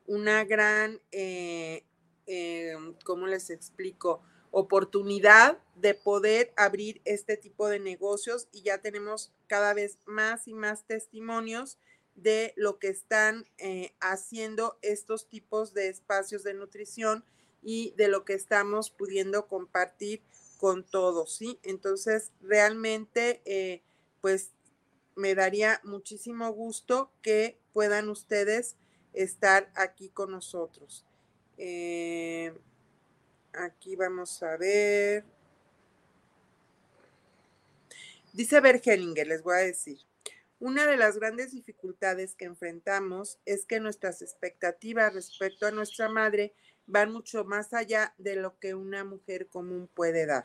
una 0.07 0.45
gran, 0.45 1.01
eh, 1.12 1.85
eh, 2.27 2.77
¿cómo 3.05 3.27
les 3.27 3.51
explico? 3.51 4.23
oportunidad 4.59 5.59
de 5.75 5.93
poder 5.93 6.51
abrir 6.57 7.03
este 7.05 7.37
tipo 7.37 7.69
de 7.69 7.79
negocios 7.79 8.49
y 8.53 8.62
ya 8.62 8.79
tenemos 8.79 9.31
cada 9.49 9.75
vez 9.75 9.99
más 10.07 10.49
y 10.49 10.55
más 10.55 10.87
testimonios 10.87 11.79
de 12.17 12.53
lo 12.57 12.79
que 12.79 12.89
están 12.89 13.47
eh, 13.59 13.93
haciendo 14.01 14.79
estos 14.83 15.29
tipos 15.29 15.75
de 15.75 15.89
espacios 15.89 16.43
de 16.43 16.55
nutrición 16.55 17.25
y 17.62 17.95
de 17.97 18.09
lo 18.09 18.25
que 18.25 18.35
estamos 18.35 18.91
pudiendo 18.91 19.47
compartir 19.47 20.23
con 20.59 20.85
todos, 20.85 21.37
¿sí? 21.37 21.61
Entonces, 21.62 22.33
realmente, 22.41 23.43
eh, 23.45 23.83
pues, 24.21 24.51
me 25.14 25.35
daría 25.35 25.81
muchísimo 25.85 26.51
gusto 26.53 27.12
que 27.23 27.59
puedan 27.73 28.09
ustedes 28.09 28.77
estar 29.12 29.71
aquí 29.75 30.09
con 30.11 30.31
nosotros. 30.31 31.07
Eh, 31.59 32.53
Aquí 33.57 33.97
vamos 33.97 34.43
a 34.43 34.57
ver. 34.59 35.25
Dice 38.35 38.61
Bergeninger, 38.61 39.27
les 39.27 39.43
voy 39.43 39.55
a 39.55 39.59
decir. 39.61 39.99
Una 40.59 40.87
de 40.87 40.97
las 40.97 41.19
grandes 41.19 41.53
dificultades 41.53 42.35
que 42.35 42.47
enfrentamos 42.47 43.39
es 43.45 43.67
que 43.67 43.79
nuestras 43.79 44.23
expectativas 44.23 45.13
respecto 45.13 45.67
a 45.67 45.71
nuestra 45.71 46.09
madre 46.09 46.55
van 46.87 47.13
mucho 47.13 47.45
más 47.45 47.75
allá 47.75 48.15
de 48.17 48.37
lo 48.37 48.59
que 48.59 48.75
una 48.75 49.05
mujer 49.05 49.49
común 49.49 49.89
puede 49.93 50.25
dar. 50.25 50.45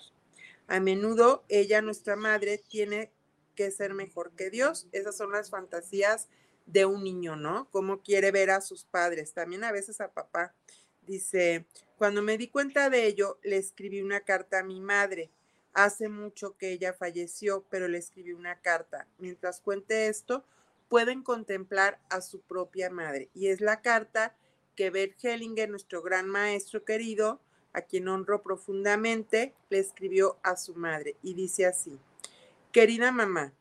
A 0.68 0.80
menudo 0.80 1.45
ella, 1.47 1.82
nuestra 1.82 2.16
madre, 2.16 2.57
tiene 2.57 3.12
que 3.55 3.72
ser 3.72 3.93
mejor 3.93 4.32
que 4.36 4.49
Dios. 4.49 4.88
Esas 4.91 5.16
son 5.16 5.32
las 5.32 5.49
fantasías 5.49 6.28
de 6.66 6.86
un 6.86 7.03
niño, 7.03 7.36
¿no? 7.36 7.70
Cómo 7.72 8.01
quiere 8.01 8.32
ver 8.32 8.51
a 8.51 8.62
sus 8.62 8.84
padres, 8.84 9.34
también 9.34 9.64
a 9.64 9.72
veces 9.72 10.01
a 10.01 10.12
papá. 10.12 10.53
Dice, 11.01 11.66
cuando 11.97 12.22
me 12.22 12.38
di 12.38 12.47
cuenta 12.47 12.89
de 12.89 13.05
ello, 13.05 13.39
le 13.43 13.57
escribí 13.57 14.01
una 14.01 14.22
carta 14.22 14.59
a 14.59 14.64
mi 14.64 14.82
madre. 14.82 15.32
Hace 15.74 16.09
mucho 16.09 16.57
que 16.57 16.72
ella 16.72 16.93
falleció, 16.93 17.65
pero 17.69 17.88
le 17.88 17.97
escribí 17.97 18.34
una 18.34 18.59
carta. 18.59 19.07
Mientras 19.17 19.61
cuente 19.61 20.07
esto, 20.07 20.45
pueden 20.89 21.24
contemplar 21.24 21.99
a 22.09 22.22
su 22.22 22.41
propia 22.41 22.89
madre. 22.89 23.30
Y 23.34 23.47
es 23.47 23.61
la 23.61 23.82
carta 23.82 24.36
que 24.76 24.89
Bert 24.89 25.24
Hellinger, 25.24 25.69
nuestro 25.69 26.01
gran 26.01 26.28
maestro 26.28 26.84
querido, 26.84 27.39
a 27.74 27.82
quien 27.82 28.07
honro 28.07 28.41
profundamente, 28.41 29.53
le 29.69 29.80
escribió 29.80 30.38
a 30.43 30.57
su 30.57 30.76
madre. 30.76 31.15
Y 31.22 31.34
dice 31.34 31.65
así, 31.65 31.97
querida 32.72 33.11
mamá, 33.11 33.53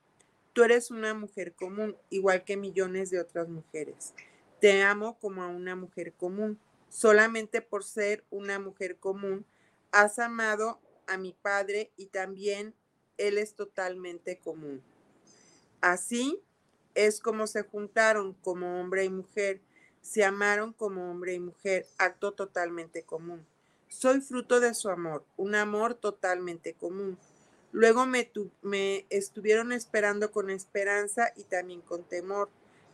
tú 0.52 0.64
eres 0.64 0.90
una 0.90 1.14
mujer 1.14 1.52
común, 1.54 1.96
igual 2.10 2.44
que 2.44 2.56
millones 2.56 3.10
de 3.10 3.20
otras 3.20 3.48
mujeres. 3.48 4.14
Te 4.60 4.82
amo 4.82 5.18
como 5.20 5.42
a 5.42 5.48
una 5.48 5.76
mujer 5.76 6.12
común 6.14 6.58
solamente 6.90 7.62
por 7.62 7.84
ser 7.84 8.24
una 8.30 8.58
mujer 8.58 8.98
común, 8.98 9.46
has 9.92 10.18
amado 10.18 10.80
a 11.10 11.18
mi 11.18 11.32
padre 11.32 11.92
y 11.96 12.06
también 12.06 12.74
él 13.18 13.38
es 13.38 13.54
totalmente 13.54 14.38
común. 14.38 14.82
Así 15.80 16.40
es 16.94 17.20
como 17.20 17.46
se 17.46 17.62
juntaron 17.62 18.34
como 18.34 18.80
hombre 18.80 19.04
y 19.04 19.10
mujer, 19.10 19.60
se 20.00 20.24
amaron 20.24 20.72
como 20.72 21.10
hombre 21.10 21.34
y 21.34 21.40
mujer, 21.40 21.86
acto 21.98 22.32
totalmente 22.32 23.02
común. 23.02 23.46
Soy 23.88 24.20
fruto 24.20 24.60
de 24.60 24.74
su 24.74 24.88
amor, 24.88 25.24
un 25.36 25.54
amor 25.54 25.94
totalmente 25.94 26.74
común. 26.74 27.18
Luego 27.72 28.06
me, 28.06 28.30
me 28.62 29.06
estuvieron 29.10 29.72
esperando 29.72 30.32
con 30.32 30.50
esperanza 30.50 31.32
y 31.36 31.44
también 31.44 31.80
con 31.82 32.04
temor, 32.04 32.48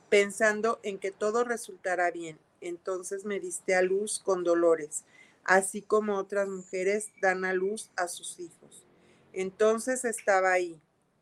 pensando 0.08 0.80
en 0.82 0.98
que 0.98 1.10
todo 1.10 1.44
resultará 1.44 2.10
bien 2.10 2.38
entonces 2.60 3.24
me 3.24 3.40
diste 3.40 3.74
a 3.74 3.82
luz 3.82 4.18
con 4.18 4.44
dolores, 4.44 5.04
así 5.46 5.80
como 5.80 6.16
otras 6.16 6.48
mujeres 6.48 7.12
dan 7.22 7.44
a 7.44 7.52
luz 7.52 7.90
a 7.96 8.08
sus 8.08 8.38
hijos. 8.40 8.84
Entonces 9.32 10.04
estaba 10.04 10.52
ahí. 10.52 10.80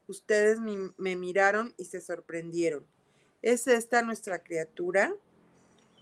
Ustedes 0.08 0.58
me 0.60 1.16
miraron 1.16 1.74
y 1.76 1.84
se 1.84 2.00
sorprendieron. 2.00 2.86
¿Es 3.42 3.66
esta 3.66 4.02
nuestra 4.02 4.42
criatura? 4.42 5.14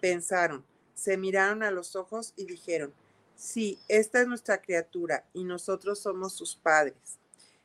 Pensaron, 0.00 0.64
se 0.94 1.16
miraron 1.16 1.62
a 1.62 1.70
los 1.70 1.96
ojos 1.96 2.32
y 2.36 2.46
dijeron, 2.46 2.92
sí, 3.34 3.78
esta 3.88 4.20
es 4.20 4.28
nuestra 4.28 4.60
criatura 4.60 5.26
y 5.32 5.44
nosotros 5.44 5.98
somos 6.00 6.34
sus 6.34 6.56
padres. 6.56 7.18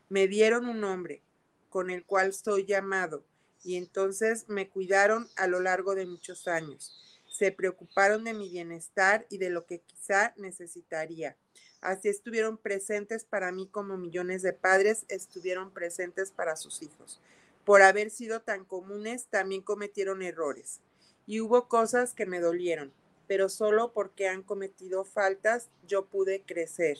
Me 0.10 0.28
dieron 0.28 0.68
un 0.68 0.80
nombre 0.80 1.22
con 1.70 1.90
el 1.90 2.06
cual 2.06 2.34
soy 2.34 2.66
llamado 2.66 3.24
y 3.64 3.76
entonces 3.76 4.46
me 4.48 4.70
cuidaron 4.70 5.28
a 5.36 5.48
lo 5.48 5.60
largo 5.60 5.94
de 5.96 6.06
muchos 6.06 6.48
años 6.48 7.07
se 7.38 7.52
preocuparon 7.52 8.24
de 8.24 8.34
mi 8.34 8.50
bienestar 8.50 9.28
y 9.30 9.38
de 9.38 9.52
lo 9.52 9.68
que 9.68 9.80
quizá 9.82 10.34
necesitaría. 10.38 11.38
Así 11.82 12.10
estuvieron 12.10 12.58
presentes 12.58 13.26
para 13.26 13.52
mí 13.52 13.68
como 13.68 13.96
millones 13.96 14.42
de 14.42 14.54
padres 14.54 15.06
estuvieron 15.08 15.72
presentes 15.72 16.32
para 16.32 16.56
sus 16.56 16.82
hijos. 16.82 17.22
Por 17.64 17.84
haber 17.84 18.10
sido 18.10 18.42
tan 18.42 18.66
comunes, 18.66 19.28
también 19.28 19.62
cometieron 19.62 20.24
errores. 20.24 20.80
Y 21.28 21.40
hubo 21.40 21.68
cosas 21.68 22.16
que 22.16 22.26
me 22.26 22.40
dolieron, 22.40 22.92
pero 23.28 23.50
solo 23.50 23.94
porque 23.94 24.28
han 24.28 24.42
cometido 24.42 25.06
faltas 25.06 25.70
yo 25.86 26.08
pude 26.08 26.42
crecer. 26.42 26.98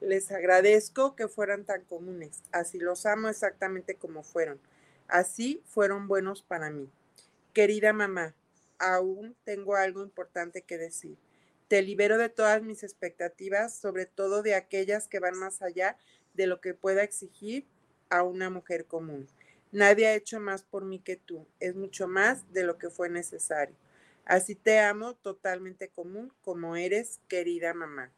Les 0.00 0.32
agradezco 0.32 1.14
que 1.14 1.28
fueran 1.28 1.64
tan 1.64 1.84
comunes. 1.84 2.42
Así 2.50 2.80
los 2.80 3.06
amo 3.06 3.28
exactamente 3.28 3.94
como 3.94 4.24
fueron. 4.24 4.58
Así 5.06 5.62
fueron 5.64 6.08
buenos 6.08 6.42
para 6.42 6.70
mí. 6.70 6.90
Querida 7.52 7.92
mamá, 7.92 8.34
aún 8.78 9.36
tengo 9.44 9.76
algo 9.76 10.02
importante 10.02 10.62
que 10.62 10.78
decir. 10.78 11.16
Te 11.68 11.82
libero 11.82 12.16
de 12.18 12.28
todas 12.28 12.62
mis 12.62 12.82
expectativas, 12.82 13.76
sobre 13.76 14.06
todo 14.06 14.42
de 14.42 14.54
aquellas 14.54 15.06
que 15.06 15.18
van 15.18 15.38
más 15.38 15.60
allá 15.62 15.98
de 16.34 16.46
lo 16.46 16.60
que 16.60 16.74
pueda 16.74 17.02
exigir 17.02 17.66
a 18.08 18.22
una 18.22 18.48
mujer 18.48 18.86
común. 18.86 19.28
Nadie 19.70 20.06
ha 20.06 20.14
hecho 20.14 20.40
más 20.40 20.62
por 20.62 20.84
mí 20.84 20.98
que 20.98 21.16
tú. 21.16 21.46
Es 21.60 21.74
mucho 21.74 22.08
más 22.08 22.50
de 22.52 22.64
lo 22.64 22.78
que 22.78 22.88
fue 22.88 23.10
necesario. 23.10 23.76
Así 24.24 24.54
te 24.54 24.78
amo 24.80 25.14
totalmente 25.14 25.88
común 25.88 26.32
como 26.42 26.76
eres, 26.76 27.20
querida 27.28 27.74
mamá. 27.74 28.12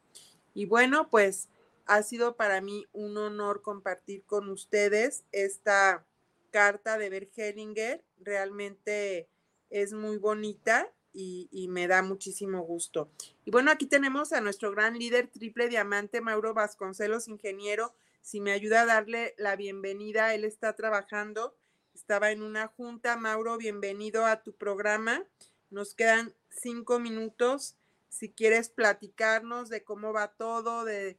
Y 0.55 0.67
bueno, 0.67 1.09
pues 1.11 1.49
ha 1.87 2.03
sido 2.03 2.37
para 2.37 2.61
mí 2.61 2.87
un 2.93 3.17
honor 3.17 3.63
compartir 3.63 4.23
con 4.25 4.49
ustedes 4.49 5.25
esta 5.33 6.05
carta 6.51 6.99
de 6.99 7.11
Bert 7.11 7.37
Hellinger. 7.37 8.05
Realmente 8.21 9.29
es 9.71 9.93
muy 9.93 10.19
bonita 10.19 10.91
y, 11.13 11.67
me 11.69 11.89
da 11.89 12.03
muchísimo 12.03 12.63
gusto. 12.63 13.11
Y 13.45 13.51
bueno, 13.51 13.71
aquí 13.71 13.87
tenemos 13.87 14.33
a 14.33 14.41
nuestro 14.41 14.71
gran 14.71 14.99
líder 14.99 15.29
triple 15.29 15.69
diamante, 15.69 16.21
Mauro 16.21 16.55
Vasconcelos, 16.55 17.29
ingeniero. 17.29 17.95
Si 18.21 18.41
me 18.41 18.53
ayuda 18.53 18.83
a 18.83 18.87
darle 18.87 19.35
la 19.39 19.57
bienvenida, 19.57 20.35
él 20.35 20.45
está 20.45 20.75
trabajando, 20.77 21.57
estaba 21.95 22.31
en 22.31 22.43
una 22.43 22.69
junta. 22.69 23.17
Mauro, 23.17 23.57
bienvenido 23.57 24.27
a 24.27 24.43
tu 24.43 24.53
programa. 24.53 25.25
Nos 25.71 25.95
quedan 25.95 26.35
cinco 26.51 27.01
minutos. 27.01 27.77
Si 28.09 28.31
quieres 28.31 28.69
platicarnos 28.69 29.69
de 29.69 29.83
cómo 29.85 30.13
va 30.13 30.29
todo, 30.29 30.85
de, 30.85 31.19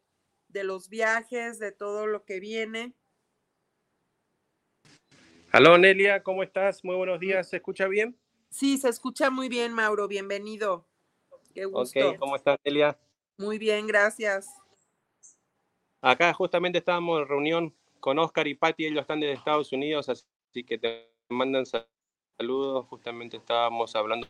de 0.49 0.63
los 0.63 0.89
viajes, 0.89 1.59
de 1.59 1.71
todo 1.71 2.07
lo 2.07 2.23
que 2.25 2.39
viene. 2.39 2.93
Aló, 5.51 5.77
Nelia, 5.77 6.23
¿cómo 6.23 6.43
estás? 6.43 6.83
Muy 6.83 6.95
buenos 6.95 7.19
días. 7.19 7.49
¿Se 7.49 7.57
escucha 7.57 7.87
bien? 7.87 8.17
Sí, 8.51 8.77
se 8.77 8.89
escucha 8.89 9.29
muy 9.29 9.47
bien, 9.47 9.73
Mauro. 9.73 10.07
Bienvenido. 10.09 10.85
Qué 11.55 11.65
gusto. 11.65 12.09
Ok, 12.09 12.17
¿cómo 12.19 12.35
estás, 12.35 12.59
Elia? 12.65 12.97
Muy 13.37 13.57
bien, 13.57 13.87
gracias. 13.87 14.49
Acá 16.01 16.33
justamente 16.33 16.79
estábamos 16.79 17.21
en 17.21 17.27
reunión 17.27 17.75
con 18.01 18.19
Oscar 18.19 18.47
y 18.47 18.55
Patti, 18.55 18.85
ellos 18.85 19.01
están 19.01 19.19
desde 19.19 19.33
Estados 19.33 19.71
Unidos, 19.71 20.09
así 20.09 20.63
que 20.65 20.77
te 20.77 21.07
mandan 21.29 21.65
saludos. 21.65 22.87
Justamente 22.87 23.37
estábamos 23.37 23.95
hablando 23.95 24.27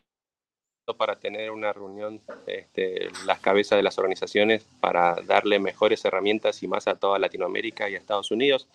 para 0.98 1.18
tener 1.18 1.52
una 1.52 1.74
reunión, 1.74 2.22
este, 2.46 3.10
las 3.26 3.40
cabezas 3.40 3.78
de 3.78 3.84
las 3.84 3.98
organizaciones, 3.98 4.66
para 4.82 5.16
darle 5.26 5.58
mejores 5.58 6.04
herramientas 6.06 6.62
y 6.62 6.68
más 6.68 6.88
a 6.88 6.96
toda 6.96 7.18
Latinoamérica 7.18 7.90
y 7.90 7.96
a 7.96 7.98
Estados 7.98 8.30
Unidos. 8.30 8.68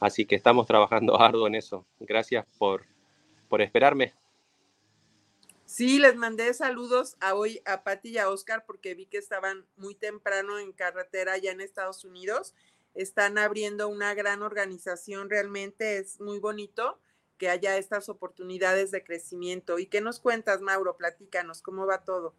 Así 0.00 0.26
que 0.26 0.34
estamos 0.34 0.66
trabajando 0.66 1.20
arduo 1.20 1.46
en 1.46 1.54
eso. 1.54 1.86
Gracias 2.00 2.44
por, 2.58 2.86
por 3.48 3.62
esperarme. 3.62 4.14
Sí, 5.76 5.98
les 5.98 6.14
mandé 6.14 6.54
saludos 6.54 7.16
a 7.18 7.34
hoy 7.34 7.60
a 7.64 7.82
Patti 7.82 8.10
y 8.10 8.18
a 8.18 8.30
Oscar 8.30 8.64
porque 8.64 8.94
vi 8.94 9.06
que 9.06 9.18
estaban 9.18 9.66
muy 9.76 9.96
temprano 9.96 10.60
en 10.60 10.70
carretera 10.70 11.36
ya 11.36 11.50
en 11.50 11.60
Estados 11.60 12.04
Unidos. 12.04 12.54
Están 12.94 13.38
abriendo 13.38 13.88
una 13.88 14.14
gran 14.14 14.42
organización, 14.42 15.28
realmente 15.28 15.98
es 15.98 16.20
muy 16.20 16.38
bonito 16.38 17.00
que 17.38 17.48
haya 17.48 17.76
estas 17.76 18.08
oportunidades 18.08 18.92
de 18.92 19.02
crecimiento. 19.02 19.80
¿Y 19.80 19.86
qué 19.86 20.00
nos 20.00 20.20
cuentas, 20.20 20.60
Mauro? 20.60 20.96
Platícanos, 20.96 21.60
¿cómo 21.60 21.86
va 21.86 22.04
todo? 22.04 22.36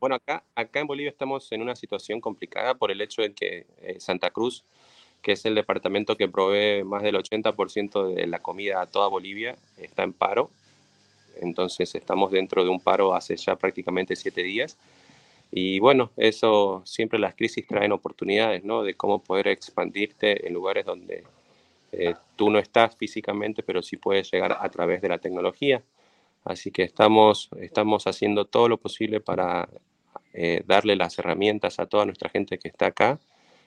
Bueno, 0.00 0.16
acá, 0.16 0.42
acá 0.56 0.80
en 0.80 0.88
Bolivia 0.88 1.10
estamos 1.10 1.52
en 1.52 1.62
una 1.62 1.76
situación 1.76 2.20
complicada 2.20 2.74
por 2.74 2.90
el 2.90 3.00
hecho 3.02 3.22
de 3.22 3.34
que 3.34 3.68
eh, 3.82 4.00
Santa 4.00 4.32
Cruz, 4.32 4.64
que 5.22 5.30
es 5.30 5.44
el 5.44 5.54
departamento 5.54 6.16
que 6.16 6.26
provee 6.26 6.82
más 6.82 7.04
del 7.04 7.14
80% 7.14 8.16
de 8.16 8.26
la 8.26 8.40
comida 8.40 8.82
a 8.82 8.86
toda 8.86 9.06
Bolivia, 9.06 9.56
está 9.76 10.02
en 10.02 10.12
paro 10.12 10.50
entonces 11.40 11.94
estamos 11.94 12.30
dentro 12.30 12.62
de 12.64 12.70
un 12.70 12.80
paro 12.80 13.14
hace 13.14 13.36
ya 13.36 13.56
prácticamente 13.56 14.16
siete 14.16 14.42
días. 14.42 14.76
Y 15.52 15.80
bueno, 15.80 16.10
eso 16.16 16.82
siempre 16.84 17.18
las 17.18 17.34
crisis 17.34 17.66
traen 17.66 17.92
oportunidades, 17.92 18.62
¿no? 18.64 18.82
De 18.82 18.94
cómo 18.94 19.22
poder 19.22 19.48
expandirte 19.48 20.46
en 20.46 20.54
lugares 20.54 20.86
donde 20.86 21.24
eh, 21.92 22.14
tú 22.36 22.50
no 22.50 22.58
estás 22.58 22.96
físicamente, 22.96 23.62
pero 23.62 23.82
sí 23.82 23.96
puedes 23.96 24.30
llegar 24.30 24.56
a 24.60 24.68
través 24.68 25.02
de 25.02 25.08
la 25.08 25.18
tecnología. 25.18 25.82
Así 26.44 26.70
que 26.70 26.84
estamos, 26.84 27.50
estamos 27.60 28.06
haciendo 28.06 28.44
todo 28.44 28.68
lo 28.68 28.78
posible 28.78 29.20
para 29.20 29.68
eh, 30.32 30.62
darle 30.66 30.96
las 30.96 31.18
herramientas 31.18 31.80
a 31.80 31.86
toda 31.86 32.06
nuestra 32.06 32.30
gente 32.30 32.58
que 32.58 32.68
está 32.68 32.86
acá 32.86 33.18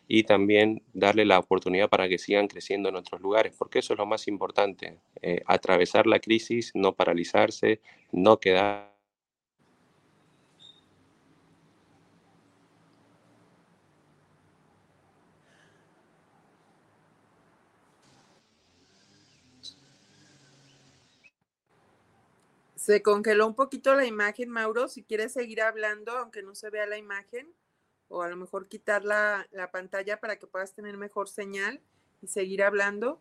y 0.07 0.23
también 0.23 0.83
darle 0.93 1.25
la 1.25 1.39
oportunidad 1.39 1.89
para 1.89 2.07
que 2.09 2.17
sigan 2.17 2.47
creciendo 2.47 2.89
en 2.89 2.95
otros 2.95 3.21
lugares, 3.21 3.55
porque 3.57 3.79
eso 3.79 3.93
es 3.93 3.99
lo 3.99 4.05
más 4.05 4.27
importante, 4.27 4.99
eh, 5.21 5.41
atravesar 5.45 6.07
la 6.07 6.19
crisis, 6.19 6.71
no 6.75 6.93
paralizarse, 6.93 7.81
no 8.11 8.39
quedar 8.39 8.93
Se 22.75 23.01
congeló 23.01 23.47
un 23.47 23.55
poquito 23.55 23.95
la 23.95 24.05
imagen, 24.05 24.49
Mauro. 24.49 24.89
Si 24.89 25.03
quieres 25.03 25.31
seguir 25.31 25.61
hablando, 25.61 26.11
aunque 26.17 26.43
no 26.43 26.53
se 26.53 26.69
vea 26.69 26.85
la 26.85 26.97
imagen 26.97 27.47
o 28.13 28.21
a 28.21 28.29
lo 28.29 28.37
mejor 28.37 28.67
quitar 28.67 29.03
la, 29.03 29.47
pantalla 29.71 30.19
para 30.19 30.37
que 30.37 30.45
puedas 30.45 30.75
tener 30.75 30.97
mejor 30.97 31.27
señal 31.27 31.81
y 32.21 32.27
seguir 32.27 32.61
hablando. 32.61 33.19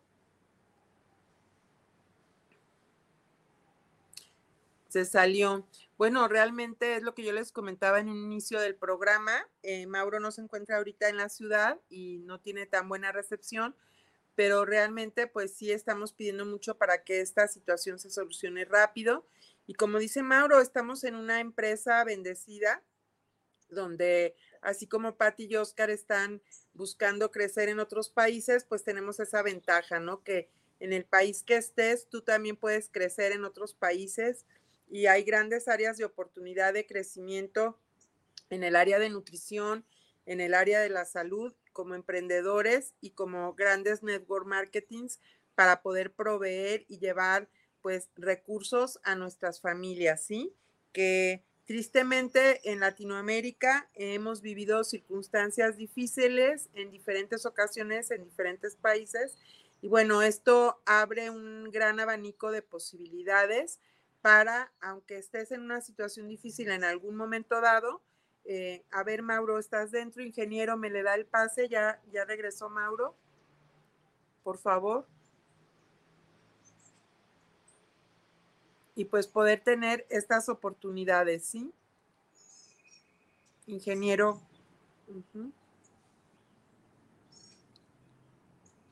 Se 4.89 5.03
salió. 5.05 5.67
Bueno, 5.97 6.27
realmente 6.27 6.95
es 6.95 7.01
lo 7.01 7.15
que 7.15 7.23
yo 7.23 7.33
les 7.33 7.51
comentaba 7.51 7.99
en 7.99 8.07
un 8.07 8.17
inicio 8.17 8.59
del 8.59 8.75
programa. 8.75 9.47
Eh, 9.63 9.87
Mauro 9.87 10.19
no 10.19 10.31
se 10.31 10.41
encuentra 10.41 10.77
ahorita 10.77 11.09
en 11.09 11.17
la 11.17 11.29
ciudad 11.29 11.79
y 11.89 12.19
no 12.19 12.39
tiene 12.39 12.67
tan 12.67 12.87
buena 12.87 13.11
recepción, 13.11 13.75
pero 14.35 14.63
realmente 14.63 15.25
pues 15.25 15.55
sí 15.55 15.71
estamos 15.71 16.13
pidiendo 16.13 16.45
mucho 16.45 16.77
para 16.77 17.03
que 17.03 17.19
esta 17.19 17.47
situación 17.47 17.97
se 17.97 18.11
solucione 18.11 18.63
rápido. 18.63 19.25
Y 19.65 19.73
como 19.73 19.97
dice 19.97 20.21
Mauro, 20.21 20.61
estamos 20.61 21.03
en 21.03 21.15
una 21.15 21.39
empresa 21.39 22.03
bendecida 22.03 22.83
donde 23.69 24.35
así 24.63 24.87
como 24.87 25.15
Patti 25.15 25.45
y 25.45 25.55
Oscar 25.55 25.89
están 25.89 26.41
buscando 26.73 27.31
crecer 27.31 27.69
en 27.69 27.79
otros 27.79 28.09
países, 28.09 28.65
pues 28.65 28.83
tenemos 28.83 29.19
esa 29.19 29.41
ventaja, 29.41 29.99
¿no? 29.99 30.23
Que 30.23 30.49
en 30.79 30.93
el 30.93 31.05
país 31.05 31.43
que 31.43 31.55
estés, 31.55 32.07
tú 32.09 32.21
también 32.21 32.57
puedes 32.57 32.89
crecer 32.89 33.31
en 33.31 33.45
otros 33.45 33.73
países 33.73 34.45
y 34.89 35.07
hay 35.07 35.23
grandes 35.23 35.67
áreas 35.67 35.97
de 35.97 36.05
oportunidad 36.05 36.73
de 36.73 36.85
crecimiento 36.85 37.79
en 38.49 38.63
el 38.63 38.75
área 38.75 38.99
de 38.99 39.09
nutrición, 39.09 39.85
en 40.25 40.41
el 40.41 40.53
área 40.53 40.79
de 40.81 40.89
la 40.89 41.05
salud, 41.05 41.53
como 41.71 41.95
emprendedores 41.95 42.93
y 43.01 43.11
como 43.11 43.53
grandes 43.55 44.03
network 44.03 44.45
marketings 44.45 45.19
para 45.55 45.81
poder 45.81 46.13
proveer 46.13 46.85
y 46.87 46.99
llevar 46.99 47.49
pues 47.81 48.09
recursos 48.15 48.99
a 49.03 49.15
nuestras 49.15 49.59
familias, 49.59 50.23
¿sí? 50.23 50.55
Que 50.93 51.43
Tristemente, 51.65 52.59
en 52.69 52.81
Latinoamérica 52.81 53.89
hemos 53.93 54.41
vivido 54.41 54.83
circunstancias 54.83 55.77
difíciles 55.77 56.69
en 56.73 56.91
diferentes 56.91 57.45
ocasiones, 57.45 58.11
en 58.11 58.25
diferentes 58.25 58.75
países. 58.75 59.37
Y 59.81 59.87
bueno, 59.87 60.21
esto 60.21 60.81
abre 60.85 61.29
un 61.29 61.71
gran 61.71 62.01
abanico 62.01 62.51
de 62.51 62.61
posibilidades 62.61 63.79
para, 64.21 64.73
aunque 64.81 65.17
estés 65.17 65.51
en 65.51 65.61
una 65.61 65.79
situación 65.79 66.27
difícil 66.27 66.69
en 66.69 66.83
algún 66.83 67.15
momento 67.15 67.61
dado, 67.61 68.01
eh, 68.45 68.83
a 68.91 69.03
ver, 69.03 69.21
Mauro, 69.21 69.57
¿estás 69.57 69.91
dentro? 69.91 70.21
Ingeniero, 70.21 70.75
¿me 70.75 70.89
le 70.89 71.03
da 71.03 71.15
el 71.15 71.25
pase? 71.25 71.69
¿Ya, 71.69 72.01
ya 72.11 72.25
regresó 72.25 72.69
Mauro? 72.69 73.15
Por 74.43 74.57
favor. 74.57 75.07
Y 78.95 79.05
pues 79.05 79.27
poder 79.27 79.61
tener 79.61 80.05
estas 80.09 80.49
oportunidades, 80.49 81.45
¿sí? 81.45 81.71
Ingeniero. 83.65 84.41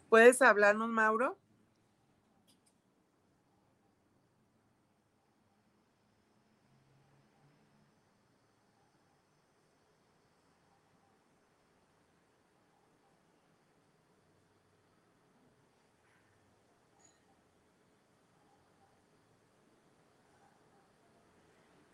¿Puedes 0.10 0.42
hablarnos, 0.42 0.90
Mauro? 0.90 1.38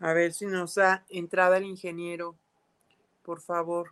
A 0.00 0.12
ver 0.12 0.32
si 0.32 0.46
nos 0.46 0.74
da 0.76 1.04
entrada 1.08 1.56
el 1.56 1.64
ingeniero, 1.64 2.36
por 3.22 3.40
favor. 3.40 3.90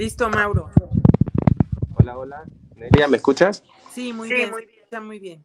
Listo, 0.00 0.30
Mauro. 0.30 0.70
Hola, 1.96 2.16
hola. 2.16 2.44
Nelia, 2.74 3.06
¿me 3.06 3.18
escuchas? 3.18 3.62
Sí, 3.92 4.14
muy 4.14 4.30
bien. 4.30 4.50
Está 4.82 4.98
muy 4.98 5.18
bien. 5.18 5.44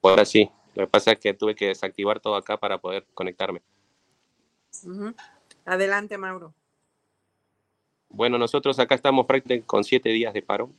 Ahora 0.00 0.24
sí. 0.24 0.48
Lo 0.76 0.84
que 0.84 0.86
pasa 0.86 1.10
es 1.10 1.18
que 1.18 1.34
tuve 1.34 1.56
que 1.56 1.66
desactivar 1.66 2.20
todo 2.20 2.36
acá 2.36 2.56
para 2.56 2.78
poder 2.78 3.08
conectarme. 3.12 3.60
Adelante, 5.64 6.16
Mauro. 6.16 6.54
Bueno, 8.08 8.38
nosotros 8.38 8.78
acá 8.78 8.94
estamos 8.94 9.26
prácticamente 9.26 9.66
con 9.66 9.82
siete 9.82 10.10
días 10.10 10.32
de 10.32 10.42
paro. 10.42 10.70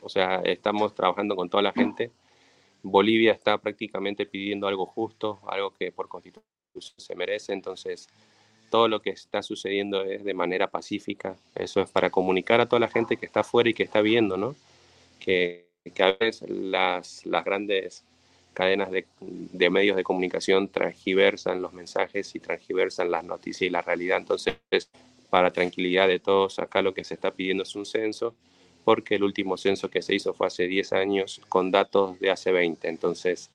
O 0.00 0.08
sea, 0.08 0.36
estamos 0.36 0.94
trabajando 0.94 1.36
con 1.36 1.50
toda 1.50 1.62
la 1.62 1.72
gente. 1.72 2.10
Bolivia 2.82 3.32
está 3.32 3.58
prácticamente 3.58 4.24
pidiendo 4.24 4.66
algo 4.66 4.86
justo, 4.86 5.40
algo 5.46 5.74
que 5.74 5.92
por 5.92 6.08
constitución 6.08 6.46
se 6.72 7.14
merece. 7.14 7.52
Entonces, 7.52 8.08
todo 8.70 8.88
lo 8.88 9.00
que 9.00 9.10
está 9.10 9.42
sucediendo 9.42 10.02
es 10.02 10.24
de 10.24 10.34
manera 10.34 10.68
pacífica. 10.68 11.36
Eso 11.54 11.80
es 11.80 11.90
para 11.90 12.10
comunicar 12.10 12.60
a 12.60 12.66
toda 12.66 12.80
la 12.80 12.88
gente 12.88 13.16
que 13.16 13.26
está 13.26 13.40
afuera 13.40 13.70
y 13.70 13.74
que 13.74 13.84
está 13.84 14.00
viendo, 14.00 14.36
¿no? 14.36 14.54
Que, 15.20 15.66
que 15.94 16.02
a 16.02 16.12
veces 16.12 16.48
las, 16.48 17.24
las 17.26 17.44
grandes 17.44 18.04
cadenas 18.52 18.90
de, 18.90 19.06
de, 19.20 19.70
medios 19.70 19.96
de 19.96 20.04
comunicación 20.04 20.68
transgiversan 20.68 21.60
los 21.60 21.72
mensajes 21.72 22.34
y 22.34 22.40
transgiversan 22.40 23.10
las 23.10 23.24
noticias 23.24 23.62
y 23.62 23.70
la 23.70 23.82
realidad. 23.82 24.18
Entonces, 24.18 24.56
para 25.28 25.52
tranquilidad 25.52 26.08
de 26.08 26.20
todos, 26.20 26.58
acá 26.58 26.80
lo 26.80 26.94
que 26.94 27.04
se 27.04 27.14
está 27.14 27.32
pidiendo 27.32 27.64
es 27.64 27.74
un 27.74 27.84
censo, 27.84 28.34
porque 28.84 29.16
el 29.16 29.24
último 29.24 29.56
censo 29.56 29.90
que 29.90 30.02
se 30.02 30.14
hizo 30.14 30.32
fue 30.32 30.46
hace 30.46 30.66
10 30.68 30.92
años 30.92 31.40
con 31.48 31.70
datos 31.70 32.18
de 32.20 32.30
hace 32.30 32.52
20. 32.52 32.88
Entonces, 32.88 33.50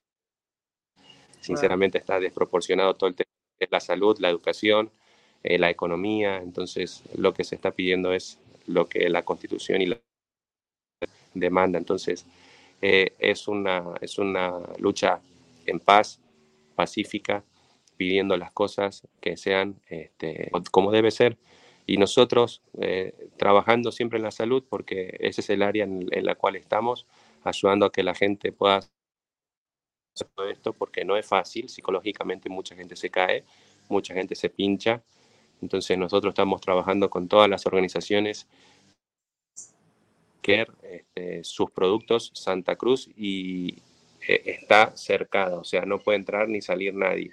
sinceramente 1.39 1.97
está 1.97 2.19
desproporcionado 2.19 2.95
todo 2.95 3.09
el 3.09 3.15
tema 3.15 3.29
de 3.59 3.67
la 3.71 3.79
salud, 3.79 4.17
la 4.19 4.29
educación, 4.29 4.91
eh, 5.43 5.57
la 5.57 5.69
economía. 5.69 6.37
Entonces, 6.37 7.03
lo 7.15 7.33
que 7.33 7.43
se 7.43 7.55
está 7.55 7.71
pidiendo 7.71 8.13
es 8.13 8.39
lo 8.67 8.87
que 8.87 9.09
la 9.09 9.23
Constitución 9.23 9.81
y 9.81 9.87
la 9.87 9.99
demanda. 11.33 11.77
Entonces, 11.77 12.25
eh, 12.81 13.13
es, 13.19 13.47
una, 13.47 13.95
es 14.01 14.17
una 14.17 14.53
lucha 14.79 15.21
en 15.65 15.79
paz, 15.79 16.19
pacífica, 16.75 17.43
pidiendo 17.97 18.37
las 18.37 18.51
cosas 18.53 19.07
que 19.19 19.35
sean 19.37 19.75
este, 19.87 20.49
como 20.71 20.91
debe 20.91 21.11
ser. 21.11 21.37
Y 21.85 21.97
nosotros 21.97 22.61
eh, 22.79 23.13
trabajando 23.37 23.91
siempre 23.91 24.17
en 24.17 24.23
la 24.23 24.31
salud, 24.31 24.63
porque 24.69 25.17
ese 25.19 25.41
es 25.41 25.49
el 25.49 25.63
área 25.63 25.83
en, 25.85 26.07
en, 26.11 26.25
la 26.25 26.35
cual 26.35 26.55
estamos, 26.55 27.05
ayudando 27.43 27.87
a 27.87 27.91
que 27.91 28.03
la 28.03 28.13
gente 28.13 28.51
pueda 28.51 28.77
hacer 28.77 28.91
todo 30.35 30.49
esto, 30.49 30.73
porque 30.73 31.03
no 31.03 31.17
es 31.17 31.25
fácil, 31.25 31.67
psicológicamente 31.67 32.47
mucha 32.47 32.75
gente 32.75 32.95
se 32.95 33.09
cae, 33.09 33.43
mucha 33.89 34.13
gente 34.13 34.35
se 34.35 34.49
pincha, 34.49 35.01
entonces 35.61 35.97
nosotros 35.97 36.31
estamos 36.31 36.61
trabajando 36.61 37.09
con 37.09 37.27
todas 37.27 37.49
las 37.49 37.65
organizaciones 37.65 38.47
que 40.41 40.65
este, 40.83 41.43
sus 41.43 41.71
productos 41.71 42.31
Santa 42.33 42.75
Cruz 42.75 43.09
y 43.15 43.75
eh, 44.27 44.41
está 44.45 44.95
cercada, 44.95 45.59
o 45.59 45.63
sea, 45.63 45.85
no 45.85 45.99
puede 45.99 46.17
entrar 46.17 46.47
ni 46.47 46.61
salir 46.61 46.93
nadie, 46.93 47.31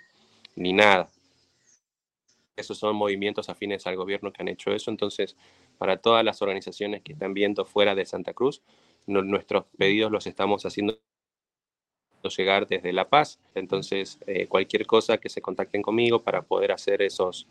ni 0.55 0.73
nada. 0.73 1.09
Esos 2.57 2.79
son 2.79 2.97
movimientos 2.97 3.49
afines 3.51 3.87
al 3.87 3.97
gobierno 3.97 4.33
que 4.33 4.43
han 4.43 4.49
hecho 4.49 4.73
eso. 4.73 4.91
Entonces, 4.91 5.37
para 5.77 5.99
todas 5.99 6.25
las 6.25 6.41
organizaciones 6.41 7.03
que 7.03 7.13
están 7.13 7.35
viendo 7.35 7.67
fuera 7.67 7.95
de 7.95 8.07
Santa 8.07 8.33
Cruz, 8.33 8.63
nuestros 9.07 9.67
pedidos 9.77 10.11
los 10.11 10.27
estamos 10.27 10.65
haciendo 10.65 10.99
llegar 12.29 12.67
desde 12.67 12.93
La 12.93 13.09
Paz. 13.09 13.39
Entonces, 13.55 14.19
eh, 14.27 14.47
cualquier 14.47 14.87
cosa 14.87 15.19
que 15.19 15.29
se 15.29 15.41
contacten 15.41 15.83
conmigo 15.83 16.23
para 16.23 16.43
poder 16.43 16.73
hacer 16.73 17.03
esos, 17.03 17.47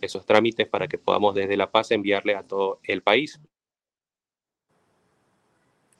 esos 0.00 0.26
trámites 0.26 0.68
para 0.68 0.88
que 0.88 0.98
podamos 0.98 1.34
desde 1.34 1.56
La 1.56 1.70
Paz 1.70 1.90
enviarle 1.90 2.34
a 2.34 2.42
todo 2.42 2.80
el 2.82 3.02
país. 3.02 3.40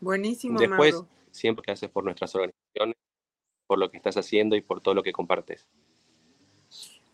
Buenísimo. 0.01 0.59
Después, 0.59 0.95
Mauro. 0.95 1.09
siempre 1.31 1.65
que 1.65 1.73
haces 1.73 1.91
por 1.91 2.05
nuestras 2.05 2.35
organizaciones, 2.35 2.97
por 3.67 3.79
lo 3.79 3.91
que 3.91 3.97
estás 3.97 4.17
haciendo 4.17 4.57
y 4.57 4.61
por 4.61 4.81
todo 4.81 4.95
lo 4.95 5.03
que 5.03 5.13
compartes. 5.13 5.67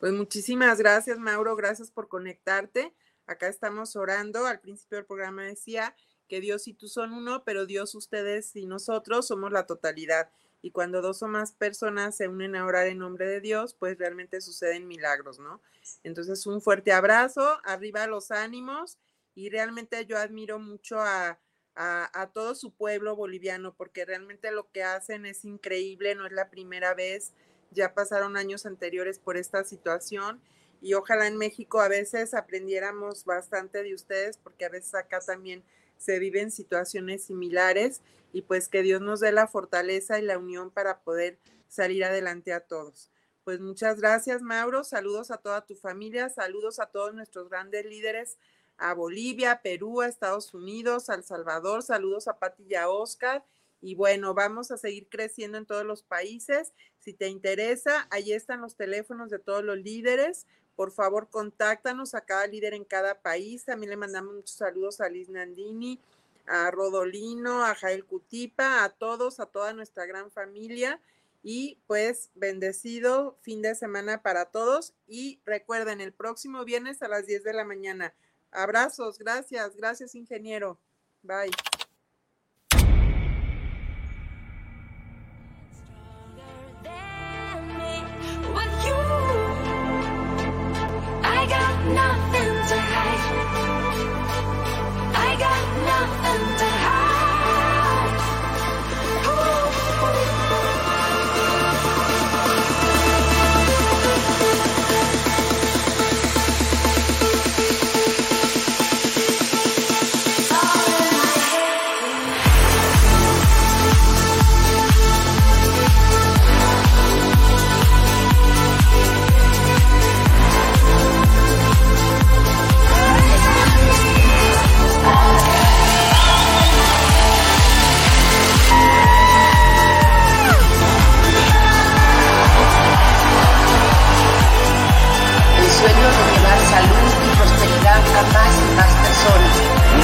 Pues 0.01 0.13
muchísimas 0.13 0.79
gracias, 0.79 1.19
Mauro. 1.19 1.55
Gracias 1.55 1.91
por 1.91 2.09
conectarte. 2.09 2.93
Acá 3.27 3.47
estamos 3.47 3.95
orando. 3.95 4.47
Al 4.47 4.61
principio 4.61 4.99
del 4.99 5.07
programa 5.07 5.45
decía 5.45 5.95
que 6.29 6.41
Dios 6.41 6.67
y 6.67 6.75
tú 6.75 6.89
son 6.89 7.13
uno, 7.13 7.45
pero 7.45 7.67
Dios, 7.67 7.95
ustedes 7.95 8.57
y 8.57 8.67
nosotros 8.67 9.29
somos 9.29 9.53
la 9.53 9.67
totalidad. 9.67 10.31
Y 10.63 10.71
cuando 10.71 11.03
dos 11.03 11.23
o 11.23 11.29
más 11.29 11.53
personas 11.53 12.17
se 12.17 12.29
unen 12.29 12.55
a 12.57 12.65
orar 12.65 12.87
en 12.87 12.99
nombre 12.99 13.27
de 13.27 13.41
Dios, 13.41 13.75
pues 13.75 13.99
realmente 13.99 14.41
suceden 14.41 14.87
milagros, 14.87 15.41
¿no? 15.41 15.61
Entonces, 16.05 16.47
un 16.47 16.63
fuerte 16.63 16.93
abrazo, 16.93 17.59
arriba 17.65 18.07
los 18.07 18.31
ánimos 18.31 18.99
y 19.35 19.51
realmente 19.51 20.07
yo 20.07 20.17
admiro 20.19 20.61
mucho 20.61 21.01
a, 21.01 21.41
a, 21.75 22.31
todo 22.33 22.55
su 22.55 22.73
pueblo 22.73 23.17
boliviano 23.17 23.75
porque 23.75 24.05
realmente 24.05 24.51
lo 24.53 24.71
que 24.71 24.83
hacen 24.83 25.27
es 25.27 25.45
increíble, 25.45 26.15
no 26.15 26.27
es 26.27 26.33
la 26.33 26.51
primera 26.51 26.95
vez, 26.95 27.33
ya 27.71 27.95
pasaron 27.95 28.37
años 28.37 28.67
anteriores 28.67 29.19
por 29.19 29.37
esta 29.37 29.65
situación 29.65 30.41
y 30.81 30.95
ojalá 30.95 31.27
en 31.27 31.39
México 31.39 31.81
a 31.81 31.89
veces 31.89 32.35
aprendiéramos 32.35 33.25
bastante 33.25 33.83
de 33.83 33.95
ustedes 33.95 34.37
porque 34.37 34.67
a 34.67 34.69
veces 34.69 34.95
acá 34.95 35.21
también 35.21 35.65
se 36.03 36.19
viven 36.19 36.51
situaciones 36.51 37.25
similares 37.25 38.03
y 38.33 38.43
pues 38.43 38.69
que 38.69 38.83
Dios 38.83 39.01
nos 39.01 39.21
dé 39.21 39.33
la 39.33 39.47
fortaleza 39.47 40.19
y 40.19 40.23
la 40.23 40.39
unión 40.39 40.71
para 40.71 41.01
poder 41.01 41.39
salir 41.69 42.05
adelante 42.05 42.53
a 42.53 42.61
todos. 42.61 43.11
Pues 43.45 43.61
muchas 43.61 44.01
gracias, 44.01 44.43
Mauro. 44.43 44.85
Saludos 44.85 45.31
a 45.31 45.39
toda 45.39 45.67
tu 45.67 45.75
familia, 45.75 46.29
saludos 46.29 46.79
a 46.79 46.87
todos 46.87 47.15
nuestros 47.15 47.49
grandes 47.49 47.85
líderes, 47.85 48.39
a 48.79 48.95
Bolivia, 48.95 49.61
Perú, 49.63 50.03
Estados 50.03 50.55
Unidos, 50.55 51.11
a 51.11 51.15
El 51.15 51.25
Salvador, 51.25 51.83
saludos 51.83 52.29
a 52.29 52.39
Pati 52.39 52.65
y 52.69 52.75
a 52.75 52.89
Oscar. 52.89 53.45
Y 53.81 53.97
bueno, 53.97 54.33
vamos 54.33 54.71
a 54.71 54.79
seguir 54.79 55.09
creciendo 55.09 55.59
en 55.59 55.67
todos 55.67 55.85
los 55.85 56.05
países. 56.05 56.73
Si 57.01 57.15
te 57.15 57.27
interesa, 57.27 58.07
ahí 58.11 58.33
están 58.33 58.61
los 58.61 58.77
teléfonos 58.77 59.29
de 59.29 59.41
todos 59.41 59.65
los 59.65 59.77
líderes. 59.77 60.47
Por 60.77 60.91
favor, 60.91 61.29
contáctanos 61.29 62.15
a 62.15 62.23
cada 62.23 62.47
líder 62.47 62.75
en 62.75 62.85
cada 62.85 63.21
país. 63.21 63.65
También 63.65 63.91
le 63.91 63.97
mandamos 63.97 64.35
muchos 64.35 64.57
saludos 64.57 65.01
a 65.01 65.09
Liz 65.09 65.29
Nandini, 65.29 66.01
a 66.47 66.71
Rodolino, 66.71 67.65
a 67.65 67.75
Jael 67.75 68.05
Cutipa, 68.05 68.85
a 68.85 68.89
todos, 68.89 69.41
a 69.41 69.47
toda 69.47 69.73
nuestra 69.73 70.07
gran 70.07 70.31
familia. 70.31 71.01
Y 71.45 71.79
pues 71.87 72.31
bendecido 72.35 73.37
fin 73.43 73.63
de 73.63 73.75
semana 73.75 74.23
para 74.23 74.47
todos. 74.47 74.95
Y 75.07 75.41
recuerden, 75.45 76.01
el 76.01 76.13
próximo 76.13 76.65
viernes 76.65 77.03
a 77.03 77.09
las 77.09 77.27
10 77.27 77.45
de 77.45 77.53
la 77.53 77.65
mañana. 77.65 78.15
Abrazos, 78.51 79.19
gracias, 79.19 79.77
gracias 79.77 80.15
ingeniero. 80.15 80.79
Bye. 81.23 81.51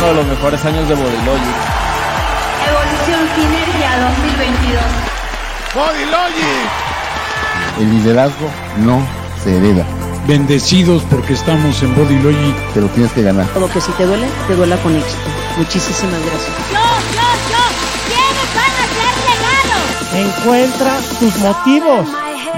De 0.09 0.15
los 0.15 0.27
mejores 0.27 0.65
años 0.65 0.89
de 0.89 0.95
Bodylogic. 0.95 1.57
Evolución 2.67 3.29
Sinergia 3.35 3.99
2022. 3.99 4.83
Bodylogic. 5.75 6.69
El 7.79 7.91
liderazgo 7.91 8.49
no 8.79 9.03
se 9.45 9.57
hereda. 9.57 9.85
Bendecidos 10.27 11.03
porque 11.11 11.35
estamos 11.35 11.83
en 11.83 11.95
Bodylogic. 11.95 12.57
Te 12.73 12.81
lo 12.81 12.87
tienes 12.89 13.13
que 13.13 13.23
ganar. 13.23 13.47
Todo 13.49 13.71
que 13.71 13.83
si 13.83 13.93
te 13.93 14.07
duele, 14.07 14.27
te 14.47 14.55
duela 14.55 14.79
con 14.79 14.97
éxito. 14.97 15.29
Muchísimas 15.59 16.21
gracias. 16.23 16.57
Yo, 16.73 16.79
yo, 17.13 17.29
yo. 17.51 17.63
¿Quiénes 18.09 18.49
van 18.57 18.75
a 18.81 18.87
ser 18.97 19.13
regalos? 19.29 20.39
Encuentra 20.39 20.97
tus 21.19 21.37
motivos. 21.37 22.09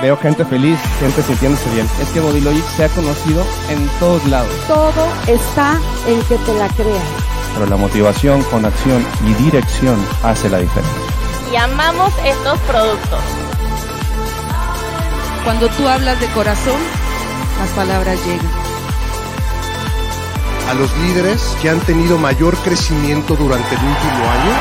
Veo 0.01 0.17
gente 0.17 0.45
feliz, 0.45 0.79
gente 1.01 1.21
sintiéndose 1.21 1.69
bien. 1.71 1.89
Es 2.01 2.09
que 2.11 2.21
Bodylogic 2.21 2.65
se 2.77 2.85
ha 2.85 2.89
conocido 2.91 3.45
en 3.69 3.89
todos 3.99 4.25
lados. 4.27 4.53
Todo 4.69 5.09
está 5.27 5.81
en 6.07 6.23
que 6.23 6.37
te 6.37 6.55
la 6.55 6.69
creas. 6.69 7.30
Pero 7.55 7.67
la 7.67 7.77
motivación 7.77 8.43
con 8.45 8.65
acción 8.65 9.05
y 9.27 9.35
dirección 9.35 9.97
hace 10.23 10.49
la 10.49 10.59
diferencia. 10.59 11.03
Y 11.53 11.57
amamos 11.57 12.13
estos 12.25 12.59
productos. 12.61 13.21
Cuando 15.45 15.69
tú 15.69 15.89
hablas 15.89 16.21
de 16.21 16.27
corazón, 16.29 16.81
las 17.59 17.71
palabras 17.71 18.19
llegan. 18.25 18.51
A 20.69 20.75
los 20.75 20.97
líderes 20.99 21.57
que 21.61 21.71
han 21.71 21.81
tenido 21.81 22.19
mayor 22.19 22.57
crecimiento 22.59 23.35
durante 23.35 23.75
el 23.75 23.81
último 23.81 24.31
año. 24.31 24.53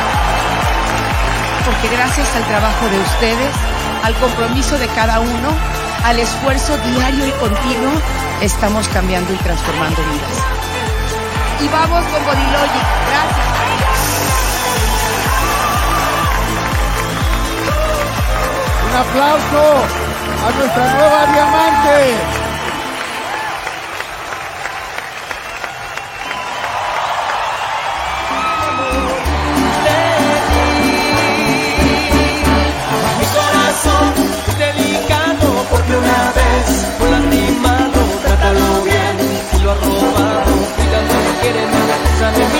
Porque 1.65 1.95
gracias 1.95 2.35
al 2.35 2.43
trabajo 2.45 2.87
de 2.89 2.99
ustedes, 2.99 3.55
al 4.03 4.15
compromiso 4.15 4.77
de 4.79 4.87
cada 4.87 5.19
uno, 5.19 5.49
al 6.03 6.17
esfuerzo 6.17 6.77
diario 6.77 7.27
y 7.27 7.31
continuo, 7.31 7.91
estamos 8.41 8.87
cambiando 8.87 9.33
y 9.33 9.37
transformando 9.37 10.01
vidas. 10.01 10.78
Y 11.61 11.67
vamos 11.67 12.05
con 12.05 12.25
Bodylogic. 12.25 12.85
Gracias. 13.09 13.47
Un 18.85 18.95
aplauso 18.95 19.61
a 20.45 20.51
nuestra 20.57 20.93
nueva 20.93 21.25
diamante. 21.33 22.38
I'm 42.21 42.58